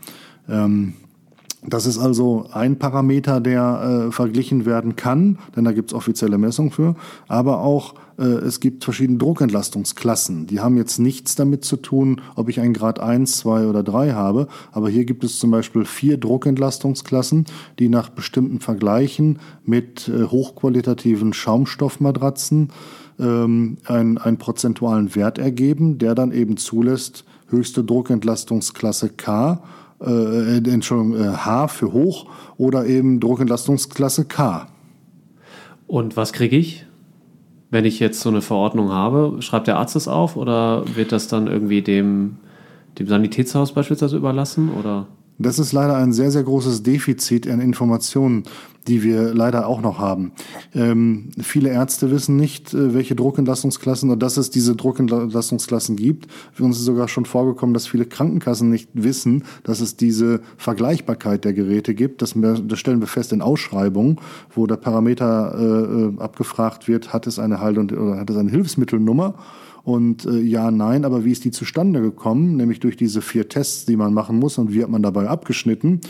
Ähm, 0.48 0.94
das 1.66 1.86
ist 1.86 1.98
also 1.98 2.46
ein 2.52 2.78
Parameter, 2.78 3.40
der 3.40 4.06
äh, 4.08 4.12
verglichen 4.12 4.66
werden 4.66 4.96
kann, 4.96 5.38
denn 5.56 5.64
da 5.64 5.72
gibt 5.72 5.90
es 5.90 5.94
offizielle 5.94 6.38
Messungen 6.38 6.70
für, 6.70 6.94
aber 7.26 7.60
auch 7.60 7.94
äh, 8.18 8.24
es 8.24 8.60
gibt 8.60 8.84
verschiedene 8.84 9.18
Druckentlastungsklassen. 9.18 10.46
Die 10.46 10.60
haben 10.60 10.76
jetzt 10.76 10.98
nichts 10.98 11.36
damit 11.36 11.64
zu 11.64 11.76
tun, 11.76 12.20
ob 12.36 12.48
ich 12.48 12.60
einen 12.60 12.74
Grad 12.74 13.00
1, 13.00 13.38
2 13.38 13.66
oder 13.66 13.82
3 13.82 14.12
habe, 14.12 14.48
aber 14.72 14.90
hier 14.90 15.04
gibt 15.04 15.24
es 15.24 15.38
zum 15.38 15.50
Beispiel 15.50 15.84
vier 15.84 16.18
Druckentlastungsklassen, 16.18 17.46
die 17.78 17.88
nach 17.88 18.10
bestimmten 18.10 18.60
Vergleichen 18.60 19.38
mit 19.64 20.08
äh, 20.08 20.24
hochqualitativen 20.24 21.32
Schaumstoffmatratzen 21.32 22.70
ähm, 23.18 23.78
einen, 23.86 24.18
einen 24.18 24.36
prozentualen 24.36 25.14
Wert 25.14 25.38
ergeben, 25.38 25.98
der 25.98 26.14
dann 26.14 26.32
eben 26.32 26.56
zulässt, 26.56 27.24
höchste 27.48 27.84
Druckentlastungsklasse 27.84 29.10
K 29.10 29.62
äh, 30.00 30.56
Entschuldigung, 30.56 31.20
äh, 31.20 31.36
H 31.36 31.68
für 31.68 31.92
hoch 31.92 32.26
oder 32.56 32.86
eben 32.86 33.20
Druckentlastungsklasse 33.20 34.24
K. 34.26 34.68
Und 35.86 36.16
was 36.16 36.32
kriege 36.32 36.56
ich, 36.56 36.86
wenn 37.70 37.84
ich 37.84 38.00
jetzt 38.00 38.20
so 38.20 38.28
eine 38.28 38.42
Verordnung 38.42 38.90
habe? 38.90 39.36
Schreibt 39.40 39.66
der 39.66 39.76
Arzt 39.78 39.96
das 39.96 40.08
auf 40.08 40.36
oder 40.36 40.84
wird 40.94 41.12
das 41.12 41.28
dann 41.28 41.46
irgendwie 41.46 41.82
dem, 41.82 42.36
dem 42.98 43.06
Sanitätshaus 43.06 43.72
beispielsweise 43.72 44.16
überlassen? 44.16 44.70
Oder? 44.72 45.06
Das 45.38 45.58
ist 45.58 45.72
leider 45.72 45.96
ein 45.96 46.12
sehr, 46.12 46.30
sehr 46.30 46.44
großes 46.44 46.82
Defizit 46.82 47.48
an 47.48 47.60
Informationen, 47.60 48.44
die 48.86 49.02
wir 49.02 49.34
leider 49.34 49.66
auch 49.66 49.80
noch 49.80 49.98
haben. 49.98 50.32
Ähm, 50.74 51.30
viele 51.40 51.70
Ärzte 51.70 52.10
wissen 52.10 52.36
nicht, 52.36 52.74
äh, 52.74 52.94
welche 52.94 53.14
Druckentlastungsklassen 53.14 54.10
oder 54.10 54.18
dass 54.18 54.36
es 54.36 54.50
diese 54.50 54.76
Druckentlastungsklassen 54.76 55.96
gibt. 55.96 56.30
Für 56.52 56.64
uns 56.64 56.78
ist 56.78 56.84
sogar 56.84 57.08
schon 57.08 57.24
vorgekommen, 57.24 57.74
dass 57.74 57.86
viele 57.86 58.04
Krankenkassen 58.04 58.70
nicht 58.70 58.90
wissen, 58.92 59.44
dass 59.64 59.80
es 59.80 59.96
diese 59.96 60.40
Vergleichbarkeit 60.56 61.44
der 61.44 61.54
Geräte 61.54 61.94
gibt. 61.94 62.22
Das, 62.22 62.34
das 62.36 62.78
stellen 62.78 63.00
wir 63.00 63.06
fest 63.06 63.32
in 63.32 63.42
Ausschreibungen, 63.42 64.20
wo 64.54 64.66
der 64.66 64.76
Parameter 64.76 65.54
äh, 65.58 65.64
äh 65.64 66.22
abgefragt 66.22 66.86
wird, 66.86 67.12
hat 67.12 67.26
es 67.26 67.38
eine 67.38 67.60
Halt- 67.60 67.74
oder 67.92 68.18
hat 68.18 68.30
es 68.30 68.36
eine 68.36 68.50
Hilfsmittelnummer? 68.50 69.34
Und 69.84 70.24
äh, 70.24 70.40
ja, 70.40 70.70
nein, 70.70 71.04
aber 71.04 71.26
wie 71.26 71.32
ist 71.32 71.44
die 71.44 71.50
zustande 71.50 72.00
gekommen? 72.00 72.56
Nämlich 72.56 72.80
durch 72.80 72.96
diese 72.96 73.20
vier 73.20 73.50
Tests, 73.50 73.84
die 73.84 73.96
man 73.96 74.14
machen 74.14 74.38
muss 74.38 74.56
und 74.56 74.72
wie 74.72 74.82
hat 74.82 74.88
man 74.88 75.02
dabei 75.02 75.28
abgeschnitten? 75.28 76.00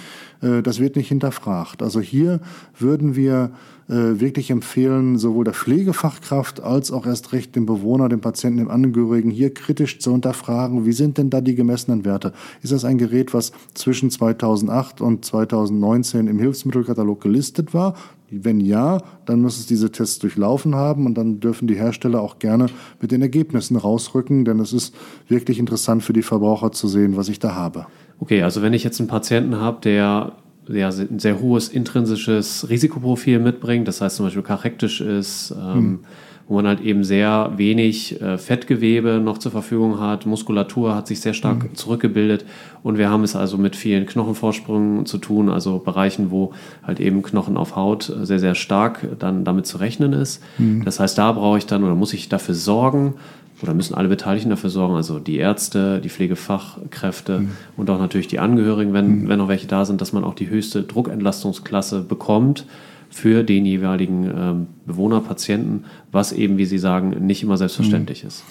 Äh, 0.41 0.63
das 0.63 0.79
wird 0.79 0.95
nicht 0.95 1.09
hinterfragt. 1.09 1.83
Also 1.83 2.01
hier 2.01 2.41
würden 2.79 3.17
wir 3.17 3.51
wirklich 3.87 4.51
empfehlen, 4.51 5.19
sowohl 5.19 5.45
der 5.45 5.53
Pflegefachkraft 5.53 6.63
als 6.63 6.91
auch 6.91 7.07
erst 7.07 7.33
recht 7.33 7.55
dem 7.55 7.67
Bewohner, 7.67 8.09
dem 8.09 8.21
Patienten, 8.21 8.59
dem 8.59 8.71
Angehörigen 8.71 9.31
hier 9.31 9.53
kritisch 9.53 9.99
zu 9.99 10.13
unterfragen, 10.13 10.87
wie 10.87 10.93
sind 10.93 11.19
denn 11.19 11.31
da 11.31 11.41
die 11.41 11.55
gemessenen 11.55 12.05
Werte? 12.05 12.33
Ist 12.63 12.73
das 12.73 12.85
ein 12.85 12.97
Gerät, 12.97 13.35
was 13.35 13.53
zwischen 13.75 14.11
2008 14.11 15.01
und 15.01 15.25
2019 15.25 16.29
im 16.29 16.39
Hilfsmittelkatalog 16.39 17.21
gelistet 17.21 17.75
war? 17.75 17.95
Wenn 18.31 18.59
ja, 18.59 18.99
dann 19.27 19.43
muss 19.43 19.59
es 19.59 19.67
diese 19.67 19.93
Tests 19.93 20.19
durchlaufen 20.19 20.75
haben 20.75 21.07
und 21.07 21.15
dann 21.15 21.41
dürfen 21.41 21.69
die 21.69 21.77
Hersteller 21.77 22.21
auch 22.21 22.39
gerne 22.39 22.67
mit 23.01 23.13
den 23.13 23.23
Ergebnissen 23.23 23.77
rausrücken, 23.77 24.45
denn 24.45 24.59
es 24.61 24.73
ist 24.73 24.95
wirklich 25.29 25.59
interessant 25.59 26.03
für 26.03 26.15
die 26.15 26.23
Verbraucher 26.23 26.73
zu 26.73 26.89
sehen, 26.89 27.17
was 27.17 27.29
ich 27.29 27.39
da 27.39 27.55
habe. 27.55 27.87
Okay, 28.19 28.43
also 28.43 28.63
wenn 28.63 28.73
ich 28.73 28.83
jetzt 28.83 28.99
einen 28.99 29.09
Patienten 29.09 29.61
habe, 29.61 29.81
der 29.83 30.33
ja, 30.69 30.89
ein 30.89 31.19
sehr 31.19 31.41
hohes 31.41 31.69
intrinsisches 31.69 32.69
Risikoprofil 32.69 33.39
mitbringt, 33.39 33.89
das 33.89 34.01
heißt 34.01 34.17
zum 34.17 34.27
Beispiel 34.27 34.43
karektisch 34.43 35.01
ist, 35.01 35.53
ähm, 35.53 35.75
hm 35.75 36.01
wo 36.47 36.57
man 36.57 36.67
halt 36.67 36.81
eben 36.81 37.05
sehr 37.05 37.53
wenig 37.57 38.21
äh, 38.21 38.37
Fettgewebe 38.37 39.21
noch 39.23 39.39
zur 39.39 39.53
Verfügung 39.53 40.01
hat. 40.01 40.27
Muskulatur 40.27 40.95
hat 40.95 41.07
sich 41.07 41.21
sehr 41.21 41.33
stark 41.33 41.65
mhm. 41.65 41.75
zurückgebildet 41.75 42.45
und 42.83 42.99
wir 42.99 43.09
haben 43.09 43.25
es 43.25 43.35
also 43.35 43.57
mit 43.57 43.77
vielen 43.77 44.07
Knochenvorsprüngen 44.07 45.07
zu 45.07 45.19
tun, 45.19 45.49
also 45.49 45.79
Bereichen, 45.79 46.31
wo 46.31 46.53
halt 46.83 47.01
eben 47.01 47.23
Knochen 47.23 47.57
auf 47.57 47.77
Haut 47.77 48.13
sehr, 48.23 48.39
sehr 48.39 48.55
stark 48.55 49.07
dann 49.19 49.45
damit 49.45 49.67
zu 49.67 49.79
rechnen 49.79 50.13
ist. 50.13 50.43
Mhm. 50.59 50.85
Das 50.85 51.01
heißt, 51.01 51.17
da 51.17 51.33
brauche 51.33 51.59
ich 51.59 51.67
dann 51.67 51.83
oder 51.83 51.95
muss 51.95 52.13
ich 52.13 52.29
dafür 52.29 52.55
sorgen, 52.55 53.15
oder 53.63 53.73
müssen 53.73 53.95
alle 53.95 54.09
Beteiligten 54.09 54.51
dafür 54.51 54.69
sorgen, 54.69 54.95
also 54.95 55.19
die 55.19 55.37
Ärzte, 55.37 56.01
die 56.01 56.11
Pflegefachkräfte 56.11 57.41
mhm. 57.41 57.51
und 57.77 57.89
auch 57.89 57.99
natürlich 57.99 58.29
die 58.29 58.39
Angehörigen, 58.39 58.93
wenn, 58.93 59.23
mhm. 59.23 59.29
wenn 59.29 59.39
noch 59.39 59.49
welche 59.49 59.67
da 59.67 59.85
sind, 59.85 60.01
dass 60.01 60.13
man 60.13 60.25
auch 60.25 60.35
die 60.35 60.51
höchste 60.51 60.83
Druckentlastungsklasse 60.83 62.01
bekommt 62.03 62.67
für 63.15 63.45
den 63.45 63.65
jeweiligen 63.65 64.29
ähm, 64.37 64.67
Bewohner, 64.87 65.21
Patienten, 65.21 65.85
was 66.11 66.33
eben, 66.33 66.59
wie 66.59 66.65
Sie 66.65 66.79
sagen, 66.79 67.11
nicht 67.25 67.45
immer 67.45 67.57
selbstverständlich 67.57 68.25
mhm. 68.25 68.29
ist. 68.29 68.45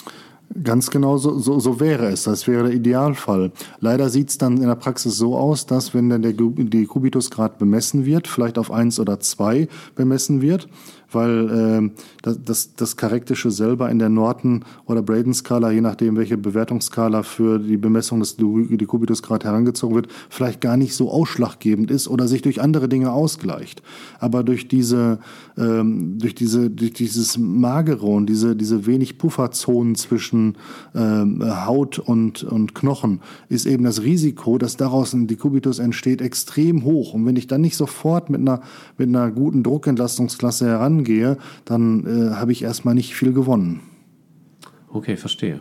Ganz 0.64 0.90
genau 0.90 1.18
so, 1.18 1.38
so, 1.38 1.60
so 1.60 1.82
wäre 1.82 2.08
es. 2.08 2.24
Das 2.24 2.48
wäre 2.48 2.64
der 2.64 2.74
Idealfall. 2.74 3.52
Leider 3.82 4.10
sieht 4.10 4.30
es 4.30 4.38
dann 4.38 4.56
in 4.56 4.68
der 4.68 4.76
Praxis 4.76 5.18
so 5.18 5.36
aus, 5.36 5.66
dass 5.66 5.94
wenn 5.94 6.10
dann 6.10 6.22
der 6.22 6.32
die 6.32 6.86
Kubitusgrad 6.86 7.58
bemessen 7.60 8.06
wird, 8.06 8.28
vielleicht 8.28 8.58
auf 8.58 8.72
eins 8.72 9.02
oder 9.02 9.20
zwei 9.20 9.68
bemessen 9.96 10.42
wird, 10.42 10.70
weil 11.14 11.50
äh, 11.50 12.04
das, 12.22 12.44
das, 12.44 12.76
das 12.76 12.98
Charaktische 12.98 13.52
selber 13.52 13.90
in 13.90 14.00
der 14.00 14.10
Norton- 14.10 14.66
oder 14.86 15.02
Braden-Skala, 15.02 15.72
je 15.72 15.82
nachdem, 15.82 16.16
welche 16.16 16.38
Bewertungsskala 16.38 17.24
für 17.24 17.60
die 17.60 17.78
Bemessung 17.78 18.20
des 18.20 18.38
Dekubitusgrad 18.38 19.44
herangezogen 19.44 19.96
wird, 19.96 20.08
vielleicht 20.30 20.62
gar 20.62 20.78
nicht 20.78 20.96
so 20.96 21.12
ausschlaggebend 21.12 21.92
ist 21.92 22.08
oder 22.08 22.28
sich 22.28 22.42
durch 22.42 22.62
andere 22.62 22.90
Dinge 22.90 23.12
ausgleicht. 23.12 23.82
Aber 24.20 24.44
durch 24.44 24.68
diese, 24.68 25.20
ähm, 25.58 26.18
durch 26.20 26.36
diese, 26.36 26.70
durch 26.70 26.94
dieses 26.94 27.38
Magere 27.38 28.06
und 28.06 28.28
diese, 28.28 28.56
diese 28.56 28.86
wenig 28.86 29.18
Pufferzonen 29.18 29.96
zwischen 29.96 30.58
ähm, 30.96 31.44
Haut 31.66 32.00
und, 32.00 32.44
und 32.44 32.76
Knochen 32.76 33.22
ist 33.50 33.66
eben 33.66 33.84
das 33.84 34.04
Risiko, 34.04 34.58
dass 34.58 34.78
daraus 34.78 35.14
ein 35.14 35.28
Dekubitus 35.28 35.80
entsteht, 35.80 36.22
extrem 36.22 36.84
hoch. 36.84 37.14
Und 37.14 37.26
wenn 37.26 37.36
ich 37.36 37.48
dann 37.48 37.62
nicht 37.62 37.78
sofort 37.78 38.30
mit 38.30 38.42
einer, 38.42 38.62
mit 38.98 39.10
einer 39.10 39.32
guten 39.32 39.64
Druckentlastungsklasse 39.64 40.66
herangehe, 40.68 41.03
gehe, 41.04 41.38
dann 41.66 42.06
äh, 42.06 42.36
habe 42.36 42.52
ich 42.52 42.64
erstmal 42.64 42.96
nicht 42.96 43.16
viel 43.16 43.34
gewonnen. 43.34 43.82
Okay, 44.90 45.18
verstehe. 45.18 45.60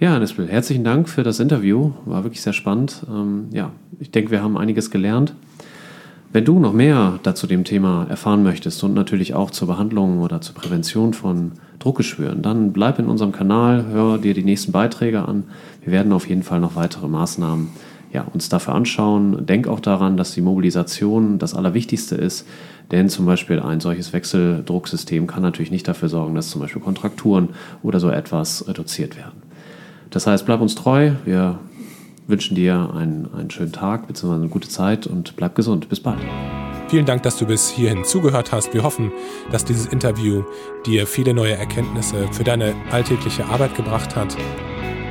Ja, 0.00 0.18
Nispel, 0.18 0.48
herzlichen 0.48 0.84
Dank 0.84 1.08
für 1.08 1.22
das 1.22 1.38
Interview. 1.38 1.92
War 2.04 2.24
wirklich 2.24 2.42
sehr 2.42 2.52
spannend. 2.52 3.06
Ähm, 3.08 3.46
ja, 3.52 3.70
ich 4.00 4.10
denke, 4.10 4.30
wir 4.30 4.42
haben 4.42 4.56
einiges 4.56 4.90
gelernt. 4.90 5.34
Wenn 6.32 6.44
du 6.44 6.58
noch 6.58 6.72
mehr 6.72 7.20
dazu 7.22 7.46
dem 7.46 7.62
Thema 7.62 8.06
erfahren 8.10 8.42
möchtest 8.42 8.82
und 8.82 8.92
natürlich 8.92 9.34
auch 9.34 9.52
zur 9.52 9.68
Behandlung 9.68 10.18
oder 10.18 10.40
zur 10.40 10.56
Prävention 10.56 11.14
von 11.14 11.52
Druckgeschwüren, 11.78 12.42
dann 12.42 12.72
bleib 12.72 12.98
in 12.98 13.06
unserem 13.06 13.30
Kanal, 13.30 13.86
hör 13.86 14.18
dir 14.18 14.34
die 14.34 14.42
nächsten 14.42 14.72
Beiträge 14.72 15.28
an. 15.28 15.44
Wir 15.84 15.92
werden 15.92 16.12
auf 16.12 16.28
jeden 16.28 16.42
Fall 16.42 16.58
noch 16.58 16.74
weitere 16.74 17.06
Maßnahmen 17.06 17.68
ja, 18.14 18.22
uns 18.32 18.48
dafür 18.48 18.74
anschauen. 18.74 19.44
Denk 19.44 19.66
auch 19.68 19.80
daran, 19.80 20.16
dass 20.16 20.32
die 20.32 20.40
Mobilisation 20.40 21.38
das 21.38 21.54
Allerwichtigste 21.54 22.14
ist, 22.14 22.46
denn 22.92 23.08
zum 23.08 23.26
Beispiel 23.26 23.60
ein 23.60 23.80
solches 23.80 24.12
Wechseldrucksystem 24.12 25.26
kann 25.26 25.42
natürlich 25.42 25.72
nicht 25.72 25.86
dafür 25.88 26.08
sorgen, 26.08 26.34
dass 26.34 26.48
zum 26.48 26.60
Beispiel 26.60 26.80
Kontrakturen 26.80 27.50
oder 27.82 27.98
so 28.00 28.08
etwas 28.08 28.66
reduziert 28.68 29.16
werden. 29.16 29.42
Das 30.10 30.28
heißt, 30.28 30.46
bleib 30.46 30.60
uns 30.60 30.76
treu. 30.76 31.10
Wir 31.24 31.58
wünschen 32.28 32.54
dir 32.54 32.90
einen, 32.94 33.28
einen 33.34 33.50
schönen 33.50 33.72
Tag 33.72 34.06
bzw. 34.06 34.34
eine 34.34 34.48
gute 34.48 34.68
Zeit 34.68 35.06
und 35.08 35.34
bleib 35.34 35.56
gesund. 35.56 35.88
Bis 35.88 35.98
bald. 35.98 36.20
Vielen 36.88 37.06
Dank, 37.06 37.24
dass 37.24 37.36
du 37.38 37.46
bis 37.46 37.68
hierhin 37.70 38.04
zugehört 38.04 38.52
hast. 38.52 38.72
Wir 38.72 38.84
hoffen, 38.84 39.10
dass 39.50 39.64
dieses 39.64 39.86
Interview 39.86 40.44
dir 40.86 41.08
viele 41.08 41.34
neue 41.34 41.54
Erkenntnisse 41.54 42.28
für 42.30 42.44
deine 42.44 42.74
alltägliche 42.92 43.46
Arbeit 43.46 43.74
gebracht 43.74 44.14
hat. 44.14 44.36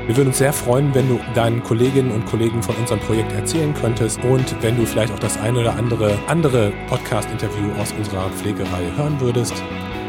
Wir 0.06 0.18
würden 0.18 0.30
uns 0.30 0.38
sehr 0.38 0.52
freuen, 0.52 0.94
wenn 0.94 1.08
du 1.08 1.20
deinen 1.34 1.64
Kolleginnen 1.64 2.12
und 2.12 2.26
Kollegen 2.26 2.62
von 2.62 2.76
unserem 2.76 3.00
Projekt 3.00 3.32
erzählen 3.32 3.74
könntest 3.74 4.22
und 4.24 4.62
wenn 4.62 4.76
du 4.76 4.86
vielleicht 4.86 5.14
auch 5.14 5.20
das 5.20 5.40
eine 5.40 5.60
oder 5.60 5.76
andere 5.76 6.18
andere 6.28 6.74
Podcast-Interview 6.88 7.72
aus 7.80 7.94
unserer 7.94 8.30
Pflegereihe 8.32 8.98
hören 8.98 9.20
würdest. 9.22 9.54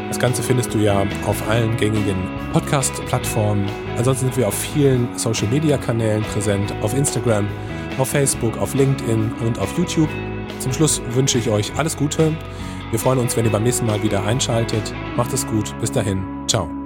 Das 0.09 0.19
Ganze 0.19 0.43
findest 0.43 0.73
du 0.73 0.79
ja 0.79 1.05
auf 1.25 1.47
allen 1.49 1.77
gängigen 1.77 2.27
Podcast-Plattformen. 2.51 3.65
Ansonsten 3.97 4.25
sind 4.25 4.37
wir 4.37 4.47
auf 4.47 4.53
vielen 4.53 5.17
Social-Media-Kanälen 5.17 6.23
präsent, 6.23 6.73
auf 6.81 6.93
Instagram, 6.93 7.47
auf 7.97 8.09
Facebook, 8.09 8.57
auf 8.57 8.73
LinkedIn 8.73 9.31
und 9.45 9.59
auf 9.59 9.77
YouTube. 9.77 10.09
Zum 10.59 10.73
Schluss 10.73 11.01
wünsche 11.11 11.37
ich 11.37 11.49
euch 11.49 11.73
alles 11.77 11.95
Gute. 11.95 12.35
Wir 12.91 12.99
freuen 12.99 13.19
uns, 13.19 13.35
wenn 13.35 13.45
ihr 13.45 13.51
beim 13.51 13.63
nächsten 13.63 13.85
Mal 13.85 14.01
wieder 14.03 14.23
einschaltet. 14.23 14.93
Macht 15.15 15.33
es 15.33 15.47
gut. 15.47 15.73
Bis 15.79 15.91
dahin. 15.91 16.23
Ciao. 16.47 16.84